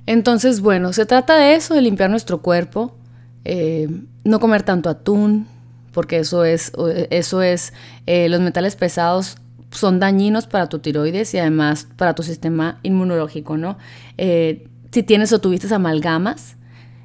Entonces, 0.07 0.61
bueno, 0.61 0.93
se 0.93 1.07
trata 1.07 1.37
de 1.37 1.55
eso, 1.55 1.75
de 1.75 1.83
limpiar 1.83 2.11
nuestro 2.11 2.41
cuerpo, 2.43 2.95
eh, 3.45 3.89
no 4.29 4.41
comer 4.41 4.63
tanto 4.63 4.89
atún, 4.89 5.47
porque 5.93 6.19
eso 6.19 6.45
es, 6.45 6.73
eso 7.11 7.43
es 7.43 7.73
eh, 8.07 8.29
los 8.29 8.41
metales 8.41 8.77
pesados 8.77 9.37
son 9.71 10.01
dañinos 10.01 10.47
para 10.47 10.69
tu 10.69 10.79
tiroides 10.79 11.35
y 11.35 11.39
además 11.39 11.89
para 11.97 12.15
tu 12.15 12.23
sistema 12.23 12.79
inmunológico, 12.83 13.57
¿no? 13.57 13.77
si 14.91 15.03
tienes 15.03 15.33
o 15.33 15.41
tuviste 15.41 15.73
amalgamas, 15.73 16.57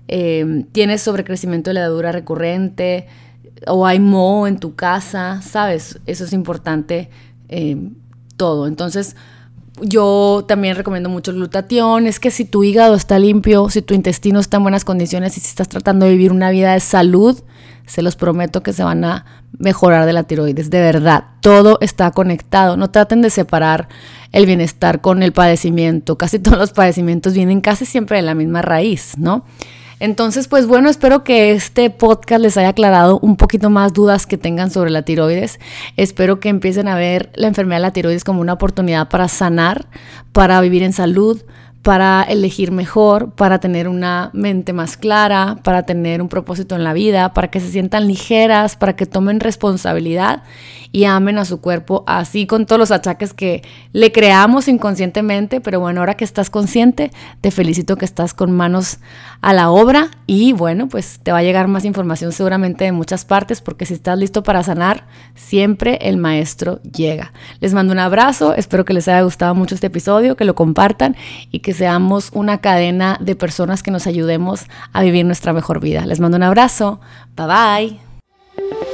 eh, 0.08 0.66
tienes 0.72 1.02
sobrecrecimiento 1.02 1.70
de 1.70 1.76
levadura 1.76 2.12
recurrente 2.12 3.08
o 3.68 3.86
hay 3.86 4.00
moho 4.00 4.48
en 4.48 4.60
tu 4.60 4.76
casa, 4.76 5.42
¿sabes? 5.42 6.00
Eso 6.06 6.26
es 6.26 6.34
importante 6.34 7.10
eh, 7.50 7.78
todo. 8.36 8.68
Entonces, 8.68 9.16
yo 9.82 10.46
también 10.48 10.76
recomiendo 10.76 11.10
mucho 11.10 11.32
el 11.32 11.38
glutatión. 11.38 12.08
Es 12.08 12.20
que 12.20 12.32
si 12.32 12.46
tu 12.46 12.64
hígado 12.64 12.96
está 12.96 13.20
limpio, 13.20 13.70
si 13.70 13.82
tu 13.82 13.94
intestino 13.94 14.40
está 14.40 14.58
en 14.58 14.64
buenas 14.64 14.86
condiciones 14.86 15.38
y 15.38 15.42
si 15.42 15.48
estás 15.48 15.70
tratando 15.70 16.06
de 16.06 16.12
vivir 16.12 16.32
una 16.32 16.52
vida 16.52 16.74
de 16.74 16.80
salud, 16.80 17.42
se 17.86 18.02
los 18.02 18.16
prometo 18.16 18.64
que 18.64 18.74
se 18.74 18.84
van 18.84 19.04
a 19.04 19.26
mejorar 19.58 20.06
de 20.06 20.14
la 20.14 20.24
tiroides. 20.24 20.70
De 20.70 20.80
verdad, 20.80 21.26
todo 21.42 21.78
está 21.82 22.12
conectado. 22.12 22.78
No 22.78 22.92
traten 22.92 23.22
de 23.22 23.30
separar 23.30 23.90
el 24.32 24.46
bienestar 24.46 25.02
con 25.02 25.24
el 25.24 25.34
padecimiento. 25.34 26.18
Casi 26.18 26.40
todos 26.40 26.58
los 26.58 26.72
padecimientos 26.72 27.34
vienen 27.34 27.62
casi 27.62 27.86
siempre 27.86 28.18
de 28.18 28.24
la 28.24 28.36
misma 28.36 28.62
raíz, 28.62 29.18
¿no? 29.18 29.46
Entonces, 30.04 30.50
pues 30.50 30.68
bueno, 30.68 30.90
espero 30.90 31.24
que 31.24 31.54
este 31.54 31.90
podcast 31.90 32.42
les 32.42 32.58
haya 32.58 32.68
aclarado 32.68 33.20
un 33.22 33.38
poquito 33.38 33.70
más 33.70 33.94
dudas 33.94 34.28
que 34.28 34.38
tengan 34.38 34.70
sobre 34.70 34.90
la 34.92 35.04
tiroides. 35.04 35.62
Espero 35.96 36.42
que 36.42 36.50
empiecen 36.50 36.90
a 36.90 36.98
ver 36.98 37.32
la 37.36 37.48
enfermedad 37.48 37.78
de 37.78 37.84
la 37.84 37.94
tiroides 37.94 38.26
como 38.26 38.42
una 38.42 38.52
oportunidad 38.52 39.08
para 39.08 39.30
sanar, 39.30 39.88
para 40.34 40.60
vivir 40.60 40.84
en 40.84 40.92
salud, 40.92 41.42
para 41.84 42.22
elegir 42.24 42.74
mejor, 42.74 43.32
para 43.32 43.60
tener 43.60 43.88
una 43.88 44.30
mente 44.34 44.74
más 44.74 44.98
clara, 44.98 45.60
para 45.64 45.84
tener 45.84 46.22
un 46.22 46.28
propósito 46.28 46.76
en 46.76 46.84
la 46.84 46.92
vida, 46.92 47.34
para 47.34 47.48
que 47.50 47.62
se 47.62 47.70
sientan 47.70 48.06
ligeras, 48.06 48.76
para 48.76 48.98
que 48.98 49.06
tomen 49.06 49.40
responsabilidad 49.40 50.44
y 50.94 51.06
amen 51.06 51.40
a 51.40 51.44
su 51.44 51.60
cuerpo, 51.60 52.04
así 52.06 52.46
con 52.46 52.68
todos 52.68 52.80
los 52.80 52.92
achaques 52.92 53.34
que 53.34 53.64
le 53.94 54.12
creamos 54.12 54.68
inconscientemente, 54.68 55.60
pero 55.60 55.80
bueno, 55.80 56.00
ahora 56.00 56.14
que 56.14 56.24
estás 56.24 56.52
consciente, 56.52 57.12
te 57.42 57.50
felicito 57.50 57.98
que 57.98 58.06
estás 58.06 58.36
con 58.36 58.52
manos 58.52 59.00
a 59.42 59.54
la 59.54 59.72
obra 59.72 60.12
y 60.28 60.54
bueno, 60.54 60.88
pues 60.88 61.20
te 61.22 61.32
va 61.32 61.40
a 61.40 61.44
llegar 61.44 61.68
más 61.68 61.84
información 61.84 62.32
seguramente 62.32 62.86
de 62.86 62.92
muchas 62.92 63.26
partes, 63.26 63.60
porque 63.60 63.88
si 63.88 63.96
estás 63.96 64.20
listo 64.20 64.44
para 64.44 64.62
sanar, 64.62 65.08
siempre 65.34 65.98
el 66.00 66.18
maestro 66.18 66.80
llega. 66.84 67.34
Les 67.60 67.74
mando 67.74 67.92
un 67.92 68.00
abrazo, 68.00 68.54
espero 68.54 68.86
que 68.86 68.94
les 68.94 69.08
haya 69.08 69.24
gustado 69.24 69.56
mucho 69.56 69.74
este 69.74 69.88
episodio, 69.88 70.36
que 70.36 70.46
lo 70.46 70.54
compartan 70.54 71.16
y 71.52 71.60
que 71.60 71.74
seamos 71.74 72.30
una 72.34 72.60
cadena 72.60 73.18
de 73.20 73.36
personas 73.36 73.82
que 73.82 73.90
nos 73.90 74.06
ayudemos 74.06 74.66
a 74.94 75.02
vivir 75.02 75.26
nuestra 75.26 75.54
mejor 75.54 75.80
vida. 75.80 76.06
Les 76.06 76.20
mando 76.20 76.38
un 76.38 76.44
abrazo, 76.44 77.00
bye 77.36 77.48
bye. 77.48 78.93